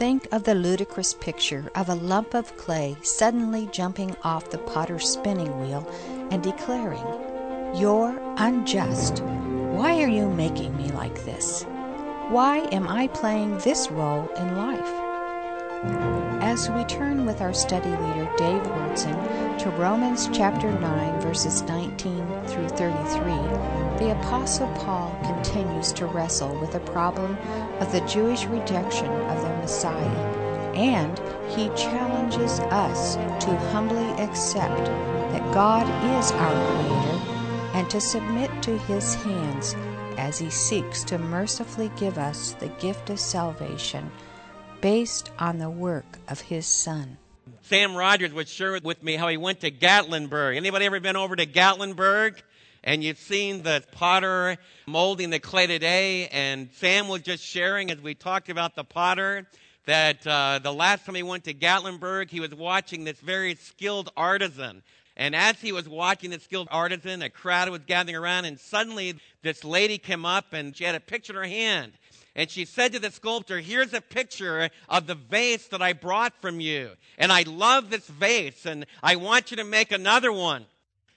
think 0.00 0.26
of 0.32 0.44
the 0.44 0.54
ludicrous 0.54 1.12
picture 1.12 1.70
of 1.74 1.90
a 1.90 1.94
lump 1.94 2.32
of 2.32 2.56
clay 2.56 2.96
suddenly 3.02 3.68
jumping 3.70 4.16
off 4.22 4.48
the 4.48 4.56
potter's 4.56 5.06
spinning 5.06 5.60
wheel 5.60 5.86
and 6.30 6.42
declaring, 6.42 7.04
You're 7.74 8.18
unjust. 8.38 9.22
Why 9.22 10.02
are 10.02 10.08
you 10.08 10.30
making 10.30 10.74
me 10.74 10.90
like 10.92 11.22
this? 11.26 11.64
Why 12.30 12.66
am 12.72 12.88
I 12.88 13.08
playing 13.08 13.58
this 13.58 13.90
role 13.90 14.26
in 14.38 14.56
life? 14.56 15.10
As 16.42 16.70
we 16.70 16.84
turn 16.84 17.26
with 17.26 17.42
our 17.42 17.52
study 17.52 17.90
leader, 17.90 18.30
Dave 18.38 18.62
Wyrtzen, 18.62 19.58
to 19.58 19.70
Romans 19.70 20.30
chapter 20.32 20.70
9, 20.80 21.20
verses 21.20 21.60
19 21.62 22.26
through 22.46 22.68
33, 22.70 23.98
the 23.98 24.18
Apostle 24.18 24.68
Paul 24.76 25.14
continues 25.24 25.92
to 25.92 26.06
wrestle 26.06 26.58
with 26.58 26.72
the 26.72 26.80
problem 26.80 27.36
of 27.80 27.92
the 27.92 28.00
Jewish 28.02 28.46
rejection 28.46 29.06
of 29.06 29.42
the 29.42 29.49
Messiah, 29.70 30.74
and 30.74 31.16
he 31.54 31.68
challenges 31.76 32.58
us 32.58 33.14
to 33.14 33.56
humbly 33.70 34.10
accept 34.20 34.84
that 35.30 35.54
God 35.54 35.86
is 36.18 36.32
our 36.32 36.72
Creator 36.72 37.78
and 37.78 37.88
to 37.88 38.00
submit 38.00 38.50
to 38.64 38.76
His 38.78 39.14
hands 39.14 39.76
as 40.18 40.40
He 40.40 40.50
seeks 40.50 41.04
to 41.04 41.18
mercifully 41.18 41.88
give 41.96 42.18
us 42.18 42.54
the 42.54 42.66
gift 42.80 43.10
of 43.10 43.20
salvation 43.20 44.10
based 44.80 45.30
on 45.38 45.58
the 45.58 45.70
work 45.70 46.18
of 46.26 46.40
His 46.40 46.66
Son. 46.66 47.16
Sam 47.62 47.94
Rogers 47.94 48.32
would 48.32 48.48
share 48.48 48.76
with 48.82 49.04
me 49.04 49.14
how 49.14 49.28
he 49.28 49.36
went 49.36 49.60
to 49.60 49.70
Gatlinburg. 49.70 50.56
Anybody 50.56 50.86
ever 50.86 50.98
been 50.98 51.14
over 51.14 51.36
to 51.36 51.46
Gatlinburg? 51.46 52.42
And 52.82 53.04
you've 53.04 53.18
seen 53.18 53.62
the 53.62 53.84
potter 53.92 54.56
molding 54.86 55.30
the 55.30 55.38
clay 55.38 55.66
today. 55.66 56.28
And 56.28 56.70
Sam 56.76 57.08
was 57.08 57.22
just 57.22 57.44
sharing 57.44 57.90
as 57.90 58.00
we 58.00 58.14
talked 58.14 58.48
about 58.48 58.74
the 58.74 58.84
potter 58.84 59.46
that 59.86 60.26
uh, 60.26 60.60
the 60.62 60.72
last 60.72 61.04
time 61.04 61.14
he 61.14 61.22
went 61.22 61.44
to 61.44 61.54
Gatlinburg, 61.54 62.30
he 62.30 62.40
was 62.40 62.54
watching 62.54 63.04
this 63.04 63.18
very 63.20 63.54
skilled 63.56 64.10
artisan. 64.16 64.82
And 65.16 65.34
as 65.34 65.60
he 65.60 65.72
was 65.72 65.88
watching 65.88 66.30
the 66.30 66.40
skilled 66.40 66.68
artisan, 66.70 67.20
a 67.22 67.28
crowd 67.28 67.68
was 67.68 67.82
gathering 67.86 68.16
around, 68.16 68.46
and 68.46 68.58
suddenly 68.58 69.16
this 69.42 69.64
lady 69.64 69.98
came 69.98 70.24
up 70.24 70.52
and 70.52 70.74
she 70.74 70.84
had 70.84 70.94
a 70.94 71.00
picture 71.00 71.32
in 71.32 71.36
her 71.36 71.44
hand. 71.44 71.92
And 72.36 72.48
she 72.48 72.64
said 72.64 72.92
to 72.92 72.98
the 72.98 73.10
sculptor, 73.10 73.58
Here's 73.58 73.92
a 73.92 74.00
picture 74.00 74.70
of 74.88 75.06
the 75.06 75.16
vase 75.16 75.66
that 75.68 75.82
I 75.82 75.92
brought 75.92 76.40
from 76.40 76.60
you. 76.60 76.92
And 77.18 77.32
I 77.32 77.42
love 77.42 77.90
this 77.90 78.06
vase, 78.06 78.64
and 78.64 78.86
I 79.02 79.16
want 79.16 79.50
you 79.50 79.56
to 79.58 79.64
make 79.64 79.92
another 79.92 80.32
one. 80.32 80.64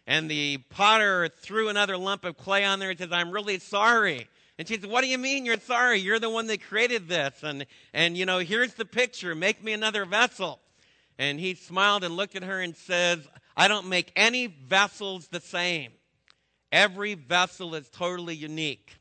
And 0.06 0.30
the 0.30 0.58
potter 0.70 1.30
threw 1.30 1.70
another 1.70 1.98
lump 1.98 2.26
of 2.26 2.38
clay 2.38 2.66
on 2.66 2.80
there 2.80 2.90
and 2.90 3.00
says, 3.00 3.12
I'm 3.12 3.32
really 3.32 3.60
sorry. 3.60 4.28
And 4.58 4.68
she 4.68 4.80
said, 4.80 4.90
What 4.90 5.02
do 5.02 5.08
you 5.08 5.18
mean 5.18 5.46
you're 5.46 5.60
sorry? 5.60 6.00
You're 6.00 6.20
the 6.20 6.30
one 6.30 6.48
that 6.48 6.62
created 6.62 7.08
this. 7.08 7.34
And, 7.42 7.66
and 7.94 8.18
you 8.18 8.26
know, 8.26 8.40
here's 8.40 8.74
the 8.74 8.86
picture. 8.86 9.34
Make 9.34 9.64
me 9.64 9.74
another 9.74 10.06
vessel. 10.06 10.60
And 11.18 11.40
he 11.40 11.56
smiled 11.56 12.04
and 12.04 12.16
looked 12.16 12.36
at 12.36 12.44
her 12.44 12.60
and 12.60 12.76
says, 12.76 13.20
I 13.56 13.68
don't 13.68 13.88
make 13.88 14.12
any 14.16 14.48
vessels 14.48 15.28
the 15.28 15.40
same. 15.40 15.92
Every 16.72 17.14
vessel 17.14 17.76
is 17.76 17.88
totally 17.90 18.36
unique. 18.36 18.96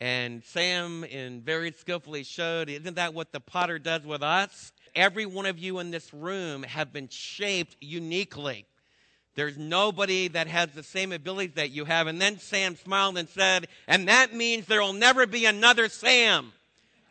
And 0.00 0.44
Sam 0.44 1.04
in 1.04 1.40
very 1.40 1.72
skillfully 1.72 2.22
showed, 2.22 2.68
isn't 2.68 2.94
that 2.94 3.14
what 3.14 3.32
the 3.32 3.40
potter 3.40 3.78
does 3.78 4.06
with 4.06 4.22
us? 4.22 4.72
Every 4.94 5.26
one 5.26 5.46
of 5.46 5.58
you 5.58 5.80
in 5.80 5.90
this 5.90 6.12
room 6.14 6.62
have 6.62 6.92
been 6.92 7.08
shaped 7.08 7.76
uniquely. 7.80 8.66
There's 9.38 9.56
nobody 9.56 10.26
that 10.26 10.48
has 10.48 10.70
the 10.70 10.82
same 10.82 11.12
abilities 11.12 11.54
that 11.54 11.70
you 11.70 11.84
have. 11.84 12.08
And 12.08 12.20
then 12.20 12.40
Sam 12.40 12.74
smiled 12.74 13.16
and 13.16 13.28
said, 13.28 13.68
and 13.86 14.08
that 14.08 14.34
means 14.34 14.66
there 14.66 14.82
will 14.82 14.92
never 14.92 15.28
be 15.28 15.46
another 15.46 15.88
Sam. 15.88 16.52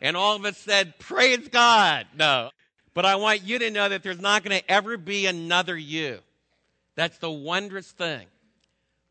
And 0.02 0.14
all 0.14 0.36
of 0.36 0.44
us 0.44 0.58
said, 0.58 0.98
praise 0.98 1.48
God. 1.48 2.06
No. 2.14 2.50
But 2.92 3.06
I 3.06 3.16
want 3.16 3.44
you 3.44 3.58
to 3.60 3.70
know 3.70 3.88
that 3.88 4.02
there's 4.02 4.20
not 4.20 4.44
going 4.44 4.60
to 4.60 4.70
ever 4.70 4.98
be 4.98 5.24
another 5.24 5.74
you. 5.74 6.18
That's 6.96 7.16
the 7.16 7.30
wondrous 7.30 7.90
thing. 7.90 8.26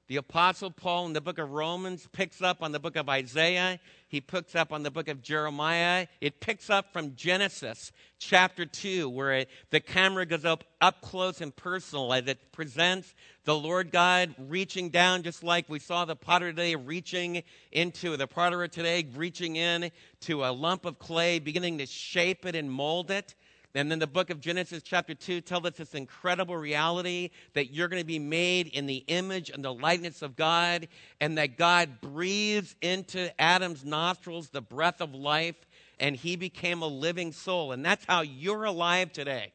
The 0.08 0.16
Apostle 0.16 0.72
Paul 0.72 1.08
in 1.08 1.12
the 1.12 1.20
book 1.20 1.38
of 1.38 1.52
Romans 1.52 2.08
picks 2.14 2.42
up 2.42 2.64
on 2.64 2.72
the 2.72 2.80
book 2.80 2.96
of 2.96 3.10
Isaiah. 3.10 3.78
He 4.08 4.22
picks 4.22 4.56
up 4.56 4.72
on 4.72 4.84
the 4.84 4.90
book 4.90 5.10
of 5.10 5.22
Jeremiah. 5.22 6.08
It 6.22 6.40
picks 6.40 6.70
up 6.70 6.94
from 6.94 7.18
Genesis 7.18 7.92
chapter 8.18 8.66
2, 8.66 9.10
where 9.10 9.34
it, 9.34 9.50
the 9.70 9.82
camera 9.82 10.26
goes 10.26 10.46
up 10.46 10.64
up 10.80 11.02
close 11.02 11.42
and 11.42 11.54
personal 11.54 12.14
as 12.14 12.26
it 12.28 12.54
presents 12.54 13.14
the 13.44 13.56
Lord 13.56 13.92
God 13.92 14.34
reaching 14.38 14.92
down, 14.92 15.24
just 15.24 15.44
like 15.44 15.68
we 15.68 15.78
saw 15.80 16.06
the 16.06 16.16
potter 16.16 16.52
today 16.52 16.76
reaching 16.76 17.44
into 17.74 18.16
the 18.16 18.28
potter 18.28 18.66
today, 18.70 19.06
reaching 19.14 19.58
in 19.58 19.92
to 20.22 20.46
a 20.46 20.54
lump 20.54 20.86
of 20.86 21.00
clay, 21.00 21.40
beginning 21.40 21.80
to 21.80 21.86
shape 21.86 22.46
it 22.46 22.56
and 22.56 22.72
mold 22.72 23.12
it. 23.12 23.36
And 23.76 23.92
then 23.92 24.00
the 24.00 24.08
book 24.08 24.30
of 24.30 24.40
Genesis, 24.40 24.82
chapter 24.82 25.14
2, 25.14 25.42
tells 25.42 25.66
us 25.66 25.74
this 25.74 25.94
incredible 25.94 26.58
reality 26.58 27.30
that 27.54 27.72
you're 27.72 27.88
going 27.88 28.02
to 28.02 28.08
be 28.08 28.20
made 28.20 28.68
in 28.68 28.88
the 28.88 29.04
image 29.08 29.50
and 29.50 29.64
the 29.64 29.74
likeness 29.74 30.22
of 30.22 30.36
God, 30.36 30.88
and 31.20 31.38
that 31.38 31.58
God 31.58 32.02
breathes 32.02 32.76
into 32.82 33.30
Adam's 33.40 33.86
nostrils 33.86 34.50
the 34.50 34.62
breath 34.62 35.02
of 35.02 35.14
life, 35.14 35.56
and 36.00 36.16
he 36.16 36.36
became 36.36 36.82
a 36.82 36.88
living 36.88 37.32
soul. 37.32 37.72
And 37.72 37.86
that's 37.86 38.06
how 38.06 38.22
you're 38.22 38.64
alive 38.64 39.12
today. 39.12 39.54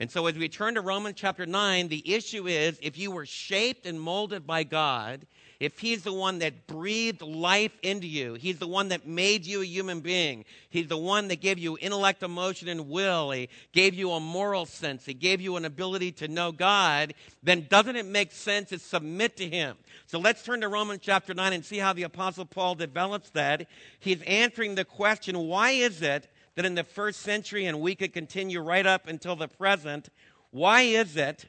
And 0.00 0.10
so, 0.10 0.26
as 0.26 0.36
we 0.36 0.48
turn 0.48 0.74
to 0.74 0.80
Romans 0.80 1.16
chapter 1.18 1.44
9, 1.44 1.88
the 1.88 2.14
issue 2.14 2.46
is 2.46 2.78
if 2.82 2.98
you 2.98 3.10
were 3.10 3.26
shaped 3.26 3.84
and 3.84 4.00
molded 4.00 4.46
by 4.46 4.62
God, 4.62 5.26
if 5.60 5.78
He's 5.78 6.02
the 6.02 6.12
one 6.12 6.38
that 6.38 6.66
breathed 6.66 7.22
life 7.22 7.72
into 7.82 8.06
you, 8.06 8.34
He's 8.34 8.58
the 8.58 8.68
one 8.68 8.88
that 8.88 9.06
made 9.06 9.44
you 9.44 9.60
a 9.62 9.66
human 9.66 10.00
being, 10.00 10.44
He's 10.70 10.88
the 10.88 10.98
one 10.98 11.28
that 11.28 11.40
gave 11.40 11.58
you 11.58 11.76
intellect, 11.80 12.22
emotion, 12.22 12.68
and 12.68 12.88
will, 12.88 13.30
He 13.30 13.48
gave 13.72 13.94
you 13.94 14.12
a 14.12 14.20
moral 14.20 14.66
sense, 14.66 15.04
He 15.04 15.14
gave 15.14 15.40
you 15.40 15.56
an 15.56 15.64
ability 15.64 16.12
to 16.12 16.28
know 16.28 16.52
God, 16.52 17.14
then 17.42 17.66
doesn't 17.68 17.96
it 17.96 18.06
make 18.06 18.32
sense 18.32 18.68
to 18.70 18.78
submit 18.78 19.36
to 19.38 19.48
Him? 19.48 19.76
So 20.06 20.18
let's 20.18 20.42
turn 20.42 20.60
to 20.60 20.68
Romans 20.68 21.00
chapter 21.02 21.34
9 21.34 21.52
and 21.52 21.64
see 21.64 21.78
how 21.78 21.92
the 21.92 22.04
Apostle 22.04 22.46
Paul 22.46 22.74
develops 22.74 23.30
that. 23.30 23.66
He's 23.98 24.22
answering 24.22 24.74
the 24.74 24.84
question 24.84 25.38
why 25.38 25.70
is 25.70 26.02
it 26.02 26.28
that 26.54 26.64
in 26.64 26.74
the 26.74 26.82
first 26.84 27.20
century, 27.20 27.66
and 27.66 27.80
we 27.80 27.94
could 27.94 28.12
continue 28.12 28.60
right 28.60 28.84
up 28.84 29.06
until 29.06 29.36
the 29.36 29.46
present, 29.46 30.08
why 30.50 30.82
is 30.82 31.16
it 31.16 31.46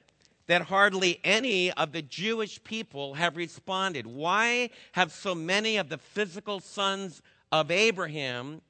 that 0.50 0.64
hardly 0.64 1.20
any 1.24 1.72
of 1.74 1.92
the 1.92 2.02
Jewish 2.02 2.62
people 2.64 3.14
have 3.14 3.38
responded? 3.38 4.08
Why 4.08 4.72
have 4.94 5.12
so 5.12 5.36
many 5.36 5.78
of 5.78 5.90
the 5.90 6.00
physical 6.00 6.60
sons 6.60 7.22
of 7.52 7.70
Abraham, 7.70 8.62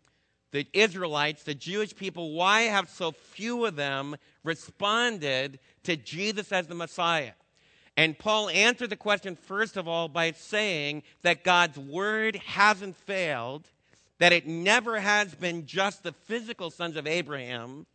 the 0.51 0.67
Israelites, 0.73 1.43
the 1.43 1.55
Jewish 1.55 1.95
people, 1.95 2.33
why 2.33 2.63
have 2.63 2.89
so 2.89 3.11
few 3.11 3.63
of 3.63 3.77
them 3.77 4.17
responded 4.43 5.57
to 5.83 5.95
Jesus 5.95 6.51
as 6.51 6.67
the 6.67 6.75
Messiah? 6.75 7.31
And 7.95 8.19
Paul 8.19 8.49
answered 8.49 8.89
the 8.89 8.97
question, 8.97 9.37
first 9.37 9.77
of 9.77 9.87
all, 9.87 10.09
by 10.09 10.33
saying 10.33 11.03
that 11.21 11.45
God's 11.45 11.77
word 11.77 12.35
hasn't 12.45 12.97
failed, 12.97 13.69
that 14.17 14.33
it 14.33 14.45
never 14.45 14.99
has 14.99 15.33
been 15.33 15.65
just 15.65 16.03
the 16.03 16.11
physical 16.11 16.71
sons 16.71 16.97
of 16.97 17.07
Abraham, 17.07 17.85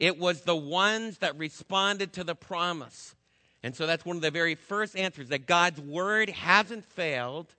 it 0.00 0.18
was 0.18 0.40
the 0.40 0.56
ones 0.56 1.18
that 1.18 1.38
responded 1.38 2.12
to 2.14 2.24
the 2.24 2.34
promise. 2.34 3.14
And 3.62 3.74
so 3.74 3.86
that's 3.86 4.04
one 4.04 4.16
of 4.16 4.22
the 4.22 4.30
very 4.30 4.54
first 4.54 4.96
answers 4.96 5.28
that 5.28 5.46
God's 5.46 5.80
word 5.80 6.30
hasn't 6.30 6.84
failed, 6.84 7.54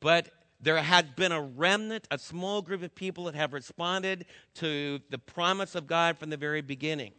but 0.00 0.28
there 0.60 0.76
has 0.76 1.04
been 1.16 1.32
a 1.32 1.40
remnant, 1.40 2.06
a 2.10 2.18
small 2.18 2.62
group 2.62 2.82
of 2.82 2.94
people 2.94 3.24
that 3.24 3.34
have 3.34 3.52
responded 3.52 4.26
to 4.56 5.00
the 5.10 5.18
promise 5.18 5.74
of 5.74 5.86
God 5.86 6.18
from 6.18 6.30
the 6.30 6.36
very 6.36 6.60
beginning. 6.60 7.12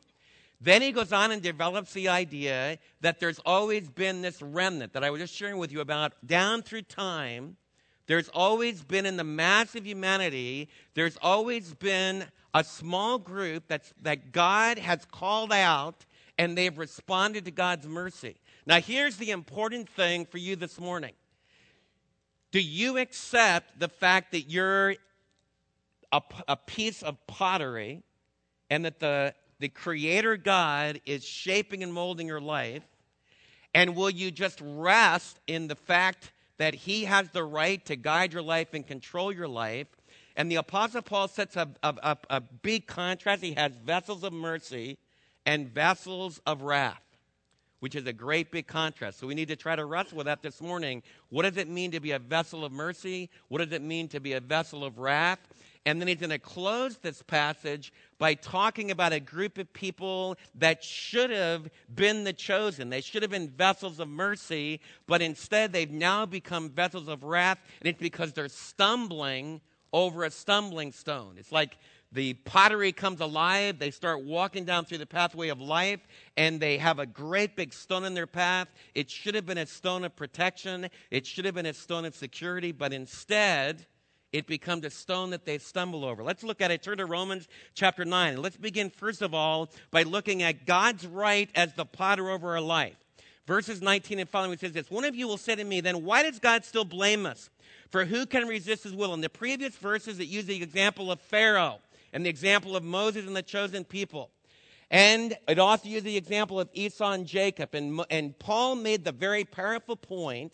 Then 0.61 0.81
he 0.81 0.91
goes 0.91 1.13
on 1.13 1.31
and 1.31 1.41
develops 1.41 1.93
the 1.93 2.09
idea 2.09 2.79
that 2.99 3.19
there's 3.19 3.39
always 3.45 3.89
been 3.89 4.21
this 4.21 4.41
remnant 4.41 4.93
that 4.93 5.05
I 5.05 5.09
was 5.09 5.21
just 5.21 5.33
sharing 5.33 5.57
with 5.57 5.71
you 5.71 5.79
about 5.79 6.13
down 6.25 6.63
through 6.63 6.81
time. 6.83 7.55
There's 8.07 8.27
always 8.29 8.83
been 8.83 9.05
in 9.05 9.15
the 9.15 9.23
mass 9.23 9.75
of 9.75 9.87
humanity, 9.87 10.67
there's 10.95 11.17
always 11.21 11.73
been 11.73 12.25
a 12.53 12.63
small 12.63 13.19
group 13.19 13.65
that's, 13.67 13.93
that 14.01 14.31
God 14.31 14.79
has 14.79 15.05
called 15.05 15.53
out 15.53 16.05
and 16.39 16.57
they've 16.57 16.77
responded 16.77 17.43
to 17.45 17.51
God's 17.51 17.85
mercy. 17.85 18.37
Now, 18.65 18.79
here's 18.79 19.17
the 19.17 19.31
important 19.31 19.89
thing 19.89 20.25
for 20.25 20.37
you 20.37 20.55
this 20.55 20.79
morning 20.79 21.11
Do 22.51 22.61
you 22.61 22.97
accept 22.97 23.77
the 23.77 23.89
fact 23.89 24.31
that 24.31 24.49
you're 24.49 24.95
a, 26.11 26.21
a 26.47 26.55
piece 26.55 27.03
of 27.03 27.27
pottery 27.27 28.01
and 28.69 28.85
that 28.85 28.99
the, 28.99 29.35
the 29.59 29.67
Creator 29.67 30.37
God 30.37 31.01
is 31.05 31.25
shaping 31.25 31.83
and 31.83 31.93
molding 31.93 32.25
your 32.25 32.41
life? 32.41 32.83
And 33.75 33.95
will 33.95 34.09
you 34.09 34.31
just 34.31 34.59
rest 34.63 35.39
in 35.45 35.67
the 35.67 35.75
fact 35.75 36.31
that 36.57 36.73
He 36.73 37.03
has 37.03 37.29
the 37.29 37.43
right 37.43 37.85
to 37.85 37.95
guide 37.97 38.33
your 38.33 38.41
life 38.41 38.73
and 38.73 38.87
control 38.87 39.31
your 39.31 39.47
life? 39.47 39.87
And 40.37 40.49
the 40.49 40.55
Apostle 40.55 41.01
Paul 41.01 41.27
sets 41.27 41.57
a, 41.57 41.67
a, 41.83 41.95
a, 42.01 42.17
a 42.29 42.41
big 42.41 42.87
contrast. 42.87 43.43
He 43.43 43.53
has 43.53 43.73
vessels 43.83 44.23
of 44.23 44.31
mercy 44.31 44.97
and 45.45 45.67
vessels 45.73 46.41
of 46.45 46.61
wrath. 46.61 47.01
which 47.79 47.95
is 47.95 48.05
a 48.05 48.13
great 48.13 48.51
big 48.51 48.67
contrast. 48.67 49.19
So 49.19 49.27
we 49.27 49.35
need 49.35 49.47
to 49.47 49.55
try 49.55 49.75
to 49.75 49.85
wrestle 49.85 50.17
with 50.17 50.25
that 50.25 50.41
this 50.41 50.61
morning. 50.61 51.01
What 51.29 51.43
does 51.43 51.57
it 51.57 51.69
mean 51.69 51.91
to 51.91 51.99
be 51.99 52.11
a 52.11 52.19
vessel 52.19 52.65
of 52.65 52.71
mercy? 52.71 53.29
What 53.47 53.59
does 53.59 53.71
it 53.71 53.81
mean 53.81 54.07
to 54.09 54.19
be 54.19 54.33
a 54.33 54.39
vessel 54.39 54.83
of 54.83 54.99
wrath? 54.99 55.39
And 55.85 55.99
then 55.99 56.09
he's 56.09 56.17
going 56.17 56.29
to 56.29 56.39
close 56.39 56.97
this 56.97 57.21
passage 57.21 57.93
by 58.17 58.33
talking 58.33 58.91
about 58.91 59.13
a 59.13 59.19
group 59.19 59.57
of 59.57 59.71
people 59.71 60.35
that 60.55 60.83
should 60.83 61.29
have 61.29 61.69
been 61.93 62.25
the 62.25 62.33
chosen. 62.33 62.89
They 62.89 62.99
should 63.01 63.21
have 63.21 63.31
been 63.31 63.49
vessels 63.49 63.99
of 63.99 64.09
mercy, 64.09 64.81
but 65.07 65.21
instead 65.21 65.71
they've 65.71 65.89
now 65.89 66.25
become 66.25 66.69
vessels 66.69 67.07
of 67.07 67.23
wrath, 67.23 67.59
and 67.79 67.87
it's 67.87 68.01
because 68.01 68.33
they're 68.33 68.49
stumbling 68.49 69.61
over 69.93 70.25
a 70.25 70.29
stumbling 70.29 70.91
stone. 70.91 71.35
It's 71.39 71.51
like 71.51 71.77
the 72.11 72.33
pottery 72.33 72.91
comes 72.91 73.21
alive. 73.21 73.77
They 73.77 73.91
start 73.91 74.23
walking 74.23 74.65
down 74.65 74.85
through 74.85 74.97
the 74.97 75.05
pathway 75.05 75.49
of 75.49 75.61
life, 75.61 75.99
and 76.37 76.59
they 76.59 76.77
have 76.77 76.99
a 76.99 77.05
great 77.05 77.55
big 77.55 77.73
stone 77.73 78.03
in 78.03 78.13
their 78.13 78.27
path. 78.27 78.67
It 78.95 79.11
should 79.11 79.35
have 79.35 79.45
been 79.45 79.59
a 79.59 79.65
stone 79.65 80.03
of 80.03 80.15
protection, 80.15 80.89
it 81.11 81.27
should 81.27 81.45
have 81.45 81.55
been 81.55 81.65
a 81.65 81.73
stone 81.73 82.05
of 82.05 82.15
security, 82.15 82.71
but 82.71 82.93
instead, 82.93 83.85
it 84.31 84.45
becomes 84.45 84.85
a 84.85 84.89
stone 84.89 85.31
that 85.31 85.45
they 85.45 85.57
stumble 85.57 86.05
over. 86.05 86.23
Let's 86.23 86.43
look 86.43 86.61
at 86.61 86.69
it. 86.71 86.83
Turn 86.83 86.99
to 86.99 87.05
Romans 87.05 87.47
chapter 87.73 88.05
9. 88.05 88.41
Let's 88.41 88.57
begin, 88.57 88.91
first 88.91 89.21
of 89.21 89.33
all, 89.33 89.69
by 89.89 90.03
looking 90.03 90.43
at 90.43 90.65
God's 90.65 91.07
right 91.07 91.49
as 91.55 91.73
the 91.73 91.85
potter 91.85 92.29
over 92.29 92.51
our 92.51 92.61
life. 92.61 92.95
Verses 93.47 93.81
19 93.81 94.19
and 94.19 94.29
following 94.29 94.59
says 94.59 94.73
this 94.73 94.91
One 94.91 95.03
of 95.03 95.15
you 95.15 95.27
will 95.27 95.37
say 95.37 95.55
to 95.55 95.63
me, 95.63 95.81
then 95.81 96.03
why 96.03 96.21
does 96.21 96.37
God 96.37 96.63
still 96.63 96.85
blame 96.85 97.25
us? 97.25 97.49
For 97.89 98.05
who 98.05 98.27
can 98.27 98.47
resist 98.47 98.83
his 98.83 98.93
will? 98.93 99.15
In 99.15 99.21
the 99.21 99.29
previous 99.29 99.75
verses, 99.75 100.19
it 100.19 100.27
used 100.27 100.45
the 100.45 100.61
example 100.61 101.11
of 101.11 101.19
Pharaoh 101.19 101.79
and 102.13 102.25
the 102.25 102.29
example 102.29 102.75
of 102.75 102.83
Moses 102.83 103.27
and 103.27 103.35
the 103.35 103.41
chosen 103.41 103.83
people. 103.83 104.31
And 104.91 105.37
it 105.47 105.59
also 105.59 105.87
used 105.87 106.05
the 106.05 106.17
example 106.17 106.59
of 106.59 106.69
Esau 106.73 107.11
and 107.11 107.25
Jacob. 107.25 107.75
And, 107.75 108.01
and 108.09 108.37
Paul 108.39 108.75
made 108.75 109.03
the 109.03 109.11
very 109.11 109.43
powerful 109.45 109.95
point 109.95 110.53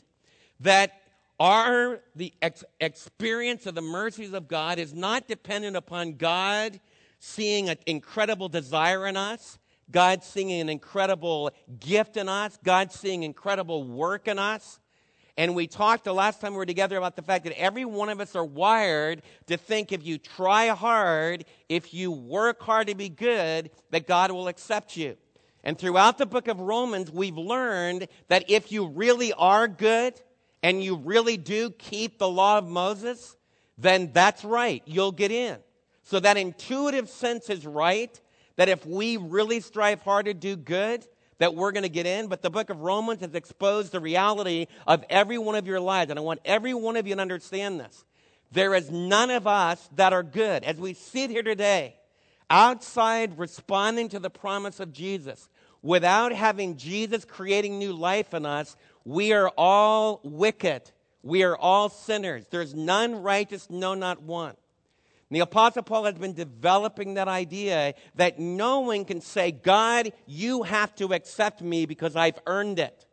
that 0.59 1.01
our 1.39 2.01
the 2.15 2.33
ex- 2.41 2.63
experience 2.79 3.65
of 3.65 3.75
the 3.75 3.81
mercies 3.81 4.33
of 4.33 4.47
God 4.47 4.79
is 4.79 4.93
not 4.93 5.27
dependent 5.27 5.75
upon 5.75 6.13
God 6.13 6.79
seeing 7.19 7.69
an 7.69 7.77
incredible 7.85 8.49
desire 8.49 9.07
in 9.07 9.17
us, 9.17 9.57
God 9.91 10.23
seeing 10.23 10.51
an 10.51 10.69
incredible 10.69 11.51
gift 11.79 12.17
in 12.17 12.29
us, 12.29 12.57
God 12.63 12.91
seeing 12.91 13.23
incredible 13.23 13.83
work 13.83 14.27
in 14.27 14.39
us. 14.39 14.79
And 15.37 15.53
we 15.53 15.67
talked 15.67 16.05
the 16.05 16.13
last 16.13 16.39
time 16.39 16.53
we 16.53 16.57
were 16.57 16.65
together 16.65 16.97
about 16.97 17.15
the 17.15 17.21
fact 17.21 17.43
that 17.43 17.59
every 17.59 17.83
one 17.83 18.09
of 18.09 18.21
us 18.21 18.35
are 18.35 18.45
wired 18.45 19.21
to 19.47 19.57
think 19.57 19.91
if 19.91 20.05
you 20.05 20.17
try 20.17 20.67
hard, 20.67 21.45
if 21.67 21.93
you 21.93 22.11
work 22.11 22.61
hard 22.61 22.87
to 22.87 22.95
be 22.95 23.09
good, 23.09 23.69
that 23.91 24.07
God 24.07 24.31
will 24.31 24.47
accept 24.47 24.95
you. 24.95 25.17
And 25.63 25.77
throughout 25.77 26.17
the 26.17 26.25
book 26.25 26.47
of 26.47 26.59
Romans, 26.59 27.11
we've 27.11 27.37
learned 27.37 28.07
that 28.29 28.49
if 28.49 28.71
you 28.71 28.87
really 28.87 29.33
are 29.33 29.67
good, 29.67 30.13
and 30.65 30.83
you 30.83 30.95
really 30.95 31.37
do 31.37 31.69
keep 31.69 32.17
the 32.17 32.27
law 32.27 32.57
of 32.57 32.67
Moses, 32.67 33.37
then 33.77 34.11
that's 34.13 34.43
right. 34.43 34.81
You'll 34.87 35.11
get 35.11 35.31
in. 35.31 35.59
So 36.01 36.19
that 36.19 36.37
intuitive 36.37 37.07
sense 37.07 37.51
is 37.51 37.67
right 37.67 38.19
that 38.55 38.67
if 38.67 38.83
we 38.83 39.17
really 39.17 39.59
strive 39.59 40.01
hard 40.01 40.25
to 40.25 40.33
do 40.33 40.55
good, 40.55 41.05
that 41.37 41.55
we're 41.55 41.71
going 41.71 41.83
to 41.83 41.89
get 41.89 42.05
in. 42.05 42.27
But 42.27 42.41
the 42.41 42.49
book 42.49 42.69
of 42.69 42.81
Romans 42.81 43.21
has 43.21 43.35
exposed 43.35 43.91
the 43.91 43.99
reality 43.99 44.67
of 44.87 45.03
every 45.09 45.37
one 45.37 45.55
of 45.55 45.67
your 45.67 45.79
lives. 45.79 46.09
And 46.09 46.19
I 46.19 46.21
want 46.21 46.41
every 46.45 46.73
one 46.73 46.95
of 46.95 47.07
you 47.07 47.15
to 47.15 47.21
understand 47.21 47.79
this. 47.79 48.05
There 48.51 48.73
is 48.73 48.89
none 48.89 49.31
of 49.31 49.47
us 49.47 49.89
that 49.95 50.13
are 50.13 50.23
good. 50.23 50.63
As 50.63 50.77
we 50.77 50.93
sit 50.93 51.29
here 51.29 51.43
today, 51.43 51.95
outside 52.49 53.37
responding 53.37 54.09
to 54.09 54.19
the 54.19 54.29
promise 54.29 54.79
of 54.79 54.93
Jesus, 54.93 55.49
without 55.81 56.31
having 56.31 56.77
Jesus 56.77 57.25
creating 57.25 57.79
new 57.79 57.93
life 57.93 58.33
in 58.33 58.45
us, 58.45 58.75
we 59.03 59.33
are 59.33 59.49
all 59.57 60.21
wicked. 60.23 60.81
We 61.21 61.43
are 61.43 61.57
all 61.57 61.89
sinners. 61.89 62.45
There's 62.49 62.73
none 62.73 63.21
righteous, 63.21 63.69
no, 63.69 63.93
not 63.93 64.21
one. 64.21 64.55
And 65.29 65.35
the 65.35 65.41
Apostle 65.41 65.83
Paul 65.83 66.03
has 66.03 66.15
been 66.15 66.33
developing 66.33 67.15
that 67.15 67.27
idea 67.27 67.95
that 68.15 68.39
no 68.39 68.81
one 68.81 69.05
can 69.05 69.21
say, 69.21 69.51
God, 69.51 70.13
you 70.27 70.63
have 70.63 70.93
to 70.95 71.13
accept 71.13 71.61
me 71.61 71.85
because 71.85 72.15
I've 72.15 72.39
earned 72.45 72.79
it. 72.79 73.05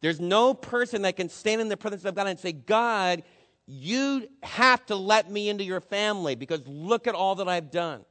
There's 0.00 0.20
no 0.20 0.54
person 0.54 1.02
that 1.02 1.16
can 1.16 1.28
stand 1.28 1.60
in 1.60 1.68
the 1.68 1.76
presence 1.76 2.04
of 2.04 2.14
God 2.14 2.26
and 2.26 2.38
say, 2.38 2.52
God, 2.52 3.22
you 3.66 4.28
have 4.42 4.84
to 4.86 4.96
let 4.96 5.30
me 5.30 5.48
into 5.48 5.64
your 5.64 5.80
family 5.80 6.34
because 6.34 6.66
look 6.66 7.06
at 7.06 7.14
all 7.14 7.36
that 7.36 7.48
I've 7.48 7.70
done. 7.70 8.04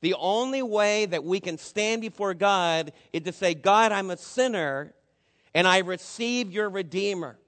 The 0.00 0.14
only 0.14 0.62
way 0.62 1.06
that 1.06 1.22
we 1.22 1.38
can 1.38 1.58
stand 1.58 2.00
before 2.00 2.34
God 2.34 2.92
is 3.12 3.22
to 3.22 3.32
say, 3.32 3.54
God, 3.54 3.92
I'm 3.92 4.10
a 4.10 4.16
sinner 4.16 4.94
and 5.54 5.68
I 5.68 5.78
receive 5.78 6.50
your 6.50 6.68
Redeemer. 6.68 7.38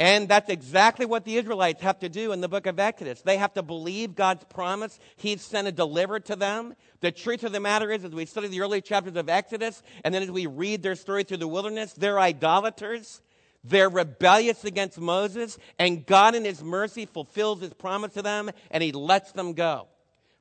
And 0.00 0.30
that's 0.30 0.48
exactly 0.48 1.04
what 1.04 1.26
the 1.26 1.36
Israelites 1.36 1.82
have 1.82 1.98
to 1.98 2.08
do 2.08 2.32
in 2.32 2.40
the 2.40 2.48
book 2.48 2.66
of 2.66 2.80
Exodus. 2.80 3.20
They 3.20 3.36
have 3.36 3.52
to 3.52 3.62
believe 3.62 4.14
God's 4.14 4.44
promise. 4.44 4.98
He's 5.16 5.42
sent 5.42 5.68
a 5.68 5.72
deliverer 5.72 6.20
to 6.20 6.36
them. 6.36 6.74
The 7.00 7.12
truth 7.12 7.44
of 7.44 7.52
the 7.52 7.60
matter 7.60 7.92
is, 7.92 8.02
as 8.02 8.12
we 8.12 8.24
study 8.24 8.48
the 8.48 8.62
early 8.62 8.80
chapters 8.80 9.14
of 9.16 9.28
Exodus, 9.28 9.82
and 10.02 10.14
then 10.14 10.22
as 10.22 10.30
we 10.30 10.46
read 10.46 10.82
their 10.82 10.94
story 10.94 11.22
through 11.22 11.36
the 11.36 11.46
wilderness, 11.46 11.92
they're 11.92 12.18
idolaters. 12.18 13.20
They're 13.62 13.90
rebellious 13.90 14.64
against 14.64 14.98
Moses, 14.98 15.58
and 15.78 16.06
God 16.06 16.34
in 16.34 16.46
His 16.46 16.64
mercy 16.64 17.04
fulfills 17.04 17.60
His 17.60 17.74
promise 17.74 18.14
to 18.14 18.22
them, 18.22 18.50
and 18.70 18.82
He 18.82 18.92
lets 18.92 19.32
them 19.32 19.52
go. 19.52 19.86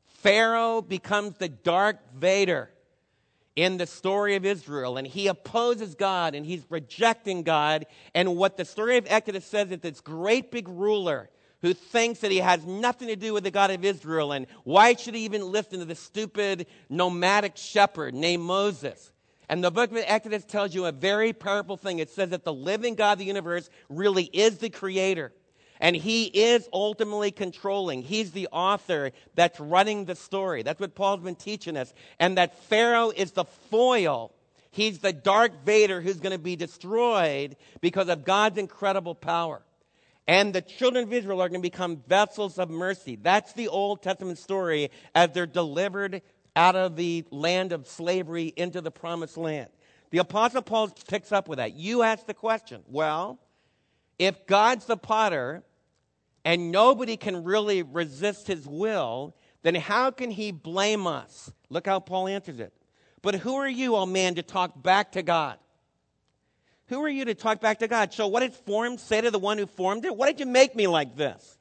Pharaoh 0.05 0.81
becomes 0.81 1.37
the 1.37 1.49
Darth 1.49 1.99
Vader 2.15 2.69
in 3.59 3.75
the 3.75 3.85
story 3.85 4.35
of 4.35 4.45
Israel, 4.45 4.95
and 4.95 5.05
he 5.05 5.27
opposes 5.27 5.93
God 5.93 6.33
and 6.33 6.45
he's 6.45 6.65
rejecting 6.69 7.43
God. 7.43 7.87
And 8.15 8.37
what 8.37 8.55
the 8.55 8.63
story 8.63 8.95
of 8.95 9.05
Exodus 9.09 9.43
says 9.43 9.69
is 9.69 9.79
this 9.79 9.99
great 9.99 10.49
big 10.49 10.69
ruler 10.69 11.29
who 11.61 11.73
thinks 11.73 12.19
that 12.19 12.31
he 12.31 12.37
has 12.37 12.65
nothing 12.65 13.09
to 13.09 13.17
do 13.17 13.33
with 13.33 13.43
the 13.43 13.51
God 13.51 13.69
of 13.69 13.83
Israel, 13.83 14.31
and 14.31 14.47
why 14.63 14.95
should 14.95 15.13
he 15.13 15.25
even 15.25 15.51
listen 15.51 15.79
to 15.79 15.85
the 15.85 15.93
stupid 15.93 16.67
nomadic 16.89 17.57
shepherd 17.57 18.13
named 18.13 18.43
Moses? 18.43 19.11
And 19.49 19.61
the 19.61 19.71
book 19.71 19.91
of 19.91 19.97
Exodus 20.05 20.45
tells 20.45 20.73
you 20.73 20.85
a 20.85 20.93
very 20.93 21.33
powerful 21.33 21.75
thing. 21.75 21.99
It 21.99 22.11
says 22.11 22.29
that 22.29 22.45
the 22.45 22.53
living 22.53 22.95
God 22.95 23.13
of 23.13 23.19
the 23.19 23.25
universe 23.25 23.69
really 23.89 24.29
is 24.31 24.59
the 24.59 24.69
creator. 24.69 25.33
And 25.79 25.95
he 25.95 26.25
is 26.25 26.67
ultimately 26.73 27.31
controlling. 27.31 28.01
He's 28.01 28.31
the 28.31 28.49
author 28.51 29.11
that's 29.35 29.59
running 29.59 30.05
the 30.05 30.15
story. 30.15 30.61
That's 30.61 30.79
what 30.79 30.95
Paul's 30.95 31.21
been 31.21 31.35
teaching 31.35 31.77
us. 31.77 31.93
And 32.19 32.37
that 32.37 32.57
Pharaoh 32.65 33.11
is 33.11 33.31
the 33.31 33.45
foil. 33.45 34.33
He's 34.71 34.99
the 34.99 35.13
Darth 35.13 35.53
Vader 35.65 36.01
who's 36.01 36.17
going 36.17 36.33
to 36.35 36.43
be 36.43 36.55
destroyed 36.55 37.55
because 37.81 38.09
of 38.09 38.25
God's 38.25 38.57
incredible 38.57 39.15
power. 39.15 39.61
And 40.27 40.53
the 40.53 40.61
children 40.61 41.05
of 41.05 41.13
Israel 41.13 41.41
are 41.41 41.49
going 41.49 41.61
to 41.61 41.65
become 41.65 42.03
vessels 42.07 42.59
of 42.59 42.69
mercy. 42.69 43.15
That's 43.15 43.53
the 43.53 43.69
Old 43.69 44.03
Testament 44.03 44.37
story 44.37 44.91
as 45.15 45.31
they're 45.31 45.47
delivered 45.47 46.21
out 46.55 46.75
of 46.75 46.95
the 46.95 47.25
land 47.31 47.71
of 47.71 47.87
slavery 47.87 48.53
into 48.55 48.81
the 48.81 48.91
promised 48.91 49.37
land. 49.37 49.69
The 50.11 50.19
Apostle 50.19 50.61
Paul 50.61 50.89
picks 51.07 51.31
up 51.31 51.47
with 51.47 51.57
that. 51.57 51.73
You 51.73 52.03
ask 52.03 52.25
the 52.25 52.33
question 52.33 52.83
well, 52.87 53.39
if 54.19 54.45
God's 54.45 54.85
the 54.85 54.97
potter 54.97 55.63
and 56.49 56.71
nobody 56.71 57.15
can 57.15 57.43
really 57.43 57.83
resist 57.83 58.47
his 58.47 58.65
will, 58.65 59.35
then 59.61 59.75
how 59.75 60.09
can 60.09 60.31
he 60.31 60.51
blame 60.51 61.05
us? 61.05 61.53
Look 61.69 61.85
how 61.85 61.99
Paul 61.99 62.27
answers 62.27 62.59
it. 62.59 62.73
But 63.21 63.35
who 63.35 63.53
are 63.57 63.69
you, 63.69 63.95
O 63.95 63.99
oh 63.99 64.05
man, 64.07 64.33
to 64.33 64.41
talk 64.41 64.81
back 64.81 65.11
to 65.11 65.21
God? 65.21 65.59
Who 66.87 67.03
are 67.03 67.09
you 67.09 67.23
to 67.25 67.35
talk 67.35 67.61
back 67.61 67.77
to 67.79 67.87
God? 67.87 68.15
So 68.15 68.25
what 68.25 68.39
did 68.39 68.55
form 68.55 68.97
say 68.97 69.21
to 69.21 69.29
the 69.29 69.37
one 69.37 69.59
who 69.59 69.67
formed 69.67 70.05
it? 70.05 70.15
Why 70.15 70.25
did 70.25 70.39
you 70.39 70.47
make 70.47 70.75
me 70.75 70.87
like 70.87 71.15
this? 71.15 71.59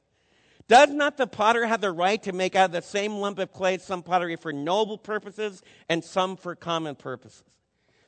Does 0.67 0.89
not 0.89 1.17
the 1.17 1.27
potter 1.27 1.67
have 1.67 1.81
the 1.81 1.91
right 1.91 2.23
to 2.23 2.33
make 2.33 2.55
out 2.55 2.65
of 2.65 2.71
the 2.71 2.81
same 2.81 3.17
lump 3.17 3.37
of 3.37 3.53
clay 3.53 3.77
some 3.77 4.01
pottery 4.01 4.37
for 4.37 4.51
noble 4.51 4.97
purposes 4.97 5.61
and 5.87 6.03
some 6.03 6.35
for 6.35 6.55
common 6.55 6.95
purposes? 6.95 7.43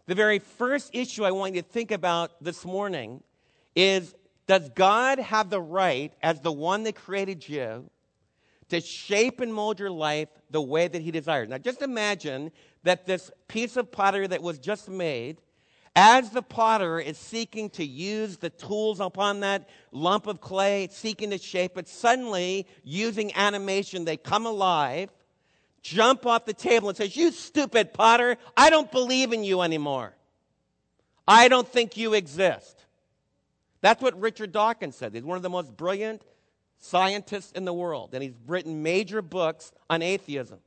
The 0.08 0.16
very 0.16 0.40
first 0.40 0.90
issue 0.96 1.26
I 1.26 1.32
want 1.32 1.54
you 1.54 1.62
to 1.62 1.68
think 1.68 1.92
about 1.92 2.44
this 2.44 2.66
morning 2.66 3.22
is 3.76 4.16
does 4.52 4.68
God 4.72 5.18
have 5.18 5.50
the 5.50 5.62
right, 5.62 6.12
as 6.22 6.42
the 6.42 6.52
one 6.52 6.84
that 6.84 6.96
created 6.96 7.48
you, 7.48 7.90
to 8.68 8.82
shape 8.82 9.40
and 9.40 9.54
mold 9.54 9.80
your 9.80 9.90
life 9.90 10.28
the 10.50 10.62
way 10.62 10.90
that 10.90 11.02
He 11.02 11.10
desires? 11.10 11.48
Now, 11.48 11.58
just 11.58 11.82
imagine 11.82 12.52
that 12.84 13.06
this 13.06 13.32
piece 13.48 13.78
of 13.78 13.94
pottery 13.94 14.28
that 14.28 14.44
was 14.44 14.60
just 14.60 14.90
made, 14.90 15.38
as 15.96 16.32
the 16.32 16.42
potter 16.42 17.00
is 17.00 17.18
seeking 17.18 17.70
to 17.70 17.86
use 17.86 18.36
the 18.36 18.50
tools 18.50 19.00
upon 19.00 19.40
that 19.40 19.70
lump 19.94 20.28
of 20.28 20.42
clay, 20.42 20.90
seeking 20.92 21.30
to 21.30 21.38
shape 21.38 21.78
it, 21.78 21.88
suddenly, 21.88 22.68
using 22.84 23.34
animation, 23.38 24.04
they 24.04 24.18
come 24.18 24.46
alive, 24.46 25.12
jump 25.82 26.26
off 26.26 26.44
the 26.44 26.54
table, 26.54 26.90
and 26.90 26.98
says, 26.98 27.16
You 27.16 27.32
stupid 27.32 27.94
potter, 27.94 28.36
I 28.58 28.70
don't 28.70 28.92
believe 28.92 29.32
in 29.32 29.46
you 29.46 29.62
anymore. 29.62 30.14
I 31.26 31.48
don't 31.48 31.70
think 31.70 31.96
you 31.96 32.16
exist. 32.16 32.82
That's 33.82 34.02
what 34.02 34.20
Richard 34.20 34.52
Dawkins 34.52 34.96
said. 34.96 35.14
He's 35.14 35.24
one 35.24 35.38
of 35.38 35.44
the 35.44 35.50
most 35.50 35.76
brilliant 35.76 36.24
scientists 36.80 37.52
in 37.52 37.66
the 37.66 37.74
world, 37.74 38.12
and 38.14 38.24
he's 38.24 38.34
written 38.48 38.84
major 38.84 39.22
books 39.22 39.72
on 39.90 40.02
atheism. 40.02 40.60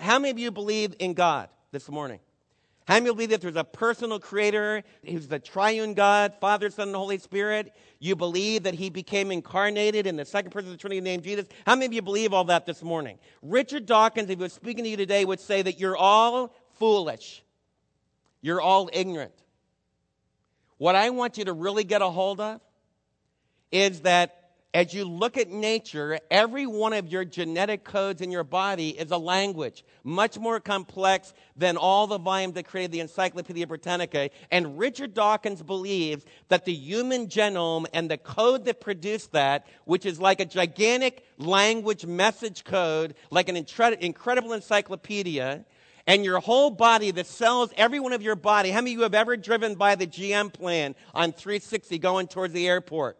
How 0.00 0.18
many 0.18 0.30
of 0.30 0.38
you 0.38 0.50
believe 0.50 0.94
in 0.98 1.14
God 1.14 1.48
this 1.70 1.88
morning? 1.88 2.20
How 2.86 2.94
many 2.94 3.10
believe 3.10 3.30
that 3.30 3.40
there's 3.40 3.54
a 3.54 3.62
personal 3.62 4.18
creator 4.18 4.82
who's 5.06 5.28
the 5.28 5.38
triune 5.38 5.94
God, 5.94 6.34
Father, 6.40 6.68
Son, 6.68 6.88
and 6.88 6.96
Holy 6.96 7.18
Spirit? 7.18 7.72
You 8.00 8.16
believe 8.16 8.64
that 8.64 8.74
he 8.74 8.90
became 8.90 9.30
incarnated 9.30 10.06
in 10.08 10.16
the 10.16 10.24
second 10.24 10.50
person 10.50 10.70
of 10.70 10.72
the 10.72 10.80
Trinity 10.80 11.00
named 11.00 11.22
Jesus? 11.22 11.46
How 11.64 11.76
many 11.76 11.86
of 11.86 11.92
you 11.92 12.02
believe 12.02 12.32
all 12.32 12.44
that 12.44 12.66
this 12.66 12.82
morning? 12.82 13.18
Richard 13.40 13.86
Dawkins, 13.86 14.28
if 14.28 14.38
he 14.38 14.42
was 14.42 14.52
speaking 14.52 14.82
to 14.82 14.90
you 14.90 14.96
today, 14.96 15.24
would 15.24 15.38
say 15.38 15.62
that 15.62 15.78
you're 15.78 15.96
all 15.96 16.52
foolish. 16.80 17.44
You're 18.40 18.60
all 18.60 18.90
ignorant. 18.92 19.32
What 20.82 20.96
I 20.96 21.10
want 21.10 21.38
you 21.38 21.44
to 21.44 21.52
really 21.52 21.84
get 21.84 22.02
a 22.02 22.10
hold 22.10 22.40
of 22.40 22.60
is 23.70 24.00
that 24.00 24.50
as 24.74 24.92
you 24.92 25.04
look 25.04 25.38
at 25.38 25.48
nature, 25.48 26.18
every 26.28 26.66
one 26.66 26.92
of 26.92 27.06
your 27.06 27.24
genetic 27.24 27.84
codes 27.84 28.20
in 28.20 28.32
your 28.32 28.42
body 28.42 28.88
is 28.88 29.12
a 29.12 29.16
language, 29.16 29.84
much 30.02 30.40
more 30.40 30.58
complex 30.58 31.34
than 31.56 31.76
all 31.76 32.08
the 32.08 32.18
volumes 32.18 32.54
that 32.54 32.64
created 32.64 32.90
the 32.90 32.98
Encyclopedia 32.98 33.64
Britannica. 33.64 34.30
And 34.50 34.76
Richard 34.76 35.14
Dawkins 35.14 35.62
believes 35.62 36.24
that 36.48 36.64
the 36.64 36.74
human 36.74 37.28
genome 37.28 37.86
and 37.94 38.10
the 38.10 38.18
code 38.18 38.64
that 38.64 38.80
produced 38.80 39.30
that, 39.30 39.68
which 39.84 40.04
is 40.04 40.18
like 40.18 40.40
a 40.40 40.44
gigantic 40.44 41.24
language 41.38 42.06
message 42.06 42.64
code, 42.64 43.14
like 43.30 43.48
an 43.48 43.56
incredible 43.56 44.52
encyclopedia, 44.52 45.64
and 46.06 46.24
your 46.24 46.40
whole 46.40 46.70
body, 46.70 47.10
the 47.10 47.24
cells, 47.24 47.72
every 47.76 48.00
one 48.00 48.12
of 48.12 48.22
your 48.22 48.36
body. 48.36 48.70
How 48.70 48.80
many 48.80 48.92
of 48.92 48.96
you 48.98 49.02
have 49.02 49.14
ever 49.14 49.36
driven 49.36 49.74
by 49.74 49.94
the 49.94 50.06
GM 50.06 50.52
plan 50.52 50.94
on 51.14 51.32
360 51.32 51.98
going 51.98 52.26
towards 52.26 52.52
the 52.52 52.66
airport? 52.68 53.18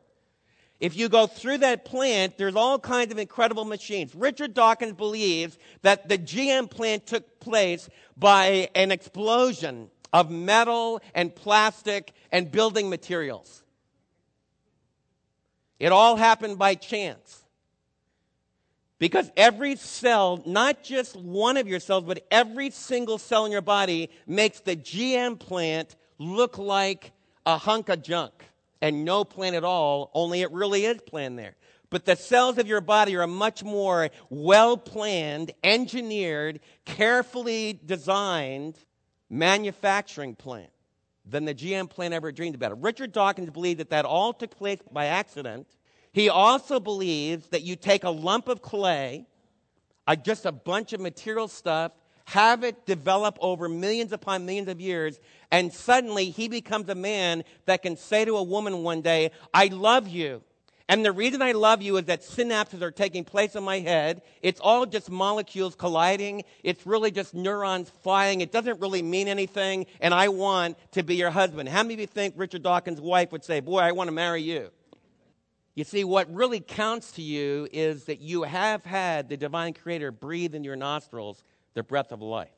If 0.81 0.97
you 0.97 1.09
go 1.09 1.29
through 1.29 1.59
that 1.59 1.85
plant, 1.85 2.37
there's 2.39 2.57
all 2.57 2.77
kinds 2.77 3.13
of 3.13 3.19
incredible 3.19 3.65
machines. 3.65 4.17
Richard 4.17 4.53
Dawkins 4.53 4.95
believes 4.95 5.57
that 5.83 6.09
the 6.09 6.19
GM 6.19 6.69
plant 6.69 7.07
took 7.07 7.39
place 7.39 7.89
by 8.17 8.69
an 8.75 8.91
explosion 8.91 9.91
of 10.13 10.29
metal 10.31 11.01
and 11.15 11.33
plastic 11.35 12.13
and 12.33 12.51
building 12.51 12.91
materials. 12.91 13.63
It 15.79 15.93
all 15.93 16.17
happened 16.17 16.59
by 16.59 16.75
chance. 16.75 17.42
Because 19.03 19.33
every 19.37 19.75
cell, 19.75 20.41
not 20.47 20.85
just 20.85 21.17
one 21.17 21.57
of 21.57 21.67
your 21.67 21.81
cells, 21.81 22.05
but 22.05 22.25
every 22.31 22.71
single 22.71 23.19
cell 23.19 23.45
in 23.45 23.51
your 23.51 23.61
body 23.61 24.11
makes 24.29 24.61
the 24.61 24.77
GM 24.77 25.41
plant 25.41 25.97
look 26.19 26.57
like 26.57 27.11
a 27.45 27.59
hunk 27.59 27.89
of 27.89 28.01
junk 28.01 28.33
and 28.81 29.05
no 29.05 29.25
plant 29.25 29.57
at 29.57 29.65
all, 29.65 30.13
only 30.15 30.43
it 30.43 30.53
really 30.53 30.85
is 30.85 31.01
planned 31.05 31.37
there. 31.37 31.57
But 31.91 32.05
the 32.05 32.15
cells 32.15 32.59
of 32.59 32.69
your 32.69 32.81
body 32.81 33.17
are 33.17 33.23
a 33.23 33.27
much 33.27 33.65
more 33.65 34.11
well 34.31 34.77
planned, 34.77 35.51
engineered, 35.65 36.61
carefully 36.85 37.81
designed 37.85 38.79
manufacturing 39.29 40.37
plant 40.37 40.71
than 41.29 41.45
the 41.45 41.57
GM 41.57 41.91
plant 41.91 42.15
ever 42.15 42.31
dreamed 42.31 42.55
about. 42.55 42.81
Richard 42.81 43.11
Dawkins 43.11 43.51
believed 43.51 43.81
that 43.81 43.91
that 43.91 44.05
all 44.05 44.33
took 44.33 44.57
place 44.57 44.79
by 44.93 45.07
accident. 45.07 45.67
He 46.13 46.29
also 46.29 46.79
believes 46.79 47.47
that 47.49 47.63
you 47.63 47.75
take 47.77 48.05
a 48.05 48.11
lump 48.11 48.49
of 48.49 48.61
clay, 48.61 49.27
just 50.23 50.45
a 50.45 50.53
bunch 50.53 50.93
of 50.93 51.01
material 51.01 51.49
stuff, 51.49 51.93
have 52.27 52.65
it 52.65 52.87
develop 52.87 53.39
over 53.41 53.69
millions 53.69 54.13
upon 54.13 54.47
millions 54.47 54.69
of 54.69 54.81
years, 54.81 55.19
and 55.51 55.73
suddenly 55.73 56.31
he 56.31 56.49
becomes 56.49 56.89
a 56.89 56.95
man 56.95 57.45
that 57.67 57.83
can 57.83 57.97
say 57.97 58.25
to 58.25 58.37
a 58.37 58.43
woman 58.43 58.83
one 58.83 59.01
day, 59.01 59.31
I 59.53 59.67
love 59.67 60.07
you. 60.07 60.43
And 60.89 61.05
the 61.05 61.13
reason 61.13 61.41
I 61.41 61.53
love 61.53 61.81
you 61.81 61.97
is 61.97 62.05
that 62.07 62.21
synapses 62.21 62.83
are 62.83 62.91
taking 62.91 63.25
place 63.25 63.55
in 63.55 63.65
my 63.65 63.79
head. 63.79 64.21
It's 64.43 64.61
all 64.61 64.85
just 64.85 65.11
molecules 65.11 65.75
colliding. 65.75 66.45
It's 66.63 66.87
really 66.87 67.11
just 67.11 67.33
neurons 67.33 67.91
flying. 68.03 68.43
It 68.43 68.53
doesn't 68.53 68.81
really 68.81 69.01
mean 69.01 69.29
anything. 69.29 69.87
And 70.01 70.13
I 70.13 70.29
want 70.29 70.77
to 70.93 71.03
be 71.03 71.17
your 71.17 71.31
husband. 71.31 71.71
How 71.71 71.83
many 71.83 71.95
of 71.95 72.01
you 72.01 72.07
think 72.07 72.35
Richard 72.37 72.63
Dawkins' 72.63 73.01
wife 73.01 73.33
would 73.33 73.45
say, 73.45 73.61
Boy, 73.61 73.79
I 73.79 73.93
want 73.93 74.09
to 74.09 74.13
marry 74.13 74.43
you? 74.43 74.71
You 75.75 75.85
see, 75.85 76.05
what 76.05 76.33
really 76.33 76.61
counts 76.61 77.13
to 77.13 77.23
you 77.23 77.67
is 77.73 78.05
that 78.05 78.21
you 78.21 78.43
have 78.43 78.85
had 78.85 79.29
the 79.29 79.37
divine 79.37 79.73
creator 79.73 80.13
breathe 80.13 80.55
in 80.55 80.65
your 80.65 80.77
nostrils 80.77 81.43
the 81.75 81.83
breath 81.83 82.13
of 82.13 82.21
life. 82.21 82.51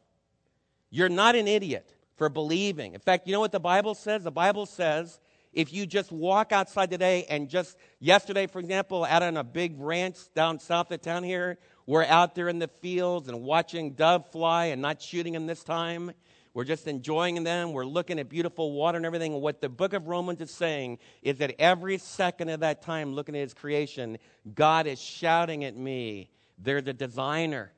You're 0.91 1.09
not 1.09 1.37
an 1.37 1.47
idiot 1.47 1.95
for 2.17 2.29
believing. 2.29 2.95
In 2.95 3.01
fact, 3.01 3.27
you 3.27 3.33
know 3.33 3.41
what 3.41 3.53
the 3.53 3.61
Bible 3.61 3.95
says? 3.95 4.25
The 4.25 4.33
Bible 4.33 4.67
says 4.67 5.21
if 5.53 5.73
you 5.73 5.87
just 5.87 6.11
walk 6.11 6.51
outside 6.51 6.91
today 6.91 7.27
and 7.29 7.49
just 7.49 7.77
yesterday, 8.01 8.49
for 8.49 8.59
example, 8.59 9.05
out 9.05 9.23
on 9.23 9.37
a 9.37 9.45
big 9.45 9.79
ranch 9.79 10.17
down 10.35 10.59
south 10.59 10.91
of 10.91 11.01
town 11.01 11.23
here, 11.23 11.59
we're 11.87 12.05
out 12.05 12.35
there 12.35 12.49
in 12.49 12.59
the 12.59 12.69
fields 12.69 13.29
and 13.29 13.43
watching 13.43 13.93
dove 13.93 14.29
fly 14.33 14.67
and 14.67 14.83
not 14.83 15.01
shooting 15.01 15.33
them 15.33 15.47
this 15.47 15.63
time. 15.63 16.13
We're 16.55 16.65
just 16.65 16.87
enjoying 16.87 17.43
them. 17.43 17.73
We're 17.73 17.85
looking 17.85 18.21
at 18.21 18.29
beautiful 18.29 18.73
water 18.73 18.97
and 18.97 19.05
everything. 19.05 19.35
And 19.35 19.43
what 19.43 19.61
the 19.61 19.69
book 19.69 19.93
of 19.93 20.07
Romans 20.07 20.41
is 20.41 20.53
saying 20.53 20.99
is 21.21 21.39
that 21.39 21.57
every 21.59 21.99
second 21.99 22.49
of 22.49 22.61
that 22.61 22.81
time, 22.81 23.13
looking 23.13 23.35
at 23.35 23.41
his 23.41 23.55
creation, 23.55 24.19
God 24.55 24.87
is 24.87 25.01
shouting 25.01 25.65
at 25.65 25.77
me, 25.77 26.31
They're 26.57 26.81
the 26.81 26.93
designer. 26.93 27.73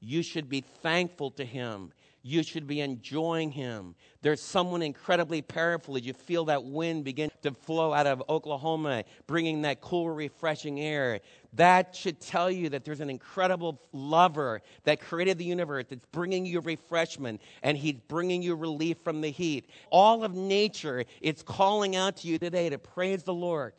You 0.00 0.22
should 0.22 0.48
be 0.48 0.60
thankful 0.60 1.30
to 1.32 1.44
Him. 1.44 1.92
You 2.28 2.42
should 2.42 2.66
be 2.66 2.80
enjoying 2.80 3.52
Him. 3.52 3.94
There's 4.20 4.42
someone 4.42 4.82
incredibly 4.82 5.42
powerful 5.42 5.96
you 5.96 6.12
feel 6.12 6.46
that 6.46 6.64
wind 6.64 7.04
begin 7.04 7.30
to 7.42 7.52
flow 7.52 7.92
out 7.94 8.08
of 8.08 8.20
Oklahoma, 8.28 9.04
bringing 9.28 9.62
that 9.62 9.80
cool, 9.80 10.10
refreshing 10.10 10.80
air. 10.80 11.20
That 11.52 11.94
should 11.94 12.20
tell 12.20 12.50
you 12.50 12.68
that 12.70 12.84
there's 12.84 12.98
an 12.98 13.10
incredible 13.10 13.80
lover 13.92 14.60
that 14.82 15.00
created 15.00 15.38
the 15.38 15.44
universe 15.44 15.84
that's 15.88 16.04
bringing 16.10 16.44
you 16.44 16.58
refreshment 16.58 17.40
and 17.62 17.78
He's 17.78 18.00
bringing 18.08 18.42
you 18.42 18.56
relief 18.56 18.96
from 19.04 19.20
the 19.20 19.30
heat. 19.30 19.70
All 19.90 20.24
of 20.24 20.34
nature 20.34 21.04
is 21.20 21.44
calling 21.44 21.94
out 21.94 22.16
to 22.16 22.26
you 22.26 22.40
today 22.40 22.68
to 22.70 22.78
praise 22.78 23.22
the 23.22 23.34
Lord. 23.34 23.72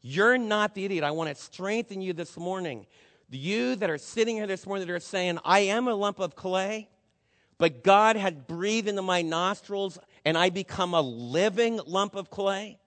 You're 0.00 0.38
not 0.38 0.74
the 0.74 0.86
idiot. 0.86 1.04
I 1.04 1.10
want 1.10 1.36
to 1.36 1.42
strengthen 1.42 2.00
you 2.00 2.14
this 2.14 2.38
morning 2.38 2.86
you 3.30 3.74
that 3.76 3.90
are 3.90 3.98
sitting 3.98 4.36
here 4.36 4.46
this 4.46 4.66
morning 4.66 4.86
that 4.86 4.92
are 4.92 5.00
saying, 5.00 5.38
I 5.44 5.60
am 5.60 5.88
a 5.88 5.94
lump 5.94 6.20
of 6.20 6.36
clay, 6.36 6.88
but 7.58 7.82
God 7.82 8.16
had 8.16 8.46
breathed 8.46 8.88
into 8.88 9.02
my 9.02 9.22
nostrils 9.22 9.98
and 10.24 10.36
I 10.36 10.50
become 10.50 10.94
a 10.94 11.00
living 11.00 11.80
lump 11.86 12.14
of 12.14 12.30
clay. 12.30 12.78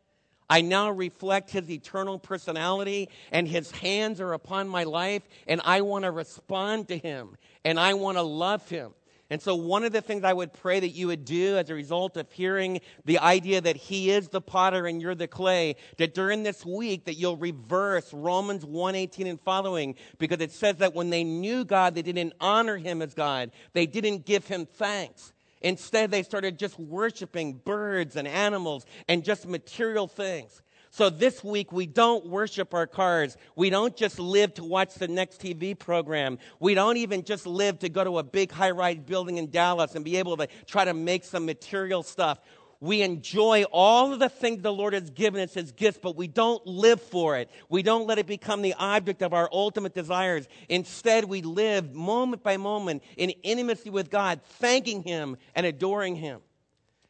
I 0.49 0.61
now 0.61 0.89
reflect 0.91 1.51
his 1.51 1.69
eternal 1.69 2.19
personality 2.19 3.09
and 3.31 3.47
his 3.47 3.69
hands 3.71 4.21
are 4.21 4.33
upon 4.33 4.69
my 4.69 4.83
life 4.85 5.23
and 5.47 5.61
I 5.65 5.81
want 5.81 6.05
to 6.05 6.11
respond 6.11 6.87
to 6.87 6.97
him 6.97 7.37
and 7.65 7.79
I 7.79 7.95
want 7.95 8.17
to 8.17 8.21
love 8.23 8.67
him. 8.69 8.93
And 9.29 9.41
so, 9.41 9.55
one 9.55 9.83
of 9.83 9.91
the 9.91 10.01
things 10.01 10.23
I 10.23 10.31
would 10.31 10.53
pray 10.53 10.79
that 10.79 10.89
you 10.89 11.07
would 11.07 11.25
do 11.25 11.57
as 11.57 11.69
a 11.69 11.75
result 11.75 12.15
of 12.15 12.31
hearing 12.31 12.79
the 13.03 13.19
idea 13.19 13.59
that 13.59 13.75
He 13.75 14.09
is 14.09 14.29
the 14.29 14.39
potter 14.39 14.87
and 14.87 15.01
you're 15.01 15.15
the 15.15 15.27
clay, 15.27 15.75
that 15.97 16.13
during 16.13 16.43
this 16.43 16.65
week 16.65 17.05
that 17.05 17.15
you'll 17.15 17.35
reverse 17.35 18.13
Romans 18.13 18.63
1:18 18.63 19.27
and 19.27 19.41
following, 19.41 19.95
because 20.17 20.39
it 20.39 20.51
says 20.51 20.77
that 20.77 20.95
when 20.95 21.09
they 21.09 21.25
knew 21.25 21.65
God, 21.65 21.93
they 21.93 22.01
didn't 22.01 22.33
honor 22.39 22.77
Him 22.77 23.01
as 23.01 23.13
God. 23.13 23.51
They 23.73 23.85
didn't 23.85 24.25
give 24.25 24.47
Him 24.47 24.65
thanks. 24.65 25.33
Instead, 25.61 26.11
they 26.11 26.23
started 26.23 26.57
just 26.57 26.79
worshiping 26.79 27.53
birds 27.53 28.15
and 28.15 28.27
animals 28.27 28.85
and 29.07 29.23
just 29.23 29.47
material 29.47 30.07
things. 30.07 30.61
So 30.97 31.11
this 31.11 31.43
week, 31.43 31.71
we 31.71 31.85
don't 31.85 32.25
worship 32.25 32.73
our 32.73 32.87
cars. 32.87 33.37
We 33.55 33.69
don't 33.69 33.95
just 33.95 34.17
live 34.17 34.55
to 34.55 34.63
watch 34.63 34.95
the 34.95 35.07
next 35.07 35.39
TV 35.39 35.77
program. 35.77 36.39
We 36.59 36.73
don't 36.73 36.97
even 36.97 37.23
just 37.23 37.45
live 37.45 37.77
to 37.79 37.89
go 37.89 38.03
to 38.03 38.17
a 38.17 38.23
big 38.23 38.51
high 38.51 38.71
rise 38.71 38.97
building 38.97 39.37
in 39.37 39.51
Dallas 39.51 39.93
and 39.93 40.03
be 40.03 40.17
able 40.17 40.37
to 40.37 40.47
try 40.65 40.85
to 40.85 40.95
make 40.95 41.23
some 41.23 41.45
material 41.45 42.01
stuff. 42.01 42.39
We 42.79 43.03
enjoy 43.03 43.65
all 43.71 44.11
of 44.11 44.17
the 44.17 44.27
things 44.27 44.63
the 44.63 44.73
Lord 44.73 44.95
has 44.95 45.11
given 45.11 45.39
us 45.39 45.55
as 45.55 45.71
gifts, 45.71 45.99
but 46.01 46.15
we 46.15 46.27
don't 46.27 46.65
live 46.65 46.99
for 46.99 47.37
it. 47.37 47.51
We 47.69 47.83
don't 47.83 48.07
let 48.07 48.17
it 48.17 48.25
become 48.25 48.63
the 48.63 48.73
object 48.73 49.21
of 49.21 49.33
our 49.33 49.47
ultimate 49.51 49.93
desires. 49.93 50.47
Instead, 50.67 51.25
we 51.25 51.43
live 51.43 51.93
moment 51.93 52.41
by 52.41 52.57
moment 52.57 53.03
in 53.17 53.29
intimacy 53.43 53.91
with 53.91 54.09
God, 54.09 54.41
thanking 54.43 55.03
Him 55.03 55.37
and 55.53 55.67
adoring 55.67 56.15
Him. 56.15 56.41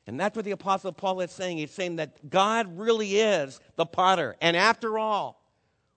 And 0.07 0.17
that's 0.17 0.37
what 0.37 0.45
the 0.45 0.51
Apostle 0.51 0.93
Paul 0.93 1.19
is 1.19 1.31
saying. 1.31 1.57
He's 1.57 1.71
saying 1.71 1.97
that 1.97 2.29
God 2.29 2.77
really 2.77 3.17
is 3.17 3.59
the 3.75 3.85
potter. 3.85 4.37
And 4.41 4.55
after 4.55 4.97
all, 4.97 5.43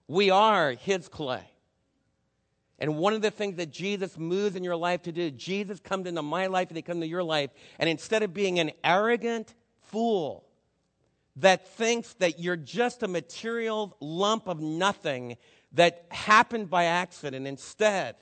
we 0.07 0.29
are 0.29 0.71
his 0.71 1.07
clay. 1.07 1.49
And 2.77 2.97
one 2.97 3.13
of 3.13 3.21
the 3.21 3.31
things 3.31 3.55
that 3.57 3.71
Jesus 3.71 4.17
moves 4.17 4.57
in 4.57 4.63
your 4.65 4.75
life 4.75 5.03
to 5.03 5.13
do, 5.13 5.31
Jesus 5.31 5.79
comes 5.79 6.07
into 6.07 6.21
my 6.21 6.47
life 6.47 6.67
and 6.67 6.75
he 6.75 6.81
comes 6.81 6.97
into 6.97 7.07
your 7.07 7.23
life. 7.23 7.51
And 7.79 7.89
instead 7.89 8.21
of 8.21 8.33
being 8.33 8.59
an 8.59 8.71
arrogant 8.83 9.53
fool 9.83 10.45
that 11.37 11.69
thinks 11.69 12.13
that 12.15 12.39
you're 12.39 12.57
just 12.57 13.03
a 13.03 13.07
material 13.07 13.95
lump 14.01 14.47
of 14.47 14.59
nothing 14.59 15.37
that 15.73 16.05
happened 16.09 16.69
by 16.69 16.85
accident, 16.85 17.47
instead, 17.47 18.15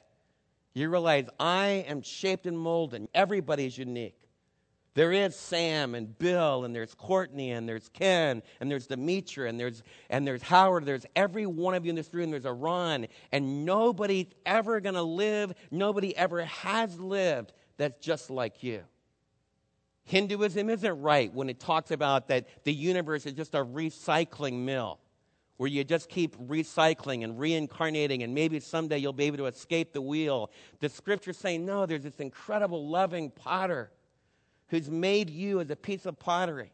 you 0.76 0.90
realize 0.90 1.26
I 1.40 1.86
am 1.88 2.04
shaped 2.04 2.46
and 2.46 2.60
molded. 2.60 3.08
Everybody 3.16 3.66
is 3.66 3.78
unique. 3.78 4.20
There 5.00 5.14
is 5.14 5.34
Sam 5.34 5.96
and 5.96 6.20
Bill, 6.20 6.66
and 6.66 6.76
there's 6.76 6.94
Courtney, 6.94 7.52
and 7.52 7.70
there's 7.70 7.88
Ken, 7.88 8.44
and 8.60 8.70
there's 8.70 8.86
Demetra, 8.86 9.48
and 9.48 9.58
there's, 9.58 9.82
and 10.10 10.28
there's 10.28 10.42
Howard. 10.42 10.84
There's 10.84 11.06
every 11.16 11.46
one 11.46 11.74
of 11.74 11.86
you 11.86 11.92
in 11.92 11.96
this 11.96 12.14
room. 12.14 12.32
There's 12.32 12.44
a 12.44 12.52
Ron. 12.52 13.08
And 13.32 13.64
nobody's 13.64 14.26
ever 14.46 14.82
going 14.82 14.96
to 14.96 15.02
live, 15.02 15.54
nobody 15.72 16.14
ever 16.18 16.44
has 16.44 17.00
lived 17.00 17.54
that's 17.78 18.06
just 18.06 18.30
like 18.30 18.62
you. 18.62 18.82
Hinduism 20.04 20.70
isn't 20.70 21.02
right 21.02 21.34
when 21.34 21.50
it 21.50 21.62
talks 21.62 21.92
about 21.92 22.28
that 22.28 22.50
the 22.66 22.74
universe 22.74 23.26
is 23.26 23.32
just 23.32 23.56
a 23.56 23.64
recycling 23.64 24.66
mill 24.66 25.00
where 25.56 25.70
you 25.70 25.86
just 25.86 26.10
keep 26.10 26.36
recycling 26.50 27.24
and 27.24 27.40
reincarnating, 27.40 28.22
and 28.22 28.36
maybe 28.36 28.60
someday 28.60 28.98
you'll 28.98 29.14
be 29.14 29.28
able 29.28 29.38
to 29.38 29.46
escape 29.46 29.94
the 29.94 30.02
wheel. 30.02 30.52
The 30.82 30.90
scripture's 30.90 31.38
saying, 31.38 31.66
no, 31.66 31.86
there's 31.86 32.04
this 32.04 32.20
incredible, 32.20 32.90
loving 32.90 33.30
potter 33.30 33.92
who's 34.70 34.90
made 34.90 35.30
you 35.30 35.60
as 35.60 35.70
a 35.70 35.76
piece 35.76 36.06
of 36.06 36.20
pottery. 36.20 36.72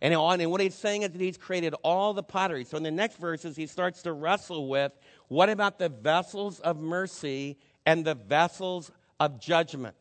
And, 0.00 0.14
and 0.14 0.50
what 0.50 0.60
he's 0.60 0.74
saying 0.74 1.02
is 1.02 1.10
that 1.10 1.20
he's 1.20 1.36
created 1.36 1.74
all 1.82 2.14
the 2.14 2.22
pottery. 2.22 2.64
So 2.64 2.76
in 2.76 2.82
the 2.82 2.90
next 2.90 3.18
verses, 3.18 3.56
he 3.56 3.66
starts 3.66 4.02
to 4.02 4.12
wrestle 4.12 4.68
with 4.68 4.92
what 5.26 5.50
about 5.50 5.78
the 5.78 5.88
vessels 5.88 6.60
of 6.60 6.78
mercy 6.78 7.58
and 7.84 8.04
the 8.04 8.14
vessels 8.14 8.92
of 9.18 9.40
judgment? 9.40 9.96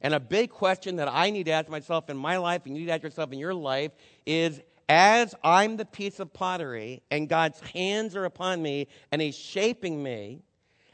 And 0.00 0.14
a 0.14 0.20
big 0.20 0.50
question 0.50 0.96
that 0.96 1.08
I 1.08 1.30
need 1.30 1.44
to 1.44 1.52
ask 1.52 1.68
myself 1.68 2.10
in 2.10 2.16
my 2.16 2.36
life, 2.36 2.62
and 2.66 2.74
you 2.74 2.80
need 2.80 2.86
to 2.86 2.92
ask 2.92 3.02
yourself 3.02 3.32
in 3.32 3.38
your 3.38 3.54
life, 3.54 3.92
is 4.24 4.60
as 4.88 5.34
I'm 5.42 5.76
the 5.76 5.84
piece 5.84 6.20
of 6.20 6.32
pottery 6.32 7.02
and 7.10 7.28
God's 7.28 7.58
hands 7.60 8.14
are 8.14 8.24
upon 8.24 8.62
me 8.62 8.86
and 9.10 9.20
He's 9.20 9.36
shaping 9.36 10.00
me, 10.00 10.42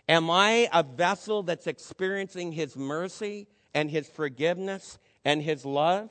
am 0.09 0.30
I 0.30 0.68
a 0.73 0.82
vessel 0.82 1.42
that's 1.42 1.66
experiencing 1.66 2.52
His 2.52 2.76
mercy 2.76 3.49
and 3.75 3.90
His 3.90 4.09
forgiveness 4.09 4.99
and 5.24 5.42
His 5.42 5.64
love? 5.64 6.10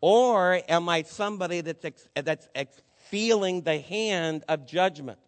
Or 0.00 0.60
am 0.68 0.88
I 0.88 1.02
somebody 1.02 1.60
that's, 1.60 1.84
ex- 1.84 2.08
that's 2.14 2.48
ex- 2.54 2.82
feeling 3.08 3.62
the 3.62 3.78
hand 3.78 4.44
of 4.48 4.66
judgment? 4.66 5.18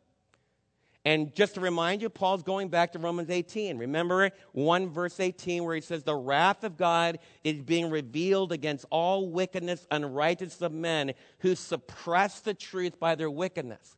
And 1.06 1.34
just 1.34 1.54
to 1.54 1.60
remind 1.60 2.00
you, 2.00 2.08
Paul's 2.08 2.42
going 2.42 2.68
back 2.68 2.92
to 2.92 2.98
Romans 2.98 3.28
18. 3.28 3.76
Remember 3.76 4.30
1 4.52 4.88
verse 4.88 5.20
18 5.20 5.62
where 5.62 5.74
he 5.74 5.82
says, 5.82 6.02
The 6.02 6.14
wrath 6.14 6.64
of 6.64 6.78
God 6.78 7.18
is 7.44 7.60
being 7.60 7.90
revealed 7.90 8.52
against 8.52 8.86
all 8.90 9.28
wickedness 9.28 9.86
and 9.90 10.04
unrighteousness 10.04 10.62
of 10.62 10.72
men 10.72 11.12
who 11.40 11.54
suppress 11.54 12.40
the 12.40 12.54
truth 12.54 12.98
by 12.98 13.16
their 13.16 13.30
wickedness. 13.30 13.96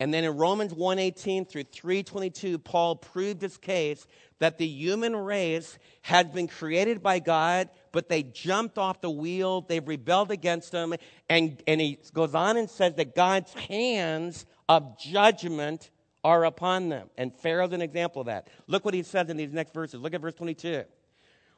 And 0.00 0.14
then 0.14 0.22
in 0.22 0.36
Romans 0.36 0.72
1:18 0.72 1.44
through 1.44 1.64
3:22, 1.64 2.58
Paul 2.58 2.94
proved 2.96 3.42
his 3.42 3.56
case 3.56 4.06
that 4.38 4.58
the 4.58 4.66
human 4.66 5.16
race 5.16 5.76
had 6.02 6.32
been 6.32 6.46
created 6.46 7.02
by 7.02 7.18
God, 7.18 7.68
but 7.92 8.08
they 8.08 8.22
jumped 8.22 8.78
off 8.78 9.00
the 9.00 9.10
wheel, 9.10 9.62
they 9.62 9.80
rebelled 9.80 10.30
against 10.30 10.72
him, 10.72 10.94
and, 11.28 11.62
and 11.66 11.80
he 11.80 11.98
goes 12.12 12.34
on 12.34 12.56
and 12.56 12.68
says 12.68 12.94
that 12.94 13.14
God's 13.14 13.52
hands 13.54 14.46
of 14.68 14.98
judgment 14.98 15.90
are 16.24 16.44
upon 16.44 16.88
them. 16.88 17.08
And 17.16 17.34
Pharaoh's 17.34 17.72
an 17.72 17.82
example 17.82 18.20
of 18.20 18.26
that. 18.26 18.48
Look 18.66 18.84
what 18.84 18.94
he 18.94 19.02
says 19.02 19.30
in 19.30 19.36
these 19.36 19.52
next 19.52 19.72
verses. 19.72 20.00
Look 20.00 20.14
at 20.14 20.20
verse 20.20 20.34
22. 20.34 20.84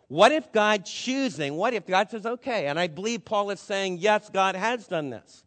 What 0.08 0.32
if 0.32 0.50
God 0.52 0.84
choosing, 0.84 1.54
what 1.54 1.72
if 1.72 1.86
God 1.86 2.10
says, 2.10 2.26
okay, 2.26 2.66
and 2.66 2.80
I 2.80 2.88
believe 2.88 3.24
Paul 3.24 3.50
is 3.50 3.60
saying, 3.60 3.98
yes, 3.98 4.28
God 4.28 4.56
has 4.56 4.88
done 4.88 5.10
this. 5.10 5.44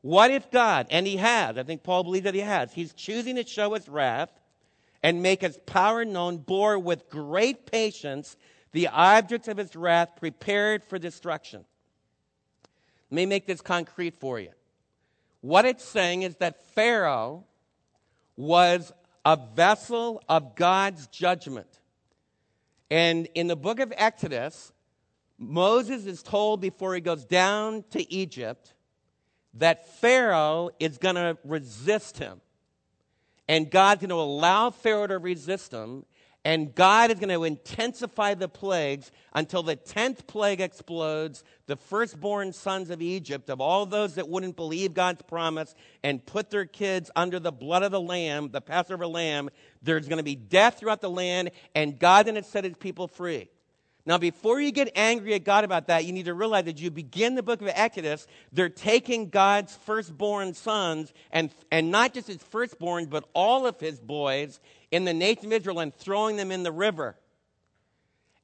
What 0.00 0.30
if 0.30 0.50
God, 0.50 0.86
and 0.90 1.06
he 1.06 1.16
has, 1.16 1.58
I 1.58 1.64
think 1.64 1.82
Paul 1.82 2.04
believes 2.04 2.24
that 2.24 2.34
he 2.34 2.40
has, 2.40 2.72
he's 2.72 2.94
choosing 2.94 3.36
to 3.36 3.46
show 3.46 3.74
his 3.74 3.88
wrath 3.88 4.30
and 5.02 5.22
make 5.22 5.42
his 5.42 5.58
power 5.66 6.04
known, 6.04 6.38
bore 6.38 6.78
with 6.78 7.10
great 7.10 7.70
patience 7.70 8.36
the 8.76 8.88
objects 8.88 9.48
of 9.48 9.56
his 9.56 9.74
wrath 9.74 10.16
prepared 10.16 10.84
for 10.84 10.98
destruction. 10.98 11.64
Let 13.10 13.16
me 13.16 13.24
make 13.24 13.46
this 13.46 13.62
concrete 13.62 14.20
for 14.20 14.38
you. 14.38 14.50
What 15.40 15.64
it's 15.64 15.82
saying 15.82 16.22
is 16.22 16.36
that 16.36 16.62
Pharaoh 16.74 17.44
was 18.36 18.92
a 19.24 19.38
vessel 19.54 20.22
of 20.28 20.56
God's 20.56 21.06
judgment. 21.06 21.80
And 22.90 23.28
in 23.34 23.46
the 23.46 23.56
book 23.56 23.80
of 23.80 23.94
Exodus, 23.96 24.72
Moses 25.38 26.04
is 26.04 26.22
told 26.22 26.60
before 26.60 26.94
he 26.94 27.00
goes 27.00 27.24
down 27.24 27.82
to 27.92 28.12
Egypt 28.12 28.74
that 29.54 29.88
Pharaoh 30.00 30.68
is 30.78 30.98
going 30.98 31.14
to 31.14 31.38
resist 31.44 32.18
him. 32.18 32.42
And 33.48 33.70
God's 33.70 34.02
going 34.02 34.10
to 34.10 34.16
allow 34.16 34.68
Pharaoh 34.68 35.06
to 35.06 35.16
resist 35.16 35.72
him. 35.72 36.04
And 36.46 36.72
God 36.76 37.10
is 37.10 37.18
going 37.18 37.30
to 37.30 37.42
intensify 37.42 38.34
the 38.34 38.48
plagues 38.48 39.10
until 39.34 39.64
the 39.64 39.74
10th 39.74 40.28
plague 40.28 40.60
explodes. 40.60 41.42
The 41.66 41.74
firstborn 41.74 42.52
sons 42.52 42.90
of 42.90 43.02
Egypt, 43.02 43.50
of 43.50 43.60
all 43.60 43.84
those 43.84 44.14
that 44.14 44.28
wouldn't 44.28 44.54
believe 44.54 44.94
God's 44.94 45.22
promise 45.22 45.74
and 46.04 46.24
put 46.24 46.50
their 46.50 46.64
kids 46.64 47.10
under 47.16 47.40
the 47.40 47.50
blood 47.50 47.82
of 47.82 47.90
the 47.90 48.00
lamb, 48.00 48.50
the 48.52 48.60
Passover 48.60 49.08
lamb, 49.08 49.50
there's 49.82 50.06
going 50.06 50.18
to 50.18 50.22
be 50.22 50.36
death 50.36 50.78
throughout 50.78 51.00
the 51.00 51.10
land, 51.10 51.50
and 51.74 51.98
God 51.98 52.26
then 52.26 52.40
set 52.44 52.62
his 52.62 52.74
people 52.76 53.08
free. 53.08 53.48
Now, 54.06 54.18
before 54.18 54.60
you 54.60 54.70
get 54.70 54.92
angry 54.94 55.34
at 55.34 55.42
God 55.42 55.64
about 55.64 55.88
that, 55.88 56.04
you 56.04 56.12
need 56.12 56.26
to 56.26 56.34
realize 56.34 56.64
that 56.66 56.80
you 56.80 56.92
begin 56.92 57.34
the 57.34 57.42
book 57.42 57.60
of 57.60 57.68
Exodus, 57.74 58.28
they're 58.52 58.68
taking 58.68 59.30
God's 59.30 59.74
firstborn 59.74 60.54
sons, 60.54 61.12
and, 61.32 61.50
and 61.72 61.90
not 61.90 62.14
just 62.14 62.28
his 62.28 62.40
firstborn, 62.40 63.06
but 63.06 63.28
all 63.34 63.66
of 63.66 63.80
his 63.80 63.98
boys 63.98 64.60
in 64.92 65.04
the 65.04 65.12
nation 65.12 65.46
of 65.46 65.52
Israel 65.52 65.80
and 65.80 65.92
throwing 65.92 66.36
them 66.36 66.52
in 66.52 66.62
the 66.62 66.70
river. 66.70 67.16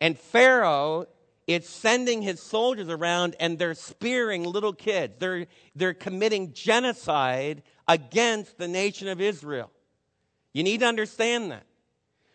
And 0.01 0.19
Pharaoh 0.19 1.07
is 1.47 1.69
sending 1.69 2.23
his 2.23 2.43
soldiers 2.43 2.89
around 2.89 3.37
and 3.39 3.57
they're 3.57 3.75
spearing 3.75 4.43
little 4.43 4.73
kids. 4.73 5.15
They're, 5.21 5.47
they're 5.77 5.95
committing 5.95 6.55
genocide 6.55 7.63
against 7.87 8.59
the 8.59 8.67
nation 8.67 9.07
of 9.07 9.21
Israel. 9.21 9.71
You 10.53 10.65
need 10.65 10.81
to 10.81 10.87
understand 10.87 11.53
that. 11.53 11.67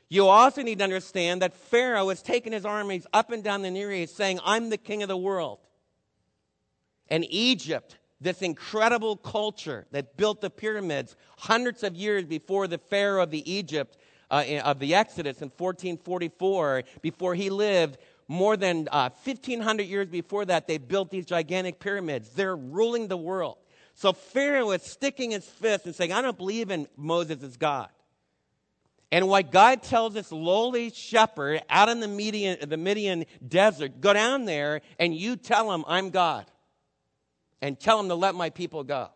You 0.10 0.28
also 0.28 0.62
need 0.62 0.78
to 0.78 0.84
understand 0.84 1.42
that 1.42 1.54
Pharaoh 1.54 2.10
is 2.10 2.22
taking 2.22 2.54
his 2.54 2.66
armies 2.66 3.06
up 3.12 3.32
and 3.32 3.44
down 3.44 3.62
the 3.62 3.72
Near 3.72 3.92
East 3.92 4.16
saying, 4.16 4.40
I'm 4.46 4.70
the 4.70 4.78
king 4.78 5.04
of 5.04 5.10
the 5.10 5.18
world. 5.18 5.60
And 7.10 7.26
Egypt, 7.30 7.98
this 8.22 8.42
incredible 8.42 9.18
culture 9.18 9.86
that 9.92 10.16
built 10.16 10.42
the 10.42 10.50
pyramids 10.50 11.16
hundreds 11.38 11.84
of 11.84 11.96
years 11.96 12.24
before 12.26 12.68
the 12.68 12.78
Pharaoh 12.78 13.24
of 13.24 13.32
the 13.32 13.50
Egypt, 13.52 13.98
uh, 14.32 14.44
of 14.64 14.80
the 14.80 14.96
Exodus 14.96 15.42
in 15.42 15.50
1444, 15.50 16.84
before 17.02 17.36
he 17.36 17.50
lived, 17.50 17.98
more 18.30 18.58
than 18.58 18.88
uh, 18.92 19.10
1,500 19.24 19.84
years 19.84 20.08
before 20.08 20.46
that, 20.46 20.68
they 20.68 20.78
built 20.78 21.10
these 21.10 21.26
gigantic 21.26 21.80
pyramids. 21.80 22.30
They're 22.30 22.56
ruling 22.56 23.08
the 23.08 23.18
world. 23.18 23.58
So 23.94 24.14
Pharaoh 24.14 24.72
is 24.72 24.84
sticking 24.84 25.32
his 25.32 25.46
fist 25.46 25.86
and 25.86 25.96
saying, 25.96 26.12
I 26.12 26.22
don't 26.22 26.38
believe 26.38 26.70
in 26.70 26.88
Moses 26.98 27.42
as 27.42 27.58
God. 27.58 27.90
And 29.12 29.30
what 29.30 29.52
God 29.52 29.84
tells 29.84 30.14
this 30.14 30.32
lowly 30.32 30.90
shepherd 30.90 31.62
out 31.70 31.88
in 31.88 32.02
the 32.02 32.08
Midian, 32.08 32.70
the 32.70 32.78
Midian 32.78 33.26
desert, 33.48 34.02
go 34.02 34.12
down 34.14 34.46
there 34.46 34.82
and 35.00 35.16
you 35.16 35.38
tell 35.38 35.72
him 35.72 35.86
I'm 35.88 36.10
God. 36.10 36.46
And 37.62 37.80
tell 37.80 38.00
him 38.00 38.10
to 38.10 38.16
let 38.16 38.36
my 38.36 38.52
people 38.52 38.84
go. 38.84 39.10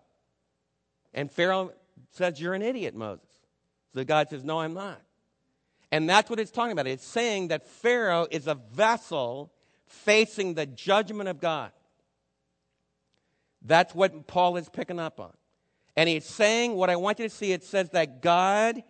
And 1.13 1.31
Pharaoh 1.31 1.73
says, 2.11 2.41
You're 2.41 2.53
an 2.53 2.61
idiot, 2.61 2.95
Moses. 2.95 3.27
So 3.93 4.03
God 4.03 4.29
says, 4.29 4.43
No, 4.43 4.59
I'm 4.59 4.73
not. 4.73 4.99
And 5.91 6.09
that's 6.09 6.29
what 6.29 6.39
it's 6.39 6.51
talking 6.51 6.71
about. 6.71 6.87
It's 6.87 7.05
saying 7.05 7.49
that 7.49 7.67
Pharaoh 7.67 8.25
is 8.31 8.47
a 8.47 8.55
vessel 8.55 9.51
facing 9.85 10.53
the 10.53 10.65
judgment 10.65 11.27
of 11.27 11.39
God. 11.39 11.71
That's 13.61 13.93
what 13.93 14.25
Paul 14.25 14.57
is 14.57 14.69
picking 14.69 14.99
up 14.99 15.19
on. 15.19 15.33
And 15.95 16.07
he's 16.07 16.25
saying, 16.25 16.73
what 16.73 16.89
I 16.89 16.95
want 16.95 17.19
you 17.19 17.27
to 17.27 17.35
see, 17.35 17.51
it 17.51 17.63
says 17.63 17.89
that 17.89 18.21
God 18.21 18.81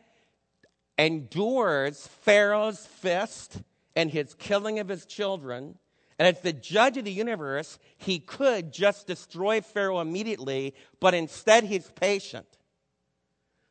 endures 1.06 2.08
Pharaoh's 2.08 2.86
fist 2.86 3.62
and 3.96 4.10
his 4.10 4.34
killing 4.36 4.80
of 4.80 4.88
his 4.88 5.06
children. 5.06 5.78
And 6.20 6.28
as 6.28 6.42
the 6.42 6.54
judge 6.54 6.98
of 6.98 7.06
the 7.06 7.12
universe, 7.12 7.80
he 7.98 8.20
could 8.20 8.72
just 8.72 9.08
destroy 9.08 9.62
Pharaoh 9.62 10.02
immediately, 10.02 10.76
but 11.00 11.14
instead 11.14 11.64
he's 11.64 11.90
patient. 11.90 12.46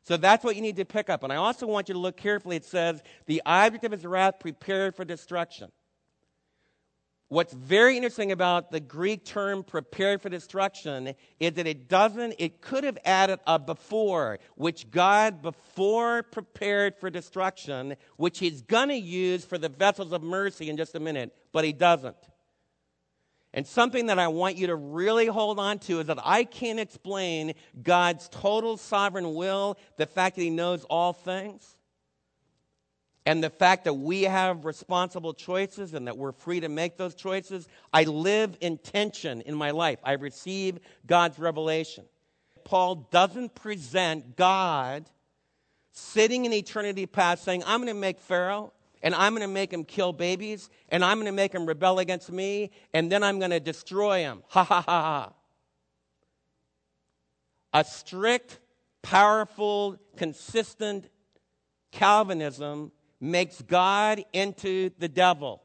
So 0.03 0.17
that's 0.17 0.43
what 0.43 0.55
you 0.55 0.61
need 0.61 0.75
to 0.77 0.85
pick 0.85 1.09
up. 1.09 1.23
And 1.23 1.31
I 1.31 1.37
also 1.37 1.67
want 1.67 1.87
you 1.87 1.93
to 1.93 1.99
look 1.99 2.17
carefully. 2.17 2.55
It 2.57 2.65
says, 2.65 3.01
the 3.27 3.41
object 3.45 3.85
of 3.85 3.91
his 3.91 4.05
wrath 4.05 4.39
prepared 4.39 4.95
for 4.95 5.05
destruction. 5.05 5.71
What's 7.31 7.53
very 7.53 7.95
interesting 7.95 8.33
about 8.33 8.71
the 8.71 8.81
Greek 8.81 9.23
term 9.23 9.63
prepared 9.63 10.21
for 10.21 10.27
destruction 10.27 11.13
is 11.39 11.53
that 11.53 11.65
it 11.65 11.87
doesn't, 11.87 12.35
it 12.39 12.59
could 12.59 12.83
have 12.83 12.97
added 13.05 13.39
a 13.47 13.57
before, 13.57 14.37
which 14.55 14.91
God 14.91 15.41
before 15.41 16.23
prepared 16.23 16.93
for 16.97 17.09
destruction, 17.09 17.95
which 18.17 18.39
he's 18.39 18.61
going 18.61 18.89
to 18.89 18.97
use 18.97 19.45
for 19.45 19.57
the 19.57 19.69
vessels 19.69 20.11
of 20.11 20.21
mercy 20.21 20.69
in 20.69 20.75
just 20.75 20.93
a 20.93 20.99
minute, 20.99 21.33
but 21.53 21.63
he 21.63 21.71
doesn't. 21.71 22.17
And 23.53 23.65
something 23.65 24.07
that 24.07 24.19
I 24.19 24.27
want 24.27 24.57
you 24.57 24.67
to 24.67 24.75
really 24.75 25.27
hold 25.27 25.57
on 25.57 25.79
to 25.79 26.01
is 26.01 26.07
that 26.07 26.19
I 26.25 26.43
can't 26.43 26.81
explain 26.81 27.53
God's 27.81 28.27
total 28.27 28.75
sovereign 28.75 29.35
will, 29.35 29.77
the 29.95 30.05
fact 30.05 30.35
that 30.35 30.41
he 30.41 30.49
knows 30.49 30.83
all 30.89 31.13
things 31.13 31.77
and 33.25 33.43
the 33.43 33.49
fact 33.49 33.83
that 33.85 33.93
we 33.93 34.23
have 34.23 34.65
responsible 34.65 35.33
choices 35.33 35.93
and 35.93 36.07
that 36.07 36.17
we're 36.17 36.31
free 36.31 36.59
to 36.59 36.69
make 36.69 36.97
those 36.97 37.13
choices, 37.13 37.67
I 37.93 38.03
live 38.03 38.57
in 38.61 38.79
tension 38.79 39.41
in 39.41 39.55
my 39.55 39.71
life. 39.71 39.99
I 40.03 40.13
receive 40.13 40.79
God's 41.05 41.37
revelation. 41.37 42.05
Paul 42.63 43.07
doesn't 43.11 43.53
present 43.53 44.35
God 44.35 45.09
sitting 45.91 46.45
in 46.45 46.53
eternity 46.53 47.05
past 47.05 47.43
saying, 47.43 47.63
I'm 47.65 47.79
going 47.79 47.93
to 47.93 47.99
make 47.99 48.19
Pharaoh 48.19 48.73
and 49.03 49.13
I'm 49.15 49.33
going 49.33 49.41
to 49.41 49.47
make 49.47 49.73
him 49.73 49.83
kill 49.83 50.13
babies, 50.13 50.69
and 50.89 51.03
I'm 51.03 51.17
going 51.17 51.25
to 51.25 51.31
make 51.31 51.53
him 51.53 51.65
rebel 51.65 51.97
against 51.97 52.31
me, 52.31 52.69
and 52.93 53.11
then 53.11 53.23
I'm 53.23 53.39
going 53.39 53.51
to 53.51 53.59
destroy 53.59 54.19
him. 54.19 54.43
Ha 54.49 54.63
ha 54.63 54.81
ha 54.81 55.01
ha. 55.01 55.33
A 57.73 57.83
strict, 57.83 58.59
powerful, 59.01 59.97
consistent 60.17 61.09
Calvinism 61.91 62.91
makes 63.21 63.61
God 63.61 64.25
into 64.33 64.89
the 64.97 65.07
devil. 65.07 65.61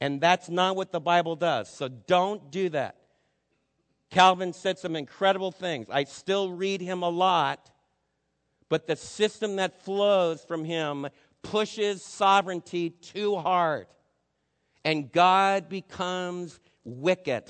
And 0.00 0.20
that's 0.20 0.48
not 0.48 0.74
what 0.74 0.90
the 0.90 1.00
Bible 1.00 1.36
does. 1.36 1.68
So 1.68 1.88
don't 1.88 2.50
do 2.50 2.70
that. 2.70 2.96
Calvin 4.10 4.52
said 4.52 4.78
some 4.78 4.96
incredible 4.96 5.52
things. 5.52 5.88
I 5.90 6.04
still 6.04 6.52
read 6.52 6.80
him 6.80 7.02
a 7.02 7.08
lot, 7.08 7.70
but 8.68 8.86
the 8.86 8.96
system 8.96 9.56
that 9.56 9.82
flows 9.82 10.42
from 10.42 10.64
him 10.64 11.06
pushes 11.42 12.02
sovereignty 12.02 12.90
too 12.90 13.36
hard. 13.36 13.86
And 14.84 15.10
God 15.12 15.68
becomes 15.68 16.60
wicked. 16.84 17.44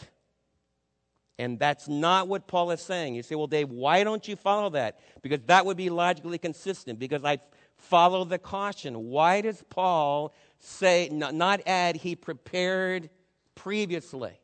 And 1.39 1.59
that's 1.59 1.87
not 1.87 2.29
what 2.29 2.47
Paul 2.47 2.71
is 2.71 2.81
saying. 2.81 3.15
You 3.15 3.23
say, 3.23 3.35
well, 3.35 3.47
Dave, 3.47 3.69
why 3.69 4.05
don't 4.05 4.27
you 4.27 4.37
follow 4.37 4.71
that? 4.71 4.99
Because 5.23 5.41
that 5.47 5.67
would 5.67 5.77
be 5.77 5.91
logically 5.91 6.39
consistent, 6.39 6.99
because 6.99 7.25
I 7.25 7.39
follow 7.79 8.25
the 8.25 8.39
caution. 8.39 9.09
Why 9.11 9.41
does 9.41 9.63
Paul 9.71 10.35
say, 10.59 11.09
not 11.11 11.61
add, 11.67 11.97
he 11.97 12.17
prepared 12.17 13.11
previously? 13.55 14.39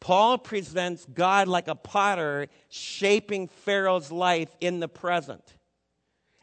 Paul 0.00 0.38
presents 0.38 1.06
God 1.12 1.46
like 1.46 1.68
a 1.68 1.76
potter 1.76 2.48
shaping 2.68 3.46
Pharaoh's 3.46 4.10
life 4.10 4.48
in 4.60 4.80
the 4.80 4.88
present. 4.88 5.56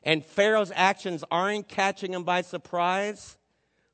And 0.02 0.26
Pharaoh's 0.26 0.72
actions 0.74 1.26
aren't 1.30 1.68
catching 1.68 2.14
him 2.14 2.24
by 2.24 2.42
surprise, 2.42 3.38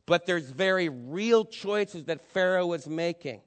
but 0.05 0.27
there's 0.27 0.51
very 0.51 0.87
real 0.89 1.45
choices 1.45 2.05
that 2.05 2.21
Pharaoh 2.29 2.73
is 2.73 2.87
making. 2.87 3.41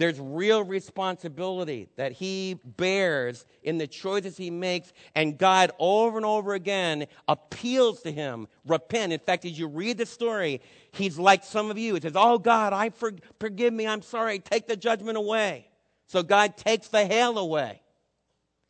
There's 0.00 0.18
real 0.18 0.64
responsibility 0.64 1.90
that 1.96 2.12
he 2.12 2.58
bears 2.64 3.44
in 3.62 3.76
the 3.76 3.86
choices 3.86 4.34
he 4.34 4.50
makes, 4.50 4.94
and 5.14 5.36
God 5.36 5.72
over 5.78 6.16
and 6.16 6.24
over 6.24 6.54
again 6.54 7.04
appeals 7.28 8.00
to 8.04 8.10
him, 8.10 8.48
repent. 8.66 9.12
In 9.12 9.18
fact, 9.18 9.44
as 9.44 9.58
you 9.58 9.66
read 9.68 9.98
the 9.98 10.06
story, 10.06 10.62
he's 10.92 11.18
like 11.18 11.44
some 11.44 11.70
of 11.70 11.76
you. 11.76 11.96
He 11.96 12.00
says, 12.00 12.14
Oh 12.16 12.38
God, 12.38 12.72
I 12.72 12.88
for, 12.88 13.12
forgive 13.38 13.74
me, 13.74 13.86
I'm 13.86 14.00
sorry, 14.00 14.38
take 14.38 14.66
the 14.66 14.74
judgment 14.74 15.18
away. 15.18 15.68
So 16.06 16.22
God 16.22 16.56
takes 16.56 16.88
the 16.88 17.04
hail 17.04 17.36
away. 17.36 17.82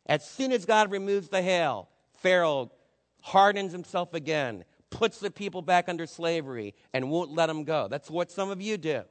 As 0.07 0.29
soon 0.29 0.51
as 0.51 0.65
God 0.65 0.91
removes 0.91 1.29
the 1.29 1.41
hail, 1.41 1.87
Pharaoh 2.17 2.73
hardens 3.21 3.71
himself 3.71 4.13
again, 4.13 4.65
puts 4.89 5.19
the 5.19 5.31
people 5.31 5.61
back 5.61 5.87
under 5.87 6.07
slavery, 6.07 6.75
and 6.93 7.09
won't 7.09 7.31
let 7.31 7.45
them 7.45 7.63
go. 7.63 7.87
That's 7.87 8.09
what 8.11 8.29
some 8.29 8.49
of 8.49 8.61
you 8.61 8.75
do 8.75 9.03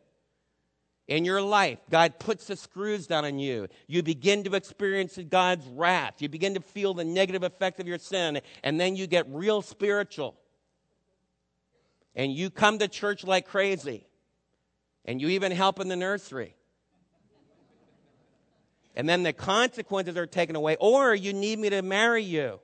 in 1.11 1.25
your 1.25 1.43
life, 1.43 1.81
God 1.91 2.21
puts 2.21 2.47
the 2.47 2.55
screws 2.57 3.09
down 3.09 3.25
on 3.25 3.41
you. 3.41 3.67
You 3.89 4.05
begin 4.05 4.45
to 4.45 4.55
experience 4.55 5.19
God's 5.29 5.67
wrath. 5.67 6.23
You 6.23 6.29
begin 6.29 6.55
to 6.55 6.61
feel 6.61 6.95
the 6.95 7.05
negative 7.05 7.43
effects 7.43 7.81
of 7.81 7.89
your 7.89 7.99
sin, 7.99 8.41
and 8.63 8.81
then 8.81 8.95
you 8.95 9.09
get 9.09 9.27
real 9.29 9.61
spiritual. 9.61 10.37
And 12.15 12.33
you 12.33 12.49
come 12.49 12.79
to 12.79 12.87
church 12.87 13.25
like 13.25 13.49
crazy, 13.49 14.07
and 15.05 15.21
you 15.21 15.31
even 15.31 15.51
help 15.51 15.81
in 15.81 15.89
the 15.89 15.97
nursery. 15.97 16.55
And 18.95 19.09
then 19.09 19.25
the 19.25 19.33
consequences 19.33 20.17
are 20.17 20.27
taken 20.27 20.55
away, 20.55 20.77
or 20.79 21.13
you 21.13 21.33
need 21.33 21.59
me 21.59 21.71
to 21.71 21.83
marry 21.83 22.23
you. 22.23 22.61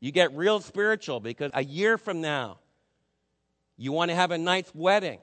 You 0.00 0.12
get 0.12 0.36
real 0.36 0.60
spiritual 0.60 1.20
because 1.20 1.50
a 1.54 1.64
year 1.64 1.96
from 1.96 2.20
now, 2.20 2.58
you 3.78 3.92
want 3.92 4.10
to 4.10 4.14
have 4.14 4.30
a 4.30 4.38
nice 4.38 4.70
wedding. 4.74 5.20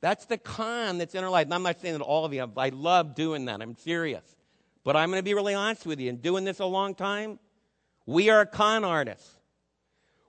That's 0.00 0.26
the 0.26 0.38
con 0.38 0.98
that's 0.98 1.14
in 1.14 1.24
our 1.24 1.30
life. 1.30 1.46
And 1.46 1.54
I'm 1.54 1.62
not 1.62 1.80
saying 1.80 1.94
that 1.98 2.04
all 2.04 2.24
of 2.24 2.32
you, 2.32 2.50
I 2.56 2.68
love 2.68 3.14
doing 3.14 3.46
that. 3.46 3.62
I'm 3.62 3.76
serious. 3.76 4.24
But 4.84 4.96
I'm 4.96 5.10
going 5.10 5.18
to 5.18 5.24
be 5.24 5.34
really 5.34 5.54
honest 5.54 5.86
with 5.86 6.00
you. 6.00 6.08
In 6.08 6.18
doing 6.18 6.44
this 6.44 6.60
a 6.60 6.66
long 6.66 6.94
time, 6.94 7.38
we 8.04 8.30
are 8.30 8.46
con 8.46 8.84
artists. 8.84 9.28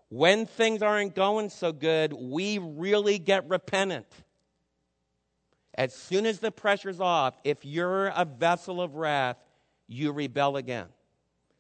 When 0.10 0.46
things 0.46 0.82
aren't 0.82 1.16
going 1.16 1.50
so 1.50 1.74
good, 1.74 2.14
we 2.14 2.58
really 2.58 3.20
get 3.20 3.48
repentant. 3.50 4.08
As 5.76 5.94
soon 5.94 6.26
as 6.26 6.40
the 6.40 6.50
pressure's 6.50 7.00
off, 7.00 7.38
if 7.44 7.66
you're 7.66 8.08
a 8.08 8.26
vessel 8.26 8.82
of 8.82 8.96
wrath, 8.96 9.38
you 9.88 10.12
rebel 10.12 10.58
again. 10.58 10.88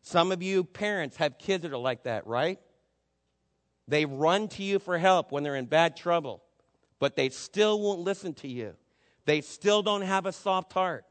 Some 0.01 0.31
of 0.31 0.41
you 0.41 0.63
parents 0.63 1.17
have 1.17 1.37
kids 1.37 1.63
that 1.63 1.73
are 1.73 1.77
like 1.77 2.03
that, 2.03 2.25
right? 2.25 2.59
They 3.87 4.05
run 4.05 4.47
to 4.49 4.63
you 4.63 4.79
for 4.79 4.97
help 4.97 5.31
when 5.31 5.43
they're 5.43 5.55
in 5.55 5.65
bad 5.65 5.97
trouble 5.97 6.41
but 6.99 7.15
they 7.15 7.29
still 7.29 7.79
won't 7.79 7.99
listen 7.99 8.33
to 8.35 8.47
you. 8.47 8.75
They 9.25 9.41
still 9.41 9.83
don't 9.83 10.01
have 10.01 10.25
a 10.25 10.31
soft 10.31 10.73
heart. 10.73 11.05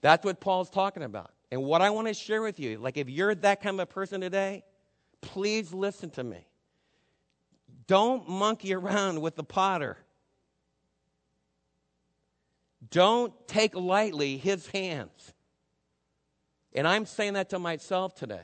That's 0.00 0.24
what 0.24 0.40
Paul's 0.40 0.70
talking 0.70 1.02
about. 1.02 1.30
And 1.50 1.62
what 1.62 1.80
I 1.80 1.90
want 1.90 2.08
to 2.08 2.14
share 2.14 2.42
with 2.42 2.58
you, 2.58 2.78
like 2.78 2.96
if 2.96 3.08
you're 3.08 3.34
that 3.36 3.62
kind 3.62 3.80
of 3.80 3.88
person 3.88 4.20
today, 4.20 4.64
please 5.20 5.72
listen 5.72 6.10
to 6.10 6.24
me. 6.24 6.46
Don't 7.86 8.28
monkey 8.28 8.74
around 8.74 9.20
with 9.20 9.36
the 9.36 9.44
potter. 9.44 9.96
Don't 12.90 13.32
take 13.46 13.74
lightly 13.74 14.36
his 14.36 14.66
hands. 14.68 15.32
And 16.72 16.86
I'm 16.86 17.06
saying 17.06 17.34
that 17.34 17.50
to 17.50 17.58
myself 17.58 18.14
today. 18.14 18.42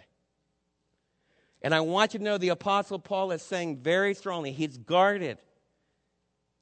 And 1.62 1.75
I 1.75 1.81
want 1.81 2.12
you 2.12 2.18
to 2.18 2.25
know 2.25 2.38
the 2.38 2.51
Apostle 2.51 2.98
Paul 2.98 3.31
is 3.31 3.42
saying 3.42 3.79
very 3.79 4.14
strongly, 4.14 4.53
he's 4.53 4.77
guarded. 4.77 5.38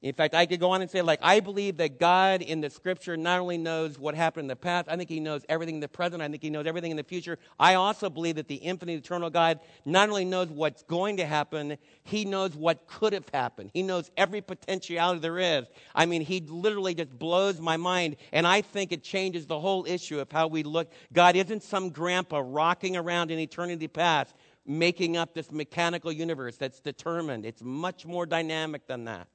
In 0.01 0.15
fact, 0.15 0.33
I 0.33 0.47
could 0.47 0.59
go 0.59 0.71
on 0.71 0.81
and 0.81 0.89
say, 0.89 1.03
like, 1.03 1.19
I 1.21 1.41
believe 1.41 1.77
that 1.77 1.99
God 1.99 2.41
in 2.41 2.59
the 2.59 2.71
scripture 2.71 3.15
not 3.15 3.39
only 3.39 3.59
knows 3.59 3.99
what 3.99 4.15
happened 4.15 4.45
in 4.45 4.47
the 4.47 4.55
past, 4.55 4.89
I 4.89 4.95
think 4.95 5.09
he 5.09 5.19
knows 5.19 5.45
everything 5.47 5.75
in 5.75 5.81
the 5.81 5.87
present, 5.87 6.23
I 6.23 6.27
think 6.27 6.41
he 6.41 6.49
knows 6.49 6.65
everything 6.65 6.89
in 6.89 6.97
the 6.97 7.03
future. 7.03 7.37
I 7.59 7.75
also 7.75 8.09
believe 8.09 8.37
that 8.37 8.47
the 8.47 8.55
infinite, 8.55 8.93
eternal 8.93 9.29
God 9.29 9.59
not 9.85 10.09
only 10.09 10.25
knows 10.25 10.49
what's 10.49 10.81
going 10.83 11.17
to 11.17 11.25
happen, 11.27 11.77
he 12.03 12.25
knows 12.25 12.55
what 12.55 12.87
could 12.87 13.13
have 13.13 13.29
happened. 13.31 13.69
He 13.75 13.83
knows 13.83 14.09
every 14.17 14.41
potentiality 14.41 15.19
there 15.19 15.37
is. 15.37 15.67
I 15.93 16.07
mean, 16.07 16.23
he 16.23 16.39
literally 16.39 16.95
just 16.95 17.17
blows 17.19 17.59
my 17.59 17.77
mind, 17.77 18.15
and 18.31 18.47
I 18.47 18.61
think 18.61 18.91
it 18.91 19.03
changes 19.03 19.45
the 19.45 19.59
whole 19.59 19.85
issue 19.85 20.19
of 20.19 20.31
how 20.31 20.47
we 20.47 20.63
look. 20.63 20.91
God 21.13 21.35
isn't 21.35 21.61
some 21.61 21.91
grandpa 21.91 22.41
rocking 22.43 22.97
around 22.97 23.29
in 23.29 23.37
eternity 23.37 23.87
past 23.87 24.33
making 24.65 25.17
up 25.17 25.33
this 25.33 25.51
mechanical 25.51 26.11
universe 26.11 26.57
that's 26.57 26.79
determined. 26.79 27.45
It's 27.45 27.61
much 27.63 28.05
more 28.05 28.25
dynamic 28.25 28.87
than 28.87 29.05
that. 29.05 29.27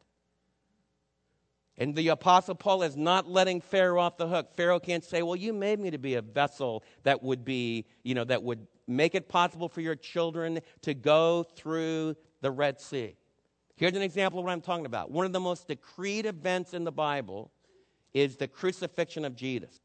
And 1.79 1.95
the 1.95 2.09
Apostle 2.09 2.55
Paul 2.55 2.83
is 2.83 2.97
not 2.97 3.29
letting 3.29 3.61
Pharaoh 3.61 4.01
off 4.01 4.17
the 4.17 4.29
hook. 4.29 4.55
Pharaoh 4.55 4.81
can't 4.81 5.05
say, 5.05 5.23
Well, 5.23 5.37
you 5.37 5.53
made 5.53 5.79
me 5.79 5.91
to 5.91 5.99
be 5.99 6.15
a 6.15 6.23
vessel 6.23 6.83
that 7.03 7.23
would 7.23 7.45
be, 7.45 7.85
you 8.03 8.15
know, 8.15 8.25
that 8.25 8.43
would 8.43 8.67
make 8.87 9.15
it 9.15 9.29
possible 9.29 9.69
for 9.69 9.81
your 9.81 9.97
children 9.97 10.61
to 10.83 10.95
go 10.95 11.43
through 11.43 12.17
the 12.41 12.51
Red 12.51 12.81
Sea. 12.81 13.17
Here's 13.77 13.95
an 13.95 14.03
example 14.03 14.39
of 14.39 14.47
what 14.47 14.53
I'm 14.53 14.62
talking 14.62 14.87
about. 14.87 15.11
One 15.11 15.27
of 15.27 15.33
the 15.33 15.41
most 15.41 15.69
decreed 15.69 16.25
events 16.25 16.73
in 16.73 16.85
the 16.85 16.93
Bible 16.93 17.51
is 18.15 18.37
the 18.37 18.49
crucifixion 18.49 19.27
of 19.27 19.37
Jesus. 19.37 19.81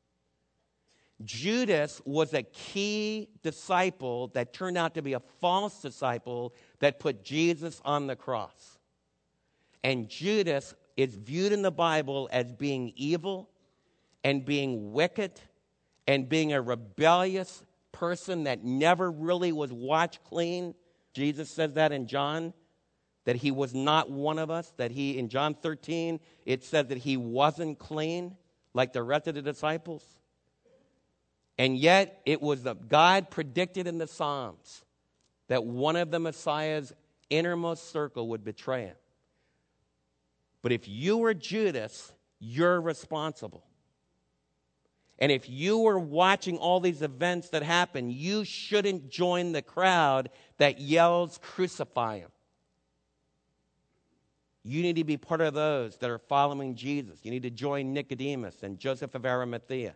Judas 1.26 2.02
was 2.06 2.34
a 2.34 2.44
key 2.44 3.30
disciple 3.44 4.28
that 4.30 4.54
turned 4.54 4.78
out 4.78 4.96
to 4.96 5.02
be 5.02 5.14
a 5.14 5.20
false 5.20 5.82
disciple 5.82 6.54
that 6.80 7.00
put 7.00 7.24
Jesus 7.24 7.82
on 7.84 8.08
the 8.08 8.16
cross. 8.16 8.80
And 9.84 10.10
Judas 10.10 10.76
is 10.96 11.16
viewed 11.16 11.52
in 11.52 11.62
the 11.62 11.72
Bible 11.72 12.30
as 12.32 12.52
being 12.52 12.94
evil 12.96 13.50
and 14.24 14.46
being 14.46 14.94
wicked 14.94 15.40
and 16.08 16.30
being 16.30 16.54
a 16.54 16.62
rebellious 16.62 17.64
person 17.92 18.44
that 18.44 18.64
never 18.64 19.12
really 19.12 19.52
was 19.52 19.72
watched 19.72 20.24
clean. 20.24 20.76
Jesus 21.14 21.50
says 21.50 21.74
that 21.74 21.92
in 21.92 22.08
John, 22.08 22.54
that 23.26 23.36
he 23.36 23.52
was 23.52 23.74
not 23.74 24.10
one 24.10 24.40
of 24.40 24.50
us, 24.50 24.74
that 24.78 24.92
he, 24.92 25.18
in 25.18 25.30
John 25.30 25.54
13, 25.54 26.20
it 26.46 26.64
said 26.64 26.90
that 26.90 26.98
he 27.00 27.18
wasn't 27.18 27.80
clean 27.80 28.36
like 28.74 28.94
the 28.94 29.04
rest 29.04 29.28
of 29.28 29.36
the 29.36 29.42
disciples. 29.42 30.04
And 31.62 31.78
yet, 31.78 32.24
it 32.26 32.42
was 32.42 32.64
the, 32.64 32.74
God 32.74 33.30
predicted 33.30 33.86
in 33.86 34.00
the 34.00 34.08
Psalms 34.08 34.84
that 35.48 35.64
one 35.64 35.96
of 35.96 36.10
the 36.10 36.18
Messiah's 36.18 36.92
innermost 37.30 37.92
circle 37.92 38.30
would 38.30 38.44
betray 38.44 38.86
him. 38.86 38.96
But 40.64 40.72
if 40.72 40.88
you 40.88 41.18
were 41.18 41.36
Judas, 41.36 42.12
you're 42.40 42.82
responsible. 42.82 43.64
And 45.20 45.32
if 45.32 45.48
you 45.52 45.78
were 45.78 46.00
watching 46.00 46.58
all 46.58 46.80
these 46.80 47.04
events 47.04 47.50
that 47.50 47.62
happen, 47.62 48.10
you 48.10 48.44
shouldn't 48.44 49.12
join 49.12 49.52
the 49.52 49.62
crowd 49.62 50.32
that 50.58 50.82
yells, 50.82 51.38
Crucify 51.44 52.22
him. 52.22 52.32
You 54.64 54.82
need 54.82 54.96
to 54.96 55.04
be 55.04 55.18
part 55.18 55.42
of 55.42 55.54
those 55.54 55.96
that 55.98 56.10
are 56.10 56.18
following 56.18 56.74
Jesus. 56.74 57.20
You 57.22 57.30
need 57.30 57.44
to 57.44 57.52
join 57.52 57.94
Nicodemus 57.94 58.64
and 58.64 58.80
Joseph 58.80 59.14
of 59.14 59.28
Arimathea. 59.28 59.94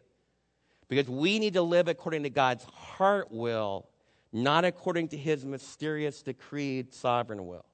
Because 0.88 1.10
we 1.10 1.40
need 1.40 1.54
to 1.54 1.62
live 1.62 1.88
according 1.88 2.24
to 2.24 2.30
God's 2.30 2.64
heart 2.66 3.32
will, 3.32 3.88
not 4.32 4.66
according 4.66 5.10
to 5.10 5.18
his 5.18 5.46
mysterious 5.46 6.22
decreed 6.22 6.94
sovereign 6.94 7.48
will. 7.48 7.66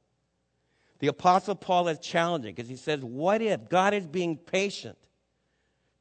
The 1.00 1.08
Apostle 1.08 1.56
Paul 1.56 1.88
is 1.88 2.00
challenging 2.00 2.54
because 2.54 2.69
he 2.69 2.76
says, 2.76 3.02
What 3.02 3.41
if 3.41 3.67
God 3.69 3.93
is 3.93 4.06
being 4.06 4.38
patient? 4.38 4.97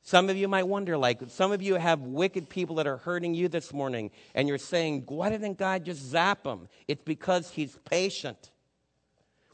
Some 0.03 0.29
of 0.29 0.37
you 0.37 0.49
might 0.49 0.67
wonder, 0.67 0.97
like, 0.97 1.21
some 1.29 1.53
of 1.53 1.63
you 1.63 1.75
have 1.75 2.01
wicked 2.01 2.49
people 2.49 2.77
that 2.77 2.87
are 2.87 2.99
hurting 2.99 3.35
you 3.35 3.49
this 3.49 3.73
morning, 3.73 4.11
and 4.35 4.49
you're 4.49 4.59
saying, 4.59 5.05
Why 5.07 5.31
didn't 5.31 5.59
God 5.59 5.85
just 5.85 6.03
zap 6.03 6.45
them? 6.45 6.69
It's 6.87 7.03
because 7.03 7.51
he's 7.51 7.79
patient. 7.91 8.51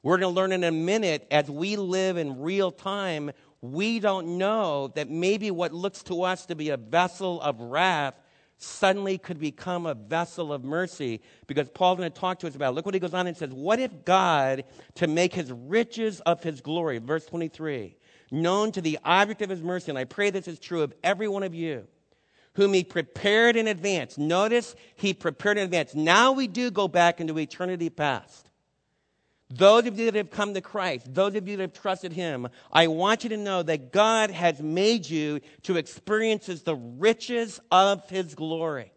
We're 0.02 0.18
going 0.18 0.32
to 0.32 0.36
learn 0.36 0.52
in 0.52 0.62
a 0.62 0.70
minute 0.70 1.26
as 1.32 1.50
we 1.50 1.76
live 1.76 2.16
in 2.16 2.40
real 2.40 2.70
time, 2.70 3.32
we 3.72 4.00
don't 4.00 4.38
know 4.38 4.88
that 4.94 5.10
maybe 5.10 5.50
what 5.50 5.72
looks 5.72 6.02
to 6.04 6.22
us 6.22 6.46
to 6.46 6.54
be 6.54 6.70
a 6.70 6.76
vessel 6.76 7.40
of 7.40 7.60
wrath 7.60 8.14
suddenly 8.58 9.18
could 9.18 9.38
become 9.38 9.86
a 9.86 9.94
vessel 9.94 10.52
of 10.52 10.64
mercy 10.64 11.20
because 11.46 11.68
Paul's 11.68 11.98
going 11.98 12.10
to 12.10 12.20
talk 12.20 12.38
to 12.40 12.46
us 12.46 12.54
about. 12.54 12.72
It. 12.72 12.76
Look 12.76 12.86
what 12.86 12.94
he 12.94 13.00
goes 13.00 13.14
on 13.14 13.26
and 13.26 13.36
says, 13.36 13.50
What 13.50 13.78
if 13.78 14.04
God, 14.04 14.64
to 14.94 15.06
make 15.06 15.34
his 15.34 15.52
riches 15.52 16.20
of 16.20 16.42
his 16.42 16.60
glory, 16.60 16.98
verse 16.98 17.26
23, 17.26 17.96
known 18.30 18.72
to 18.72 18.80
the 18.80 18.98
object 19.04 19.42
of 19.42 19.50
his 19.50 19.62
mercy, 19.62 19.90
and 19.90 19.98
I 19.98 20.04
pray 20.04 20.30
this 20.30 20.48
is 20.48 20.58
true 20.58 20.82
of 20.82 20.94
every 21.04 21.28
one 21.28 21.42
of 21.42 21.54
you, 21.54 21.86
whom 22.54 22.72
he 22.72 22.82
prepared 22.82 23.56
in 23.56 23.68
advance. 23.68 24.16
Notice 24.16 24.74
he 24.94 25.12
prepared 25.12 25.58
in 25.58 25.64
advance. 25.64 25.94
Now 25.94 26.32
we 26.32 26.46
do 26.46 26.70
go 26.70 26.88
back 26.88 27.20
into 27.20 27.38
eternity 27.38 27.90
past. 27.90 28.50
Those 29.48 29.86
of 29.86 29.98
you 29.98 30.06
that 30.06 30.16
have 30.16 30.30
come 30.30 30.54
to 30.54 30.60
Christ, 30.60 31.14
those 31.14 31.36
of 31.36 31.46
you 31.46 31.56
that 31.56 31.62
have 31.62 31.72
trusted 31.72 32.12
Him, 32.12 32.48
I 32.72 32.88
want 32.88 33.22
you 33.22 33.30
to 33.30 33.36
know 33.36 33.62
that 33.62 33.92
God 33.92 34.30
has 34.30 34.60
made 34.60 35.08
you 35.08 35.40
to 35.62 35.76
experience 35.76 36.46
the 36.46 36.74
riches 36.74 37.60
of 37.70 38.08
His 38.10 38.34
glory. 38.34 38.92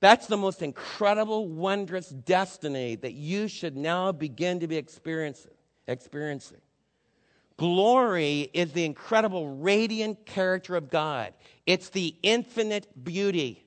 That's 0.00 0.28
the 0.28 0.36
most 0.36 0.62
incredible, 0.62 1.48
wondrous 1.48 2.08
destiny 2.08 2.94
that 2.96 3.14
you 3.14 3.48
should 3.48 3.76
now 3.76 4.12
begin 4.12 4.60
to 4.60 4.68
be 4.68 4.76
experiencing. 4.76 5.50
experiencing. 5.88 6.58
Glory 7.56 8.48
is 8.54 8.70
the 8.72 8.84
incredible, 8.84 9.56
radiant 9.56 10.24
character 10.24 10.76
of 10.76 10.90
God. 10.90 11.34
It's 11.66 11.88
the 11.88 12.14
infinite 12.22 13.02
beauty. 13.02 13.66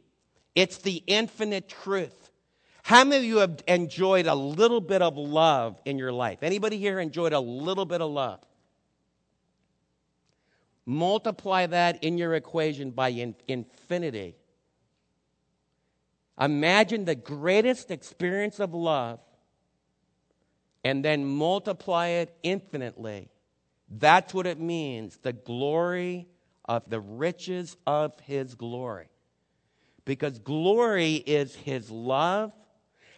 It's 0.55 0.77
the 0.77 1.03
infinite 1.07 1.67
truth. 1.67 2.20
How 2.83 3.03
many 3.03 3.17
of 3.17 3.23
you 3.23 3.37
have 3.37 3.61
enjoyed 3.67 4.25
a 4.25 4.35
little 4.35 4.81
bit 4.81 5.01
of 5.01 5.17
love 5.17 5.79
in 5.85 5.97
your 5.97 6.11
life? 6.11 6.39
Anybody 6.41 6.77
here 6.77 6.99
enjoyed 6.99 7.33
a 7.33 7.39
little 7.39 7.85
bit 7.85 8.01
of 8.01 8.09
love? 8.11 8.39
Multiply 10.85 11.67
that 11.67 12.03
in 12.03 12.17
your 12.17 12.33
equation 12.33 12.91
by 12.91 13.09
in- 13.09 13.35
infinity. 13.47 14.35
Imagine 16.39 17.05
the 17.05 17.15
greatest 17.15 17.91
experience 17.91 18.59
of 18.59 18.73
love 18.73 19.19
and 20.83 21.05
then 21.05 21.25
multiply 21.25 22.07
it 22.07 22.35
infinitely. 22.41 23.29
That's 23.89 24.33
what 24.33 24.47
it 24.47 24.59
means 24.59 25.17
the 25.17 25.33
glory 25.33 26.27
of 26.65 26.89
the 26.89 26.99
riches 26.99 27.77
of 27.85 28.19
His 28.21 28.55
glory. 28.55 29.07
Because 30.05 30.39
glory 30.39 31.15
is 31.15 31.55
His 31.55 31.91
love 31.91 32.53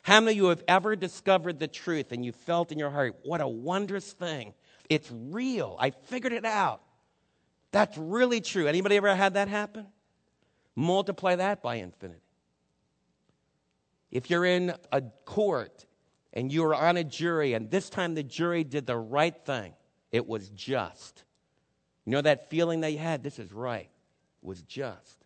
how 0.04 0.20
many 0.20 0.32
of 0.34 0.38
you 0.38 0.46
have 0.50 0.64
ever 0.68 0.96
discovered 0.96 1.60
the 1.60 1.68
truth 1.68 2.12
and 2.12 2.24
you 2.26 2.34
felt 2.34 2.72
in 2.72 2.78
your 2.78 2.90
heart, 2.90 3.16
what 3.24 3.42
a 3.42 3.48
wondrous 3.48 4.12
thing? 4.12 4.54
It's 4.90 5.10
real. 5.12 5.78
I 5.80 5.92
figured 5.92 6.34
it 6.34 6.46
out. 6.46 6.82
That's 7.72 7.98
really 7.98 8.42
true. 8.42 8.68
Anybody 8.68 8.98
ever 8.98 9.16
had 9.16 9.36
that 9.36 9.48
happen? 9.48 9.88
Multiply 10.76 11.38
that 11.38 11.64
by 11.64 11.76
infinity. 11.76 12.20
If 14.12 14.30
you're 14.30 14.46
in 14.46 14.74
a 14.92 15.02
court 15.24 15.86
and 16.34 16.52
you 16.52 16.66
are 16.66 16.76
on 16.76 16.98
a 16.98 17.04
jury, 17.04 17.54
and 17.54 17.72
this 17.72 17.90
time 17.90 18.14
the 18.14 18.24
jury 18.24 18.64
did 18.66 18.86
the 18.86 18.98
right 18.98 19.36
thing, 19.46 19.74
it 20.12 20.28
was 20.28 20.50
just. 20.50 21.24
You 22.06 22.12
know 22.12 22.22
that 22.22 22.50
feeling 22.50 22.82
that 22.82 22.92
you 22.92 22.98
had? 22.98 23.24
This 23.24 23.40
is 23.40 23.54
right. 23.54 23.90
It 24.42 24.46
was 24.46 24.62
just. 24.64 25.26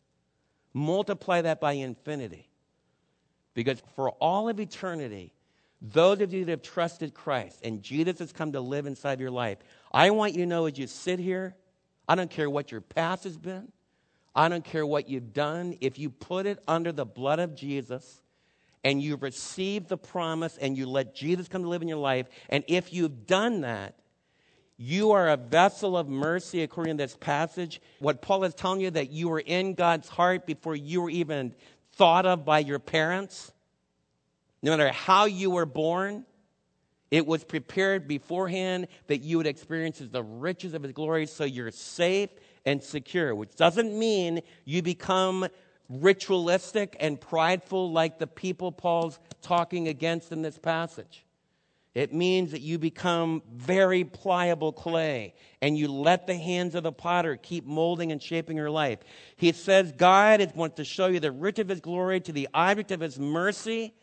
Multiply 0.72 1.42
that 1.42 1.60
by 1.60 1.74
infinity. 1.74 2.50
Because 3.58 3.82
for 3.96 4.12
all 4.12 4.50
of 4.50 4.60
eternity, 4.60 5.34
those 5.82 6.22
of 6.22 6.32
you 6.32 6.46
that 6.46 6.52
have 6.52 6.62
trusted 6.62 7.15
Christ 7.15 7.60
and 7.63 7.82
Jesus 7.82 8.20
has 8.20 8.32
come 8.32 8.52
to 8.52 8.62
live 8.62 8.86
inside 8.86 9.20
your 9.20 9.32
life, 9.32 9.58
I 9.91 10.12
want 10.12 10.34
you 10.34 10.41
to 10.41 10.46
know 10.46 10.67
as 10.67 10.78
you 10.78 10.86
sit 10.86 11.17
here, 11.17 11.56
I 12.08 12.13
don't 12.13 12.30
care 12.30 12.52
what 12.52 12.72
your 12.72 12.82
past 12.82 13.24
has 13.24 13.36
been, 13.36 13.72
I 14.36 14.48
don't 14.48 14.63
care 14.63 14.86
what 14.86 15.10
you've 15.10 15.34
done, 15.34 15.76
if 15.82 15.98
you 15.98 16.12
put 16.12 16.46
it 16.46 16.60
under 16.67 16.91
the 16.91 17.04
blood 17.04 17.39
of 17.39 17.56
Jesus 17.56 18.22
and 18.84 19.02
you 19.02 19.15
receive 19.15 19.88
the 19.88 19.98
promise 19.98 20.56
and 20.60 20.78
you 20.78 20.86
let 20.86 21.15
Jesus 21.15 21.48
come 21.48 21.63
to 21.63 21.67
live 21.67 21.82
in 21.82 21.88
your 21.88 21.98
life, 21.98 22.28
and 22.50 22.63
if 22.67 22.93
you've 22.93 23.26
done 23.26 23.62
that, 23.62 23.96
you 24.80 25.13
are 25.13 25.30
a 25.30 25.38
vessel 25.38 25.98
of 25.98 26.08
mercy 26.08 26.62
according 26.62 26.98
to 26.98 27.04
this 27.04 27.17
passage. 27.17 27.82
What 27.98 28.22
Paul 28.22 28.43
is 28.43 28.54
telling 28.54 28.82
you 28.82 28.91
that 28.91 29.10
you 29.10 29.30
were 29.30 29.39
in 29.39 29.74
God's 29.74 30.08
heart 30.08 30.46
before 30.46 30.76
you 30.76 31.02
were 31.02 31.10
even 31.10 31.56
thought 31.98 32.26
of 32.26 32.46
by 32.46 32.60
your 32.60 32.80
parents. 32.80 33.52
No 34.62 34.72
matter 34.72 34.92
how 34.92 35.26
you 35.26 35.50
were 35.50 35.66
born, 35.66 36.26
it 37.12 37.26
was 37.26 37.44
prepared 37.44 38.08
beforehand 38.08 38.88
that 39.08 39.22
you 39.22 39.38
would 39.38 39.48
experience 39.48 40.00
the 40.00 40.24
riches 40.24 40.74
of 40.74 40.84
his 40.84 40.92
glory 40.92 41.26
so 41.26 41.44
you're 41.44 41.72
safe 41.72 42.30
and 42.66 42.82
secure, 42.84 43.34
which 43.34 43.56
doesn't 43.56 43.98
mean 43.98 44.42
you 44.66 44.82
become 44.82 45.48
ritualistic 45.90 46.98
and 47.00 47.20
prideful 47.20 47.92
like 47.92 48.20
the 48.20 48.28
people 48.28 48.72
Paul's 48.72 49.20
talking 49.42 49.88
against 49.88 50.32
in 50.32 50.42
this 50.42 50.58
passage. 50.58 51.27
It 51.98 52.14
means 52.14 52.52
that 52.52 52.62
you 52.62 52.78
become 52.78 53.42
very 53.52 54.04
pliable 54.04 54.72
clay 54.72 55.34
and 55.64 55.76
you 55.76 55.92
let 55.92 56.28
the 56.28 56.36
hands 56.36 56.76
of 56.76 56.84
the 56.84 56.92
potter 56.92 57.38
keep 57.38 57.66
molding 57.66 58.12
and 58.12 58.22
shaping 58.22 58.56
your 58.56 58.70
life. 58.70 59.00
He 59.36 59.52
says 59.52 59.94
God 59.98 60.52
wants 60.54 60.76
to 60.76 60.86
show 60.86 61.08
you 61.08 61.20
the 61.20 61.32
rich 61.32 61.58
of 61.58 61.70
his 61.70 61.80
glory 61.80 62.20
to 62.20 62.32
the 62.32 62.50
object 62.54 62.92
of 62.92 63.00
his 63.00 63.18
mercy. 63.18 63.96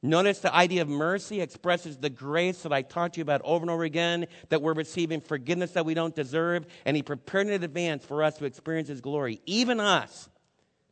Notice 0.00 0.38
the 0.38 0.54
idea 0.54 0.80
of 0.80 0.88
mercy 0.88 1.42
expresses 1.42 1.98
the 1.98 2.08
grace 2.08 2.62
that 2.62 2.72
I 2.72 2.80
to 2.80 3.10
you 3.16 3.22
about 3.22 3.42
over 3.44 3.64
and 3.64 3.70
over 3.70 3.84
again, 3.84 4.28
that 4.48 4.62
we're 4.62 4.72
receiving 4.72 5.20
forgiveness 5.20 5.72
that 5.72 5.84
we 5.84 5.92
don't 5.92 6.16
deserve, 6.16 6.64
and 6.86 6.96
he 6.96 7.02
prepared 7.02 7.48
in 7.48 7.62
advance 7.62 8.02
for 8.02 8.22
us 8.22 8.38
to 8.38 8.46
experience 8.46 8.88
his 8.88 9.02
glory. 9.02 9.42
Even 9.44 9.78
us. 9.78 10.30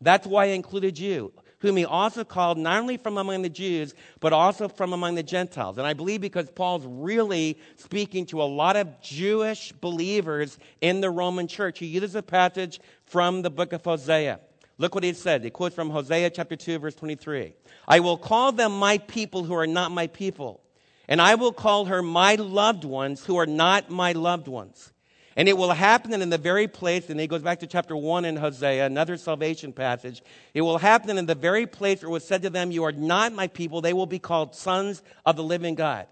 That's 0.03 0.27
why 0.27 0.45
I 0.45 0.49
included 0.49 0.99
you 0.99 1.33
whom 1.61 1.77
he 1.77 1.85
also 1.85 2.25
called 2.25 2.59
not 2.59 2.81
only 2.81 2.97
from 2.97 3.19
among 3.19 3.43
the 3.43 3.49
Jews, 3.49 3.95
but 4.19 4.33
also 4.33 4.69
from 4.69 4.93
among 4.93 5.15
the 5.15 5.23
Gentiles. 5.23 5.79
And 5.79 5.87
I 5.87 5.93
believe 5.93 6.21
because 6.21 6.51
Paul's 6.51 6.85
really 6.87 7.59
speaking 7.77 8.27
to 8.27 8.43
a 8.43 8.45
lot 8.45 8.77
of 8.77 9.01
Jewish 9.01 9.73
believers 9.73 10.59
in 10.81 11.01
the 11.01 11.11
Roman 11.11 11.47
church, 11.47 11.79
he 11.79 11.87
uses 11.87 12.15
a 12.15 12.23
passage 12.23 12.81
from 13.05 13.43
the 13.43 13.51
book 13.51 13.73
of 13.73 13.85
Hosea. 13.85 14.41
Look 14.79 14.95
what 14.95 15.05
he 15.05 15.13
said. 15.13 15.45
He 15.45 15.51
quotes 15.51 15.75
from 15.75 15.91
Hosea 15.91 16.31
chapter 16.31 16.57
2, 16.57 16.79
verse 16.79 16.95
23. 16.95 17.53
I 17.87 18.01
will 18.01 18.17
call 18.17 18.53
them 18.53 18.79
my 18.79 18.97
people 18.97 19.45
who 19.45 19.55
are 19.55 19.67
not 19.67 19.93
my 19.93 20.07
people, 20.07 20.63
and 21.07 21.21
I 21.21 21.35
will 21.35 21.53
call 21.53 21.85
her 21.85 22.03
my 22.03 22.37
loved 22.37 22.85
ones 22.85 23.27
who 23.27 23.37
are 23.37 23.47
not 23.47 23.91
my 23.91 24.13
loved 24.13 24.49
ones. 24.49 24.93
And 25.37 25.49
it 25.49 25.57
will 25.57 25.73
happen 25.73 26.21
in 26.21 26.29
the 26.29 26.39
very 26.39 26.67
place, 26.67 27.09
and 27.09 27.21
he 27.21 27.29
goes 27.29 27.43
back 27.43 27.61
to 27.61 27.67
chapter 27.67 27.97
1 27.97 28.25
in 28.25 28.37
Hosea, 28.37 28.85
another 28.85 29.17
salvation 29.17 29.73
passage. 29.73 30.23
It 30.55 30.63
will 30.63 30.79
happen 30.79 31.17
in 31.17 31.27
the 31.27 31.37
very 31.37 31.67
place 31.67 32.03
where 32.03 32.11
it 32.11 32.13
was 32.13 32.25
said 32.25 32.43
to 32.43 32.51
them, 32.51 32.73
You 32.73 32.85
are 32.85 32.93
not 32.93 33.33
my 33.33 33.47
people, 33.47 33.81
they 33.81 33.93
will 33.93 34.07
be 34.07 34.19
called 34.19 34.55
sons 34.55 35.03
of 35.25 35.37
the 35.37 35.45
living 35.45 35.77
God. 35.77 36.07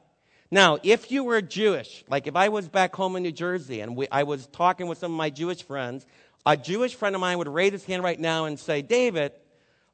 Now, 0.50 0.78
if 0.82 1.10
you 1.10 1.24
were 1.24 1.42
Jewish, 1.42 2.04
like 2.08 2.26
if 2.26 2.36
I 2.36 2.48
was 2.48 2.68
back 2.68 2.94
home 2.94 3.16
in 3.16 3.22
New 3.22 3.32
Jersey 3.32 3.80
and 3.80 3.96
we, 3.96 4.08
I 4.10 4.22
was 4.22 4.46
talking 4.46 4.86
with 4.86 4.98
some 4.98 5.12
of 5.12 5.18
my 5.18 5.30
Jewish 5.30 5.62
friends, 5.62 6.06
a 6.46 6.56
Jewish 6.56 6.94
friend 6.94 7.14
of 7.14 7.20
mine 7.20 7.38
would 7.38 7.48
raise 7.48 7.72
his 7.72 7.84
hand 7.84 8.02
right 8.02 8.18
now 8.18 8.46
and 8.46 8.58
say, 8.58 8.80
David, 8.80 9.32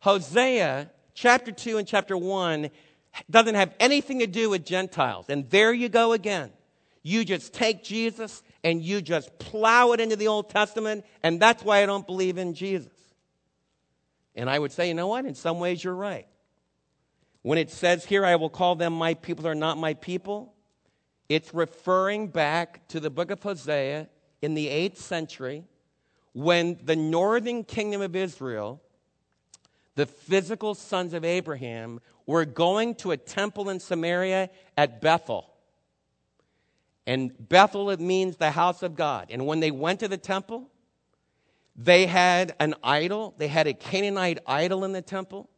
Hosea 0.01 0.91
chapter 1.15 1.51
2 1.51 1.79
and 1.79 1.89
chapter 1.89 2.17
1 2.17 2.71
doesn't 3.31 3.55
have 3.55 3.75
anything 3.81 4.21
to 4.21 4.27
do 4.27 4.51
with 4.51 4.65
Gentiles. 4.65 5.27
And 5.29 5.49
there 5.51 5.73
you 5.73 5.89
go 5.89 6.13
again. 6.13 6.51
You 7.03 7.25
just 7.25 7.53
take 7.53 7.83
Jesus 7.83 8.43
and 8.65 8.83
you 8.83 9.03
just 9.03 9.39
plow 9.39 9.93
it 9.93 10.01
into 10.01 10.17
the 10.17 10.29
Old 10.29 10.49
Testament, 10.49 11.05
and 11.23 11.39
that's 11.39 11.63
why 11.63 11.83
I 11.83 11.87
don't 11.87 12.07
believe 12.07 12.39
in 12.39 12.55
Jesus. 12.55 12.93
And 14.35 14.51
I 14.51 14.59
would 14.59 14.73
say, 14.73 14.89
you 14.89 14.95
know 14.95 15.07
what? 15.07 15.27
In 15.27 15.35
some 15.35 15.61
ways, 15.61 15.85
you're 15.85 15.95
right. 15.95 16.27
When 17.43 17.59
it 17.59 17.71
says 17.71 18.07
here, 18.07 18.25
I 18.25 18.37
will 18.37 18.49
call 18.49 18.75
them 18.75 18.95
my 18.95 19.15
people 19.15 19.47
are 19.47 19.55
not 19.55 19.77
my 19.77 19.95
people, 19.95 20.55
it's 21.29 21.55
referring 21.55 22.29
back 22.29 22.89
to 22.89 23.01
the 23.01 23.11
book 23.11 23.31
of 23.31 23.43
Hosea 23.43 24.09
in 24.43 24.55
the 24.55 24.67
8th 24.67 24.97
century 24.97 25.65
when 26.33 26.79
the 26.83 26.97
northern 26.97 27.65
kingdom 27.65 28.03
of 28.03 28.17
Israel, 28.17 28.83
the 29.95 30.07
physical 30.07 30.75
sons 30.75 31.15
of 31.15 31.25
Abraham, 31.25 32.01
were 32.27 32.45
going 32.45 32.95
to 32.97 33.13
a 33.13 33.17
temple 33.17 33.69
in 33.69 33.79
Samaria 33.79 34.51
at 34.77 35.01
Bethel. 35.01 35.54
And 37.07 37.33
Bethel, 37.49 37.91
it 37.91 38.01
means 38.01 38.37
the 38.37 38.51
house 38.51 38.83
of 38.83 38.97
God. 38.97 39.27
And 39.31 39.47
when 39.47 39.61
they 39.61 39.71
went 39.71 40.01
to 40.01 40.09
the 40.09 40.17
temple, 40.17 40.71
they 41.77 42.07
had 42.07 42.55
an 42.61 42.75
idol. 42.83 43.35
They 43.37 43.49
had 43.49 43.67
a 43.67 43.75
Canaanite 43.75 44.39
idol 44.47 44.85
in 44.85 44.93
the 44.93 45.03
temple. 45.03 45.51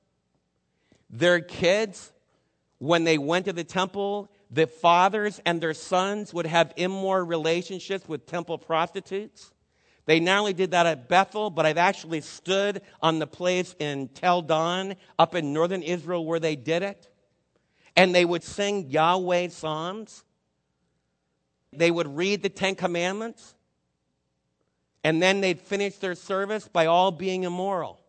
Their 1.08 1.40
kids, 1.40 2.12
when 2.78 3.04
they 3.04 3.18
went 3.18 3.44
to 3.44 3.52
the 3.52 3.64
temple, 3.64 4.30
the 4.50 4.66
fathers 4.66 5.40
and 5.44 5.60
their 5.60 5.74
sons 5.74 6.32
would 6.34 6.46
have 6.46 6.72
immoral 6.76 7.26
relationships 7.26 8.08
with 8.08 8.26
temple 8.26 8.58
prostitutes. 8.58 9.52
They 10.06 10.20
not 10.20 10.38
only 10.38 10.52
did 10.52 10.70
that 10.70 10.86
at 10.86 11.08
Bethel, 11.08 11.50
but 11.50 11.66
I've 11.66 11.78
actually 11.78 12.20
stood 12.20 12.80
on 13.02 13.18
the 13.18 13.26
place 13.26 13.74
in 13.78 14.08
Tel 14.08 14.40
Dan 14.40 14.96
up 15.18 15.34
in 15.34 15.52
northern 15.52 15.82
Israel 15.82 16.24
where 16.24 16.38
they 16.38 16.56
did 16.56 16.82
it. 16.82 17.08
And 17.96 18.14
they 18.14 18.24
would 18.24 18.44
sing 18.44 18.90
Yahweh 18.90 19.48
psalms. 19.48 20.22
They 21.78 21.90
would 21.90 22.16
read 22.16 22.42
the 22.42 22.48
Ten 22.48 22.74
Commandments. 22.74 23.54
And 25.04 25.22
then 25.22 25.40
they'd 25.40 25.60
finish 25.60 25.96
their 25.96 26.14
service 26.14 26.68
by 26.68 26.86
all 26.86 27.10
being 27.12 27.44
immoral. 27.44 28.00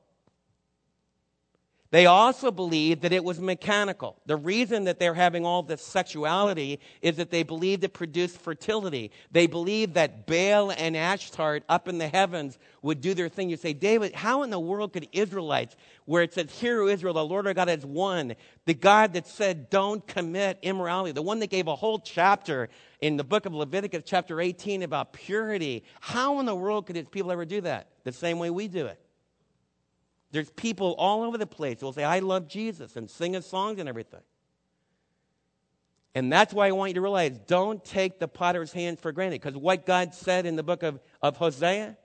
They 1.89 2.05
also 2.05 2.51
believed 2.51 3.03
that 3.03 3.13
it 3.13 3.23
was 3.23 3.39
mechanical. 3.39 4.17
The 4.25 4.35
reason 4.35 4.83
that 4.85 4.99
they're 4.99 5.13
having 5.13 5.45
all 5.45 5.63
this 5.63 5.81
sexuality 5.81 6.81
is 7.01 7.15
that 7.15 7.31
they 7.31 7.43
believed 7.43 7.83
it 7.85 7.93
produced 7.93 8.41
fertility. 8.41 9.11
They 9.31 9.47
believed 9.47 9.93
that 9.93 10.27
Baal 10.27 10.71
and 10.71 10.97
Ashtart 10.97 11.61
up 11.69 11.87
in 11.87 11.97
the 11.97 12.09
heavens 12.09 12.59
would 12.81 12.99
do 12.99 13.13
their 13.13 13.29
thing. 13.29 13.49
You 13.49 13.55
say, 13.55 13.71
David, 13.71 14.13
how 14.13 14.43
in 14.43 14.49
the 14.49 14.59
world 14.59 14.91
could 14.91 15.07
Israelites, 15.13 15.77
where 16.03 16.23
it 16.23 16.33
says, 16.33 16.51
Hear, 16.51 16.81
O 16.81 16.87
Israel, 16.87 17.13
the 17.13 17.23
Lord 17.23 17.47
our 17.47 17.53
God 17.53 17.69
is 17.69 17.85
one, 17.85 18.35
the 18.65 18.73
God 18.73 19.13
that 19.13 19.25
said, 19.25 19.69
Don't 19.69 20.05
commit 20.05 20.59
immorality, 20.61 21.13
the 21.13 21.21
one 21.21 21.39
that 21.39 21.49
gave 21.49 21.67
a 21.67 21.75
whole 21.75 21.99
chapter 21.99 22.67
in 22.99 23.15
the 23.15 23.23
book 23.23 23.45
of 23.45 23.53
Leviticus, 23.53 24.03
chapter 24.05 24.41
18, 24.41 24.83
about 24.83 25.13
purity, 25.13 25.85
how 26.01 26.39
in 26.41 26.45
the 26.45 26.55
world 26.55 26.85
could 26.85 26.97
his 26.97 27.07
people 27.07 27.31
ever 27.31 27.45
do 27.45 27.61
that? 27.61 27.87
The 28.03 28.11
same 28.11 28.39
way 28.39 28.49
we 28.49 28.67
do 28.67 28.87
it. 28.87 28.99
There's 30.31 30.49
people 30.51 30.95
all 30.97 31.23
over 31.23 31.37
the 31.37 31.47
place 31.47 31.79
who 31.79 31.85
will 31.85 31.93
say, 31.93 32.03
I 32.03 32.19
love 32.19 32.47
Jesus 32.47 32.95
and 32.95 33.09
sing 33.09 33.33
his 33.33 33.45
songs 33.45 33.79
and 33.79 33.87
everything. 33.87 34.21
And 36.13 36.33
that's 36.33 36.53
why 36.53 36.67
I 36.67 36.71
want 36.71 36.89
you 36.89 36.95
to 36.95 37.01
realize 37.01 37.37
don't 37.47 37.83
take 37.85 38.19
the 38.19 38.27
potter's 38.27 38.73
hands 38.73 38.99
for 38.99 39.11
granted. 39.11 39.41
Because 39.41 39.55
what 39.55 39.85
God 39.85 40.13
said 40.13 40.45
in 40.45 40.55
the 40.55 40.63
book 40.63 40.83
of, 40.83 40.99
of 41.21 41.37
Hosea, 41.37 41.95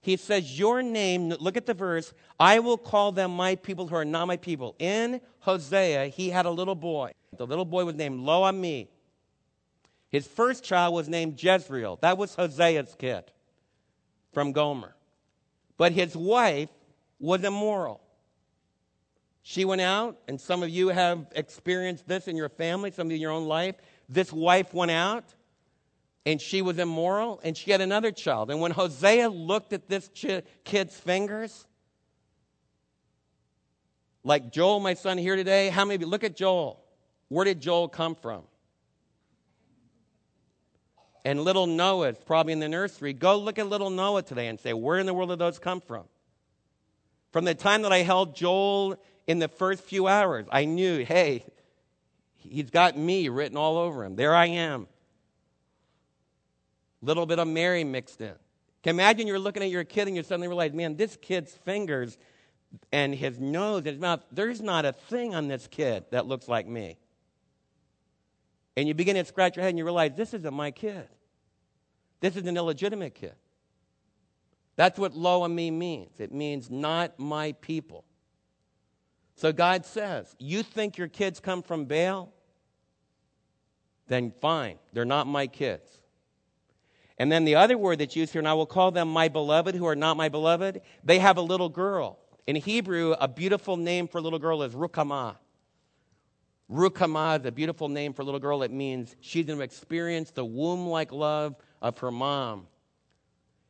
he 0.00 0.16
says, 0.16 0.58
Your 0.58 0.82
name, 0.82 1.30
look 1.30 1.56
at 1.56 1.64
the 1.64 1.72
verse, 1.72 2.12
I 2.38 2.58
will 2.58 2.76
call 2.76 3.12
them 3.12 3.30
my 3.30 3.54
people 3.54 3.86
who 3.86 3.94
are 3.94 4.04
not 4.04 4.26
my 4.26 4.36
people. 4.36 4.74
In 4.78 5.20
Hosea, 5.40 6.08
he 6.08 6.30
had 6.30 6.46
a 6.46 6.50
little 6.50 6.74
boy. 6.74 7.12
The 7.36 7.46
little 7.46 7.64
boy 7.64 7.84
was 7.84 7.94
named 7.94 8.20
Lo 8.20 8.42
Ami. 8.42 8.90
His 10.10 10.26
first 10.26 10.62
child 10.62 10.94
was 10.94 11.08
named 11.08 11.42
Jezreel. 11.42 11.98
That 12.02 12.18
was 12.18 12.34
Hosea's 12.34 12.94
kid 12.98 13.24
from 14.32 14.52
Gomer. 14.52 14.94
But 15.76 15.92
his 15.92 16.16
wife 16.16 16.68
was 17.18 17.44
immoral. 17.44 18.00
She 19.42 19.64
went 19.64 19.82
out, 19.82 20.18
and 20.26 20.40
some 20.40 20.62
of 20.62 20.70
you 20.70 20.88
have 20.88 21.26
experienced 21.34 22.08
this 22.08 22.28
in 22.28 22.36
your 22.36 22.48
family, 22.48 22.90
some 22.90 23.08
of 23.08 23.10
you 23.10 23.16
in 23.16 23.20
your 23.20 23.32
own 23.32 23.46
life. 23.46 23.74
This 24.08 24.32
wife 24.32 24.72
went 24.72 24.90
out, 24.90 25.24
and 26.24 26.40
she 26.40 26.62
was 26.62 26.78
immoral, 26.78 27.40
and 27.44 27.54
she 27.56 27.70
had 27.70 27.82
another 27.82 28.10
child. 28.10 28.50
And 28.50 28.60
when 28.60 28.70
Hosea 28.70 29.28
looked 29.28 29.74
at 29.74 29.88
this 29.88 30.08
kid's 30.64 30.94
fingers, 30.94 31.66
like 34.22 34.50
Joel, 34.50 34.80
my 34.80 34.94
son 34.94 35.18
here 35.18 35.36
today, 35.36 35.68
how 35.68 35.84
many 35.84 35.96
of 35.96 36.00
you 36.00 36.06
look 36.06 36.24
at 36.24 36.34
Joel? 36.34 36.82
Where 37.28 37.44
did 37.44 37.60
Joel 37.60 37.88
come 37.88 38.14
from? 38.14 38.44
And 41.26 41.42
little 41.42 41.66
Noah's 41.66 42.16
probably 42.24 42.54
in 42.54 42.60
the 42.60 42.68
nursery. 42.68 43.12
Go 43.12 43.38
look 43.38 43.58
at 43.58 43.66
little 43.66 43.90
Noah 43.90 44.22
today 44.22 44.48
and 44.48 44.58
say, 44.58 44.72
where 44.72 44.98
in 44.98 45.04
the 45.04 45.12
world 45.12 45.28
did 45.28 45.38
those 45.38 45.58
come 45.58 45.82
from? 45.82 46.04
From 47.34 47.44
the 47.44 47.54
time 47.56 47.82
that 47.82 47.90
I 47.90 48.02
held 48.02 48.36
Joel 48.36 48.94
in 49.26 49.40
the 49.40 49.48
first 49.48 49.82
few 49.82 50.06
hours, 50.06 50.46
I 50.52 50.66
knew, 50.66 51.04
hey, 51.04 51.44
he's 52.36 52.70
got 52.70 52.96
me 52.96 53.28
written 53.28 53.56
all 53.56 53.76
over 53.76 54.04
him. 54.04 54.14
There 54.14 54.32
I 54.32 54.46
am. 54.46 54.86
Little 57.02 57.26
bit 57.26 57.40
of 57.40 57.48
Mary 57.48 57.82
mixed 57.82 58.20
in. 58.20 58.34
Can 58.84 58.90
imagine 58.90 59.26
you're 59.26 59.40
looking 59.40 59.64
at 59.64 59.70
your 59.70 59.82
kid 59.82 60.06
and 60.06 60.16
you 60.16 60.22
suddenly 60.22 60.46
realize, 60.46 60.72
man, 60.74 60.94
this 60.94 61.18
kid's 61.20 61.52
fingers 61.64 62.18
and 62.92 63.12
his 63.12 63.40
nose 63.40 63.78
and 63.78 63.86
his 63.88 63.98
mouth, 63.98 64.24
there's 64.30 64.60
not 64.60 64.84
a 64.84 64.92
thing 64.92 65.34
on 65.34 65.48
this 65.48 65.66
kid 65.66 66.04
that 66.12 66.26
looks 66.26 66.46
like 66.46 66.68
me. 66.68 66.98
And 68.76 68.86
you 68.86 68.94
begin 68.94 69.16
to 69.16 69.24
scratch 69.24 69.56
your 69.56 69.64
head 69.64 69.70
and 69.70 69.78
you 69.78 69.84
realize, 69.84 70.12
this 70.14 70.34
isn't 70.34 70.54
my 70.54 70.70
kid. 70.70 71.08
This 72.20 72.36
is 72.36 72.46
an 72.46 72.56
illegitimate 72.56 73.16
kid. 73.16 73.34
That's 74.76 74.98
what 74.98 75.14
lo 75.14 75.42
ami 75.42 75.70
means. 75.70 76.18
It 76.18 76.32
means 76.32 76.70
not 76.70 77.18
my 77.18 77.52
people. 77.60 78.04
So 79.36 79.52
God 79.52 79.84
says, 79.84 80.34
You 80.38 80.62
think 80.62 80.98
your 80.98 81.08
kids 81.08 81.40
come 81.40 81.62
from 81.62 81.84
Baal? 81.84 82.32
Then 84.06 84.32
fine, 84.40 84.78
they're 84.92 85.04
not 85.04 85.26
my 85.26 85.46
kids. 85.46 85.90
And 87.16 87.30
then 87.30 87.44
the 87.44 87.54
other 87.54 87.78
word 87.78 88.00
that's 88.00 88.16
used 88.16 88.32
here, 88.32 88.40
and 88.40 88.48
I 88.48 88.54
will 88.54 88.66
call 88.66 88.90
them 88.90 89.08
my 89.08 89.28
beloved 89.28 89.74
who 89.74 89.86
are 89.86 89.94
not 89.94 90.16
my 90.16 90.28
beloved, 90.28 90.80
they 91.04 91.20
have 91.20 91.36
a 91.36 91.42
little 91.42 91.68
girl. 91.68 92.18
In 92.46 92.56
Hebrew, 92.56 93.12
a 93.12 93.28
beautiful 93.28 93.76
name 93.76 94.08
for 94.08 94.18
a 94.18 94.20
little 94.20 94.40
girl 94.40 94.62
is 94.64 94.74
Rukama. 94.74 95.36
Rukama 96.70 97.40
is 97.40 97.46
a 97.46 97.52
beautiful 97.52 97.88
name 97.88 98.12
for 98.12 98.22
a 98.22 98.24
little 98.24 98.40
girl. 98.40 98.62
It 98.62 98.72
means 98.72 99.14
she's 99.20 99.46
going 99.46 99.58
to 99.58 99.64
experience 99.64 100.32
the 100.32 100.44
womb 100.44 100.88
like 100.88 101.12
love 101.12 101.54
of 101.80 101.98
her 101.98 102.10
mom 102.10 102.66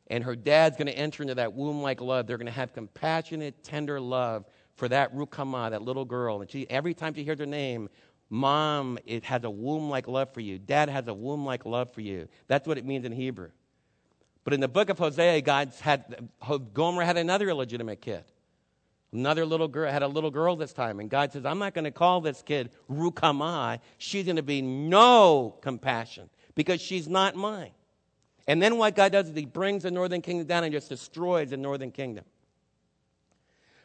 and 0.07 0.23
her 0.23 0.35
dad's 0.35 0.77
going 0.77 0.87
to 0.87 0.97
enter 0.97 1.23
into 1.23 1.35
that 1.35 1.53
womb 1.53 1.81
like 1.81 2.01
love. 2.01 2.27
They're 2.27 2.37
going 2.37 2.45
to 2.45 2.51
have 2.51 2.73
compassionate, 2.73 3.63
tender 3.63 3.99
love 3.99 4.45
for 4.75 4.87
that 4.89 5.15
Rukama, 5.15 5.71
that 5.71 5.81
little 5.81 6.05
girl. 6.05 6.41
And 6.41 6.49
she, 6.49 6.69
every 6.69 6.93
time 6.93 7.13
she 7.13 7.23
hears 7.23 7.39
her 7.39 7.45
name, 7.45 7.89
Mom, 8.29 8.97
it 9.05 9.23
has 9.25 9.43
a 9.43 9.49
womb 9.49 9.89
like 9.89 10.07
love 10.07 10.33
for 10.33 10.41
you. 10.41 10.57
Dad 10.57 10.89
has 10.89 11.07
a 11.07 11.13
womb 11.13 11.45
like 11.45 11.65
love 11.65 11.93
for 11.93 12.01
you. 12.01 12.27
That's 12.47 12.67
what 12.67 12.77
it 12.77 12.85
means 12.85 13.05
in 13.05 13.11
Hebrew. 13.11 13.49
But 14.43 14.53
in 14.53 14.59
the 14.59 14.67
book 14.67 14.89
of 14.89 14.99
Hosea, 14.99 15.41
God 15.41 15.71
had, 15.81 16.29
Gomer 16.73 17.03
had 17.03 17.17
another 17.17 17.49
illegitimate 17.49 18.01
kid. 18.01 18.23
Another 19.11 19.45
little 19.45 19.67
girl 19.67 19.91
had 19.91 20.03
a 20.03 20.07
little 20.07 20.31
girl 20.31 20.55
this 20.55 20.73
time. 20.73 20.99
And 20.99 21.09
God 21.09 21.31
says, 21.31 21.45
I'm 21.45 21.57
not 21.57 21.73
going 21.73 21.85
to 21.85 21.91
call 21.91 22.21
this 22.21 22.41
kid 22.41 22.69
Rukama. 22.89 23.79
She's 23.97 24.25
going 24.25 24.35
to 24.35 24.43
be 24.43 24.61
no 24.61 25.55
compassion 25.61 26.29
because 26.53 26.81
she's 26.81 27.07
not 27.07 27.35
mine. 27.35 27.71
And 28.47 28.61
then 28.61 28.77
what 28.77 28.95
God 28.95 29.11
does 29.11 29.29
is 29.29 29.35
he 29.35 29.45
brings 29.45 29.83
the 29.83 29.91
northern 29.91 30.21
kingdom 30.21 30.47
down 30.47 30.63
and 30.63 30.71
just 30.71 30.89
destroys 30.89 31.49
the 31.49 31.57
northern 31.57 31.91
kingdom. 31.91 32.25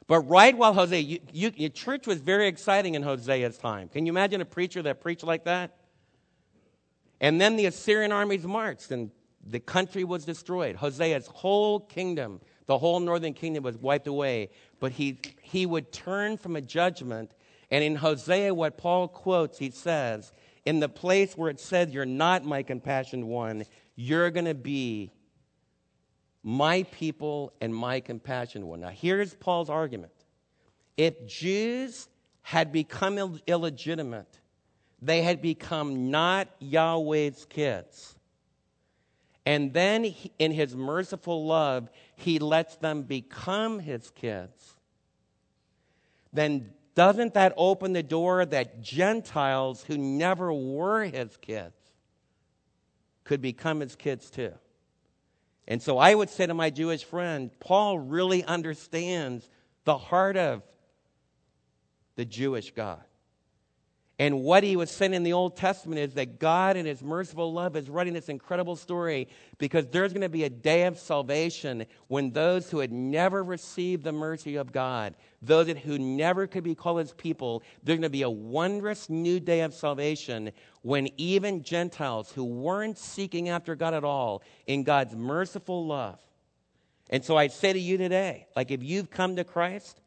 But 0.06 0.20
right 0.22 0.56
while 0.56 0.74
Hosea, 0.74 0.98
you, 0.98 1.20
you, 1.32 1.52
your 1.56 1.70
church 1.70 2.06
was 2.06 2.20
very 2.20 2.48
exciting 2.48 2.96
in 2.96 3.02
Hosea's 3.02 3.56
time. 3.56 3.88
Can 3.88 4.06
you 4.06 4.12
imagine 4.12 4.40
a 4.40 4.44
preacher 4.44 4.82
that 4.82 5.00
preached 5.00 5.22
like 5.22 5.44
that? 5.44 5.76
And 7.20 7.40
then 7.40 7.56
the 7.56 7.66
Assyrian 7.66 8.10
armies 8.10 8.44
marched 8.44 8.90
and 8.90 9.10
the 9.46 9.60
country 9.60 10.04
was 10.04 10.24
destroyed. 10.24 10.76
Hosea's 10.76 11.26
whole 11.28 11.80
kingdom, 11.80 12.40
the 12.66 12.76
whole 12.76 12.98
northern 12.98 13.34
kingdom 13.34 13.62
was 13.62 13.76
wiped 13.76 14.06
away. 14.06 14.50
But 14.80 14.92
he, 14.92 15.18
he 15.42 15.64
would 15.64 15.92
turn 15.92 16.36
from 16.36 16.56
a 16.56 16.60
judgment. 16.60 17.32
And 17.70 17.84
in 17.84 17.94
Hosea, 17.94 18.52
what 18.52 18.78
Paul 18.78 19.06
quotes, 19.06 19.58
he 19.58 19.70
says, 19.70 20.32
In 20.64 20.80
the 20.80 20.88
place 20.88 21.36
where 21.36 21.50
it 21.50 21.60
said, 21.60 21.90
You're 21.90 22.04
not 22.04 22.44
my 22.44 22.62
compassionate 22.62 23.26
one, 23.26 23.64
you're 24.00 24.30
going 24.30 24.46
to 24.46 24.54
be 24.54 25.12
my 26.42 26.84
people 26.84 27.52
and 27.60 27.74
my 27.74 28.00
compassionate 28.00 28.66
one. 28.66 28.80
Now, 28.80 28.88
here's 28.88 29.34
Paul's 29.34 29.68
argument. 29.68 30.12
If 30.96 31.26
Jews 31.26 32.08
had 32.40 32.72
become 32.72 33.18
Ill- 33.18 33.38
illegitimate, 33.46 34.40
they 35.02 35.20
had 35.20 35.42
become 35.42 36.10
not 36.10 36.48
Yahweh's 36.60 37.44
kids. 37.44 38.14
And 39.44 39.74
then, 39.74 40.04
he, 40.04 40.32
in 40.38 40.50
his 40.50 40.74
merciful 40.74 41.44
love, 41.44 41.90
he 42.16 42.38
lets 42.38 42.76
them 42.76 43.02
become 43.02 43.80
his 43.80 44.10
kids. 44.12 44.76
Then, 46.32 46.72
doesn't 46.94 47.34
that 47.34 47.52
open 47.58 47.92
the 47.92 48.02
door 48.02 48.46
that 48.46 48.80
Gentiles 48.80 49.84
who 49.84 49.98
never 49.98 50.50
were 50.54 51.04
his 51.04 51.36
kids 51.36 51.74
could 53.24 53.40
become 53.40 53.80
his 53.80 53.96
kids 53.96 54.30
too. 54.30 54.52
And 55.68 55.80
so 55.82 55.98
I 55.98 56.14
would 56.14 56.30
say 56.30 56.46
to 56.46 56.54
my 56.54 56.70
Jewish 56.70 57.04
friend, 57.04 57.50
Paul 57.60 57.98
really 57.98 58.42
understands 58.42 59.48
the 59.84 59.98
heart 59.98 60.36
of 60.36 60.62
the 62.16 62.24
Jewish 62.24 62.72
God. 62.72 63.04
And 64.20 64.42
what 64.42 64.62
he 64.62 64.76
was 64.76 64.90
saying 64.90 65.14
in 65.14 65.22
the 65.22 65.32
Old 65.32 65.56
Testament 65.56 65.98
is 65.98 66.12
that 66.12 66.38
God, 66.38 66.76
in 66.76 66.84
his 66.84 67.02
merciful 67.02 67.54
love, 67.54 67.74
is 67.74 67.88
writing 67.88 68.12
this 68.12 68.28
incredible 68.28 68.76
story 68.76 69.28
because 69.56 69.86
there's 69.86 70.12
going 70.12 70.20
to 70.20 70.28
be 70.28 70.44
a 70.44 70.50
day 70.50 70.84
of 70.84 70.98
salvation 70.98 71.86
when 72.08 72.30
those 72.32 72.70
who 72.70 72.80
had 72.80 72.92
never 72.92 73.42
received 73.42 74.04
the 74.04 74.12
mercy 74.12 74.56
of 74.56 74.72
God, 74.72 75.14
those 75.40 75.70
who 75.70 75.98
never 75.98 76.46
could 76.46 76.64
be 76.64 76.74
called 76.74 76.98
his 76.98 77.14
people, 77.14 77.62
there's 77.82 77.96
going 77.96 78.02
to 78.02 78.10
be 78.10 78.20
a 78.20 78.28
wondrous 78.28 79.08
new 79.08 79.40
day 79.40 79.62
of 79.62 79.72
salvation 79.72 80.52
when 80.82 81.08
even 81.16 81.62
Gentiles 81.62 82.30
who 82.30 82.44
weren't 82.44 82.98
seeking 82.98 83.48
after 83.48 83.74
God 83.74 83.94
at 83.94 84.04
all, 84.04 84.42
in 84.66 84.82
God's 84.82 85.16
merciful 85.16 85.86
love. 85.86 86.20
And 87.08 87.24
so 87.24 87.38
I 87.38 87.46
say 87.46 87.72
to 87.72 87.80
you 87.80 87.96
today, 87.96 88.48
like 88.54 88.70
if 88.70 88.82
you've 88.82 89.08
come 89.08 89.36
to 89.36 89.44
Christ, 89.44 89.98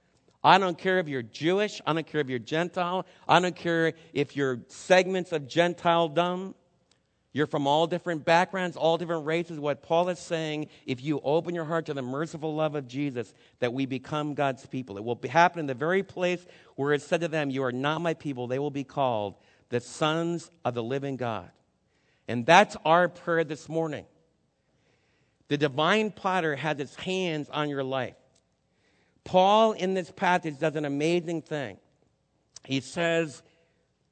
I 0.44 0.58
don't 0.58 0.78
care 0.78 1.00
if 1.00 1.08
you're 1.08 1.22
Jewish. 1.22 1.82
I 1.86 1.94
don't 1.94 2.06
care 2.06 2.20
if 2.20 2.30
you're 2.30 2.40
Gentile. 2.40 3.06
I 3.28 3.40
don't 3.40 3.56
care 3.56 3.94
if 4.14 4.36
you're 4.36 4.60
segments 4.68 5.32
of 5.32 5.48
Gentile 5.48 6.10
dumb. 6.10 6.56
You're 7.32 7.48
from 7.48 7.66
all 7.66 7.88
different 7.88 8.26
backgrounds, 8.26 8.78
all 8.78 8.98
different 8.98 9.26
races. 9.26 9.60
What 9.60 9.82
Paul 9.82 10.10
is 10.10 10.20
saying, 10.20 10.68
if 10.86 11.02
you 11.02 11.20
open 11.24 11.56
your 11.56 11.66
heart 11.66 11.88
to 11.88 11.94
the 11.96 12.04
merciful 12.04 12.54
love 12.54 12.76
of 12.76 12.88
Jesus, 12.88 13.34
that 13.60 13.74
we 13.74 13.88
become 13.88 14.36
God's 14.36 14.66
people. 14.68 14.98
It 14.98 15.04
will 15.04 15.20
happen 15.28 15.60
in 15.60 15.66
the 15.66 15.74
very 15.74 16.04
place 16.04 16.46
where 16.76 16.94
it 16.94 17.02
said 17.02 17.22
to 17.22 17.28
them, 17.28 17.50
You 17.50 17.64
are 17.64 17.72
not 17.72 18.02
my 18.02 18.14
people. 18.14 18.46
They 18.46 18.60
will 18.60 18.70
be 18.70 18.84
called 18.84 19.36
the 19.70 19.80
sons 19.80 20.52
of 20.64 20.76
the 20.76 20.84
living 20.84 21.18
God. 21.18 21.50
And 22.28 22.46
that's 22.46 22.78
our 22.86 23.10
prayer 23.10 23.44
this 23.44 23.68
morning. 23.68 24.06
The 25.48 25.58
divine 25.58 26.12
potter 26.12 26.56
has 26.56 26.78
his 26.78 26.96
hands 26.96 27.50
on 27.50 27.70
your 27.70 27.84
life. 27.84 28.16
Paul, 29.34 29.72
in 29.72 29.96
this 29.96 30.12
passage, 30.12 30.60
does 30.60 30.76
an 30.76 30.86
amazing 30.86 31.42
thing. 31.42 31.78
He 32.66 32.82
says, 32.82 33.42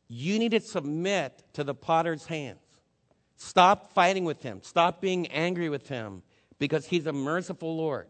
You 0.07 0.39
need 0.39 0.49
to 0.49 0.59
submit 0.59 1.43
to 1.53 1.63
the 1.63 1.75
potter's 1.75 2.25
hands. 2.25 2.57
Stop 3.35 3.93
fighting 3.93 4.25
with 4.25 4.41
him. 4.41 4.61
Stop 4.63 4.99
being 4.99 5.27
angry 5.27 5.69
with 5.69 5.87
him 5.87 6.23
because 6.57 6.87
he's 6.87 7.05
a 7.05 7.13
merciful 7.13 7.77
Lord. 7.77 8.07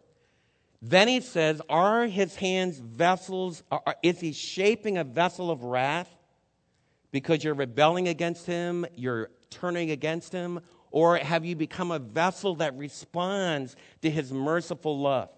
Then 0.82 1.10
he 1.10 1.20
says, 1.20 1.62
Are 1.68 2.06
his 2.06 2.38
hands 2.38 2.80
vessels? 2.80 3.62
Are, 3.70 3.98
is 4.02 4.22
he 4.22 4.32
shaping 4.32 4.98
a 4.98 5.04
vessel 5.04 5.52
of 5.52 5.66
wrath 5.66 6.10
because 7.12 7.44
you're 7.44 7.56
rebelling 7.56 8.08
against 8.08 8.46
him? 8.46 8.86
You're 8.96 9.32
turning 9.50 9.92
against 9.92 10.32
him? 10.32 10.62
Or 10.92 11.18
have 11.18 11.44
you 11.44 11.58
become 11.58 11.92
a 11.92 12.00
vessel 12.00 12.56
that 12.56 12.78
responds 12.78 13.76
to 14.02 14.10
his 14.10 14.32
merciful 14.32 14.98
love? 14.98 15.30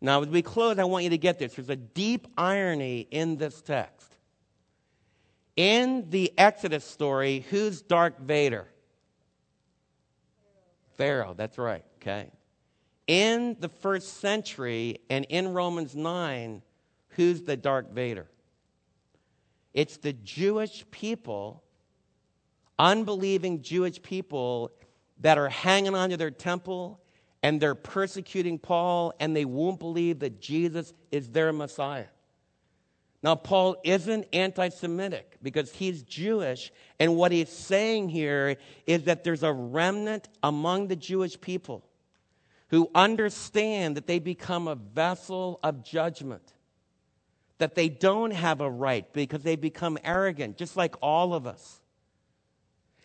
Now, 0.00 0.22
as 0.22 0.28
we 0.28 0.42
close, 0.42 0.78
I 0.78 0.84
want 0.84 1.04
you 1.04 1.10
to 1.10 1.18
get 1.18 1.38
this. 1.38 1.54
There's 1.54 1.70
a 1.70 1.76
deep 1.76 2.28
irony 2.36 3.08
in 3.10 3.36
this 3.36 3.60
text. 3.60 4.14
In 5.56 6.08
the 6.10 6.32
Exodus 6.38 6.84
story, 6.84 7.44
who's 7.50 7.82
Darth 7.82 8.18
Vader? 8.18 8.68
Pharaoh, 10.96 11.34
that's 11.36 11.58
right, 11.58 11.84
okay. 11.96 12.30
In 13.08 13.56
the 13.58 13.68
first 13.68 14.20
century 14.20 14.98
and 15.10 15.24
in 15.28 15.52
Romans 15.52 15.96
9, 15.96 16.62
who's 17.10 17.42
the 17.42 17.56
Darth 17.56 17.90
Vader? 17.90 18.26
It's 19.74 19.96
the 19.96 20.12
Jewish 20.12 20.84
people, 20.90 21.62
unbelieving 22.78 23.62
Jewish 23.62 24.00
people 24.00 24.70
that 25.20 25.38
are 25.38 25.48
hanging 25.48 25.94
onto 25.94 26.16
their 26.16 26.30
temple 26.30 27.00
and 27.42 27.60
they're 27.60 27.74
persecuting 27.74 28.58
Paul 28.58 29.12
and 29.20 29.34
they 29.34 29.44
won't 29.44 29.78
believe 29.78 30.20
that 30.20 30.40
Jesus 30.40 30.92
is 31.10 31.30
their 31.30 31.52
Messiah. 31.52 32.06
Now, 33.22 33.34
Paul 33.34 33.76
isn't 33.82 34.26
anti 34.32 34.68
Semitic 34.68 35.38
because 35.42 35.72
he's 35.72 36.02
Jewish, 36.02 36.72
and 37.00 37.16
what 37.16 37.32
he's 37.32 37.48
saying 37.48 38.10
here 38.10 38.56
is 38.86 39.04
that 39.04 39.24
there's 39.24 39.42
a 39.42 39.52
remnant 39.52 40.28
among 40.42 40.86
the 40.86 40.96
Jewish 40.96 41.40
people 41.40 41.84
who 42.68 42.90
understand 42.94 43.96
that 43.96 44.06
they 44.06 44.18
become 44.18 44.68
a 44.68 44.76
vessel 44.76 45.58
of 45.64 45.82
judgment, 45.82 46.52
that 47.58 47.74
they 47.74 47.88
don't 47.88 48.30
have 48.32 48.60
a 48.60 48.70
right 48.70 49.10
because 49.12 49.42
they 49.42 49.56
become 49.56 49.98
arrogant, 50.04 50.56
just 50.56 50.76
like 50.76 50.94
all 51.02 51.34
of 51.34 51.46
us. 51.46 51.80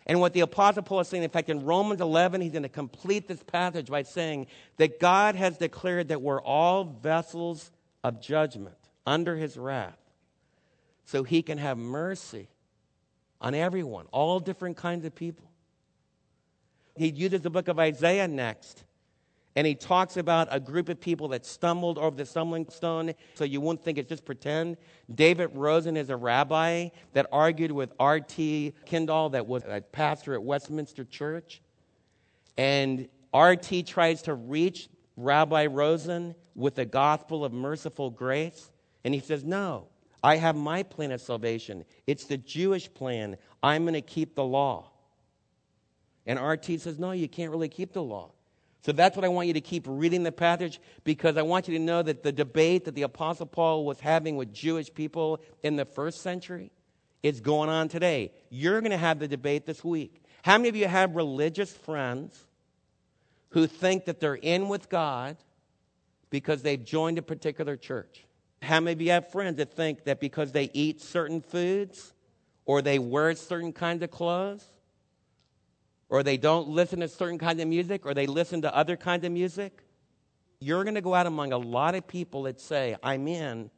And 0.06 0.20
what 0.20 0.34
the 0.34 0.40
Apostle 0.40 0.82
Paul 0.82 1.00
is 1.00 1.08
saying, 1.08 1.22
in 1.22 1.30
fact, 1.30 1.48
in 1.48 1.64
Romans 1.64 2.00
11, 2.00 2.40
he's 2.40 2.52
going 2.52 2.62
to 2.62 2.68
complete 2.68 3.26
this 3.26 3.42
passage 3.42 3.86
by 3.86 4.02
saying 4.02 4.48
that 4.76 5.00
God 5.00 5.34
has 5.34 5.56
declared 5.56 6.08
that 6.08 6.20
we're 6.20 6.42
all 6.42 6.84
vessels 6.84 7.70
of 8.02 8.20
judgment 8.20 8.76
under 9.06 9.36
his 9.36 9.56
wrath 9.56 9.98
so 11.04 11.22
he 11.22 11.42
can 11.42 11.58
have 11.58 11.78
mercy 11.78 12.48
on 13.40 13.54
everyone, 13.54 14.06
all 14.10 14.40
different 14.40 14.76
kinds 14.76 15.04
of 15.04 15.14
people. 15.14 15.50
He 16.96 17.08
uses 17.08 17.40
the 17.40 17.50
book 17.50 17.68
of 17.68 17.78
Isaiah 17.78 18.28
next, 18.28 18.84
and 19.56 19.66
he 19.66 19.74
talks 19.74 20.16
about 20.16 20.48
a 20.50 20.58
group 20.58 20.88
of 20.88 21.00
people 21.00 21.28
that 21.28 21.46
stumbled 21.46 21.96
over 21.98 22.16
the 22.16 22.26
stumbling 22.26 22.68
stone, 22.68 23.14
so 23.34 23.44
you 23.44 23.60
wouldn't 23.60 23.84
think 23.84 23.98
it's 23.98 24.08
just 24.08 24.24
pretend. 24.24 24.76
David 25.14 25.50
Rosen 25.54 25.96
is 25.96 26.10
a 26.10 26.16
rabbi 26.16 26.88
that 27.12 27.26
argued 27.30 27.70
with 27.70 27.92
R.T. 28.00 28.74
Kendall, 28.84 29.30
that 29.30 29.46
was 29.46 29.62
a 29.64 29.80
pastor 29.80 30.34
at 30.34 30.42
Westminster 30.42 31.04
Church. 31.04 31.62
And 32.56 33.08
R.T. 33.32 33.84
tries 33.84 34.22
to 34.22 34.34
reach 34.34 34.88
Rabbi 35.16 35.66
Rosen 35.66 36.34
with 36.56 36.74
the 36.74 36.84
gospel 36.84 37.44
of 37.44 37.52
merciful 37.52 38.10
grace, 38.10 38.70
and 39.04 39.14
he 39.14 39.20
says, 39.20 39.44
No, 39.44 39.86
I 40.22 40.36
have 40.36 40.56
my 40.56 40.82
plan 40.82 41.12
of 41.12 41.20
salvation. 41.20 41.84
It's 42.06 42.24
the 42.24 42.38
Jewish 42.38 42.92
plan. 42.92 43.36
I'm 43.62 43.84
going 43.84 43.94
to 43.94 44.00
keep 44.00 44.34
the 44.34 44.44
law. 44.44 44.90
And 46.26 46.40
RT 46.40 46.80
says, 46.80 46.98
No, 46.98 47.12
you 47.12 47.28
can't 47.28 47.52
really 47.52 47.68
keep 47.68 47.92
the 47.92 48.02
law. 48.02 48.32
So 48.84 48.92
that's 48.92 49.16
what 49.16 49.24
I 49.24 49.28
want 49.28 49.48
you 49.48 49.54
to 49.54 49.62
keep 49.62 49.86
reading 49.88 50.24
the 50.24 50.32
passage 50.32 50.78
because 51.04 51.38
I 51.38 51.42
want 51.42 51.68
you 51.68 51.78
to 51.78 51.82
know 51.82 52.02
that 52.02 52.22
the 52.22 52.32
debate 52.32 52.84
that 52.84 52.94
the 52.94 53.02
Apostle 53.02 53.46
Paul 53.46 53.86
was 53.86 53.98
having 53.98 54.36
with 54.36 54.52
Jewish 54.52 54.92
people 54.92 55.40
in 55.62 55.76
the 55.76 55.86
first 55.86 56.20
century 56.20 56.70
is 57.22 57.40
going 57.40 57.70
on 57.70 57.88
today. 57.88 58.32
You're 58.50 58.82
going 58.82 58.90
to 58.90 58.98
have 58.98 59.20
the 59.20 59.28
debate 59.28 59.64
this 59.64 59.82
week. 59.82 60.22
How 60.42 60.58
many 60.58 60.68
of 60.68 60.76
you 60.76 60.86
have 60.86 61.16
religious 61.16 61.72
friends 61.72 62.38
who 63.50 63.66
think 63.66 64.04
that 64.04 64.20
they're 64.20 64.34
in 64.34 64.68
with 64.68 64.90
God 64.90 65.38
because 66.28 66.60
they've 66.60 66.84
joined 66.84 67.16
a 67.16 67.22
particular 67.22 67.78
church? 67.78 68.26
How 68.60 68.80
many 68.80 68.92
of 68.92 69.00
you 69.00 69.12
have 69.12 69.30
friends 69.30 69.56
that 69.56 69.72
think 69.72 70.04
that 70.04 70.20
because 70.20 70.52
they 70.52 70.68
eat 70.74 71.00
certain 71.00 71.40
foods 71.40 72.12
or 72.66 72.82
they 72.82 72.98
wear 72.98 73.34
certain 73.34 73.72
kinds 73.72 74.02
of 74.02 74.10
clothes 74.10 74.66
or 76.08 76.22
they 76.22 76.36
don't 76.36 76.68
listen 76.68 77.00
to 77.00 77.08
certain 77.08 77.38
kinds 77.38 77.60
of 77.60 77.68
music 77.68 78.06
or 78.06 78.14
they 78.14 78.26
listen 78.26 78.62
to 78.62 78.74
other 78.74 78.96
kinds 78.96 79.24
of 79.24 79.32
music? 79.32 79.82
You're 80.60 80.84
going 80.84 80.94
to 80.94 81.00
go 81.00 81.14
out 81.14 81.26
among 81.26 81.52
a 81.52 81.58
lot 81.58 81.94
of 81.94 82.06
people 82.06 82.44
that 82.44 82.60
say, 82.60 82.96
I'm 83.02 83.28
in 83.28 83.70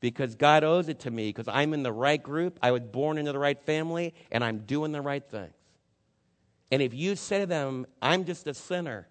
because 0.00 0.34
God 0.34 0.64
owes 0.64 0.88
it 0.88 1.00
to 1.00 1.10
me 1.10 1.28
because 1.28 1.48
I'm 1.48 1.74
in 1.74 1.82
the 1.82 1.92
right 1.92 2.22
group, 2.22 2.58
I 2.62 2.70
was 2.70 2.82
born 2.82 3.18
into 3.18 3.32
the 3.32 3.38
right 3.38 3.60
family, 3.60 4.14
and 4.30 4.44
I'm 4.44 4.60
doing 4.60 4.92
the 4.92 5.00
right 5.00 5.24
things. 5.24 5.52
And 6.70 6.82
if 6.82 6.94
you 6.94 7.16
say 7.16 7.40
to 7.40 7.46
them, 7.46 7.86
I'm 8.00 8.24
just 8.24 8.46
a 8.46 8.54
sinner 8.54 9.08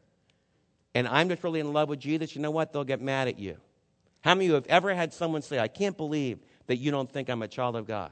and 0.93 1.07
I'm 1.07 1.29
just 1.29 1.43
really 1.43 1.59
in 1.59 1.73
love 1.73 1.89
with 1.89 1.99
Jesus, 1.99 2.35
you 2.35 2.41
know 2.41 2.51
what? 2.51 2.71
They'll 2.73 2.83
get 2.83 3.01
mad 3.01 3.27
at 3.27 3.39
you. 3.39 3.57
How 4.21 4.33
many 4.35 4.45
of 4.45 4.49
you 4.49 4.55
have 4.55 4.67
ever 4.67 4.93
had 4.93 5.13
someone 5.13 5.41
say, 5.41 5.59
I 5.59 5.67
can't 5.67 5.95
believe 5.95 6.39
that 6.67 6.77
you 6.77 6.91
don't 6.91 7.11
think 7.11 7.29
I'm 7.29 7.41
a 7.41 7.47
child 7.47 7.75
of 7.75 7.87
God? 7.87 8.11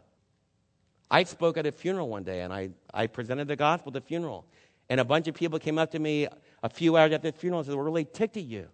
I 1.09 1.23
spoke 1.23 1.57
at 1.57 1.65
a 1.65 1.71
funeral 1.71 2.09
one 2.09 2.23
day 2.23 2.41
and 2.41 2.51
I, 2.51 2.69
I 2.93 3.07
presented 3.07 3.47
the 3.47 3.55
gospel 3.55 3.89
at 3.89 3.93
the 3.93 4.01
funeral. 4.01 4.45
And 4.89 4.99
a 4.99 5.05
bunch 5.05 5.27
of 5.27 5.35
people 5.35 5.59
came 5.59 5.77
up 5.77 5.91
to 5.91 5.99
me 5.99 6.27
a 6.63 6.69
few 6.69 6.97
hours 6.97 7.11
after 7.11 7.31
the 7.31 7.37
funeral 7.37 7.59
and 7.59 7.67
said, 7.67 7.75
We're 7.75 7.83
really 7.83 8.05
ticked 8.05 8.37
at 8.37 8.43
you. 8.43 8.67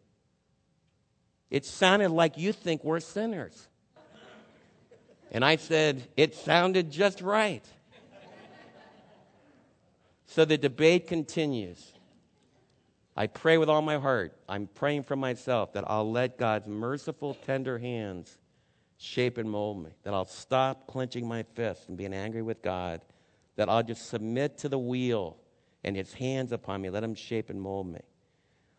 It 1.50 1.66
sounded 1.66 2.10
like 2.10 2.38
you 2.38 2.54
think 2.54 2.84
we're 2.84 3.00
sinners. 3.00 3.68
And 5.32 5.46
I 5.46 5.56
said, 5.56 6.08
It 6.18 6.36
sounded 6.36 6.92
just 6.92 7.22
right. 7.22 7.64
so 10.26 10.46
the 10.46 10.58
debate 10.58 11.08
continues. 11.08 11.94
I 13.16 13.28
pray 13.28 13.58
with 13.58 13.70
all 13.70 13.82
my 13.82 13.98
heart. 13.98 14.34
I'm 14.48 14.68
praying 14.68 15.04
for 15.04 15.16
myself 15.16 15.74
that 15.74 15.84
I'll 15.88 16.10
let 16.10 16.38
God's 16.38 16.68
merciful, 16.68 17.36
tender 17.46 17.78
hands 17.78 18.38
shape 19.02 19.38
and 19.38 19.50
mold 19.50 19.84
me, 19.84 19.92
that 20.04 20.14
I'll 20.14 20.26
stop 20.26 20.88
clenching 20.88 21.28
my 21.28 21.44
fist 21.44 21.90
and 21.90 21.98
being 21.98 22.14
angry 22.14 22.42
with 22.42 22.62
God, 22.62 23.02
that 23.56 23.70
I'll 23.70 23.84
just 23.84 24.10
submit 24.10 24.58
to 24.60 24.70
the 24.70 24.80
wheel 24.80 25.38
and 25.84 25.96
his 25.96 26.14
hands 26.14 26.52
upon 26.52 26.82
me, 26.82 26.90
let 26.90 27.04
him 27.04 27.16
shape 27.16 27.50
and 27.50 27.60
mold 27.60 27.88
me. 27.88 28.02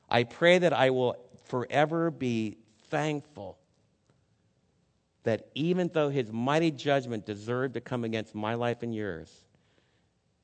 I 0.09 0.25
pray 0.25 0.59
that 0.59 0.73
I 0.73 0.91
will 0.91 1.17
forever 1.47 2.11
be 2.11 2.59
thankful 2.89 3.59
that 5.25 5.49
even 5.55 5.91
though 5.93 6.09
his 6.09 6.33
mighty 6.33 6.71
judgment 6.71 7.27
deserved 7.27 7.75
to 7.75 7.81
come 7.81 8.05
against 8.05 8.35
my 8.35 8.55
life 8.55 8.83
and 8.83 8.95
yours, 8.95 9.45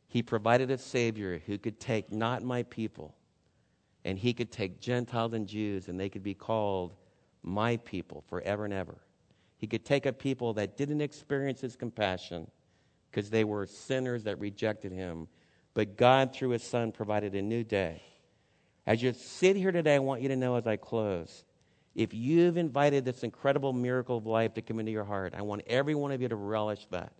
he 0.06 0.22
provided 0.22 0.70
a 0.70 0.78
Savior 0.78 1.40
who 1.46 1.58
could 1.58 1.78
take 1.78 2.12
not 2.12 2.42
my 2.42 2.62
people 2.64 3.14
and 4.04 4.18
he 4.18 4.32
could 4.32 4.50
take 4.50 4.80
Gentiles 4.80 5.34
and 5.34 5.46
Jews, 5.46 5.88
and 5.88 5.98
they 5.98 6.08
could 6.08 6.22
be 6.22 6.32
called 6.32 6.94
my 7.42 7.76
people 7.78 8.24
forever 8.28 8.64
and 8.64 8.72
ever. 8.72 8.96
He 9.58 9.66
could 9.66 9.84
take 9.84 10.06
a 10.06 10.12
people 10.12 10.54
that 10.54 10.76
didn't 10.76 11.00
experience 11.00 11.60
his 11.60 11.76
compassion 11.76 12.50
because 13.10 13.28
they 13.28 13.44
were 13.44 13.66
sinners 13.66 14.24
that 14.24 14.38
rejected 14.38 14.92
him. 14.92 15.28
But 15.74 15.96
God, 15.96 16.32
through 16.32 16.50
his 16.50 16.62
son, 16.62 16.92
provided 16.92 17.34
a 17.34 17.42
new 17.42 17.64
day. 17.64 18.02
As 18.86 19.02
you 19.02 19.12
sit 19.12 19.56
here 19.56 19.72
today, 19.72 19.96
I 19.96 19.98
want 19.98 20.22
you 20.22 20.28
to 20.28 20.36
know 20.36 20.56
as 20.56 20.66
I 20.66 20.76
close 20.76 21.44
if 21.98 22.14
you've 22.14 22.56
invited 22.56 23.04
this 23.04 23.24
incredible 23.24 23.72
miracle 23.72 24.16
of 24.16 24.24
life 24.24 24.54
to 24.54 24.62
come 24.62 24.78
into 24.78 24.92
your 24.92 25.04
heart, 25.04 25.34
I 25.36 25.42
want 25.42 25.62
every 25.66 25.96
one 25.96 26.12
of 26.12 26.22
you 26.22 26.28
to 26.28 26.36
relish 26.36 26.86
that. 26.92 27.12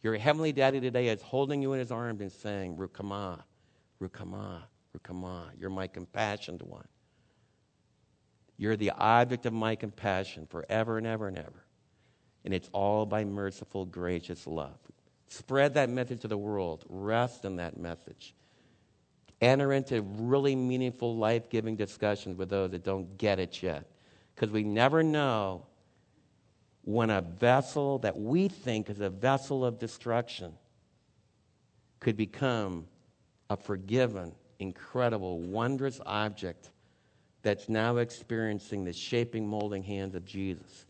Your 0.00 0.16
heavenly 0.16 0.52
daddy 0.52 0.80
today 0.80 1.08
is 1.08 1.20
holding 1.20 1.60
you 1.60 1.72
in 1.72 1.80
his 1.80 1.90
arms 1.90 2.20
and 2.20 2.30
saying, 2.30 2.76
Rukama, 2.76 3.42
Rukama, 4.00 4.62
on, 5.10 5.50
you're 5.58 5.70
my 5.70 5.88
compassionate 5.88 6.64
one. 6.64 6.86
You're 8.56 8.76
the 8.76 8.90
object 8.90 9.46
of 9.46 9.52
my 9.52 9.76
compassion 9.76 10.46
forever 10.46 10.98
and 10.98 11.06
ever 11.06 11.28
and 11.28 11.38
ever. 11.38 11.64
And 12.44 12.54
it's 12.54 12.70
all 12.72 13.06
by 13.06 13.24
merciful, 13.24 13.84
gracious 13.84 14.46
love. 14.46 14.78
Spread 15.28 15.74
that 15.74 15.90
message 15.90 16.20
to 16.20 16.28
the 16.28 16.38
world. 16.38 16.84
Rest 16.88 17.44
in 17.44 17.56
that 17.56 17.76
message. 17.76 18.34
Enter 19.40 19.72
into 19.72 20.00
really 20.00 20.56
meaningful, 20.56 21.16
life 21.16 21.50
giving 21.50 21.76
discussions 21.76 22.38
with 22.38 22.48
those 22.48 22.70
that 22.70 22.84
don't 22.84 23.18
get 23.18 23.38
it 23.38 23.62
yet. 23.62 23.84
Because 24.34 24.50
we 24.50 24.62
never 24.62 25.02
know 25.02 25.66
when 26.82 27.10
a 27.10 27.20
vessel 27.20 27.98
that 27.98 28.16
we 28.16 28.48
think 28.48 28.88
is 28.88 29.00
a 29.00 29.10
vessel 29.10 29.64
of 29.64 29.78
destruction 29.78 30.52
could 31.98 32.16
become 32.16 32.86
a 33.50 33.56
forgiven, 33.56 34.32
incredible, 34.60 35.40
wondrous 35.40 36.00
object 36.06 36.70
that's 37.46 37.68
now 37.68 37.98
experiencing 37.98 38.82
the 38.82 38.92
shaping, 38.92 39.46
molding 39.46 39.84
hands 39.84 40.16
of 40.16 40.24
Jesus. 40.24 40.85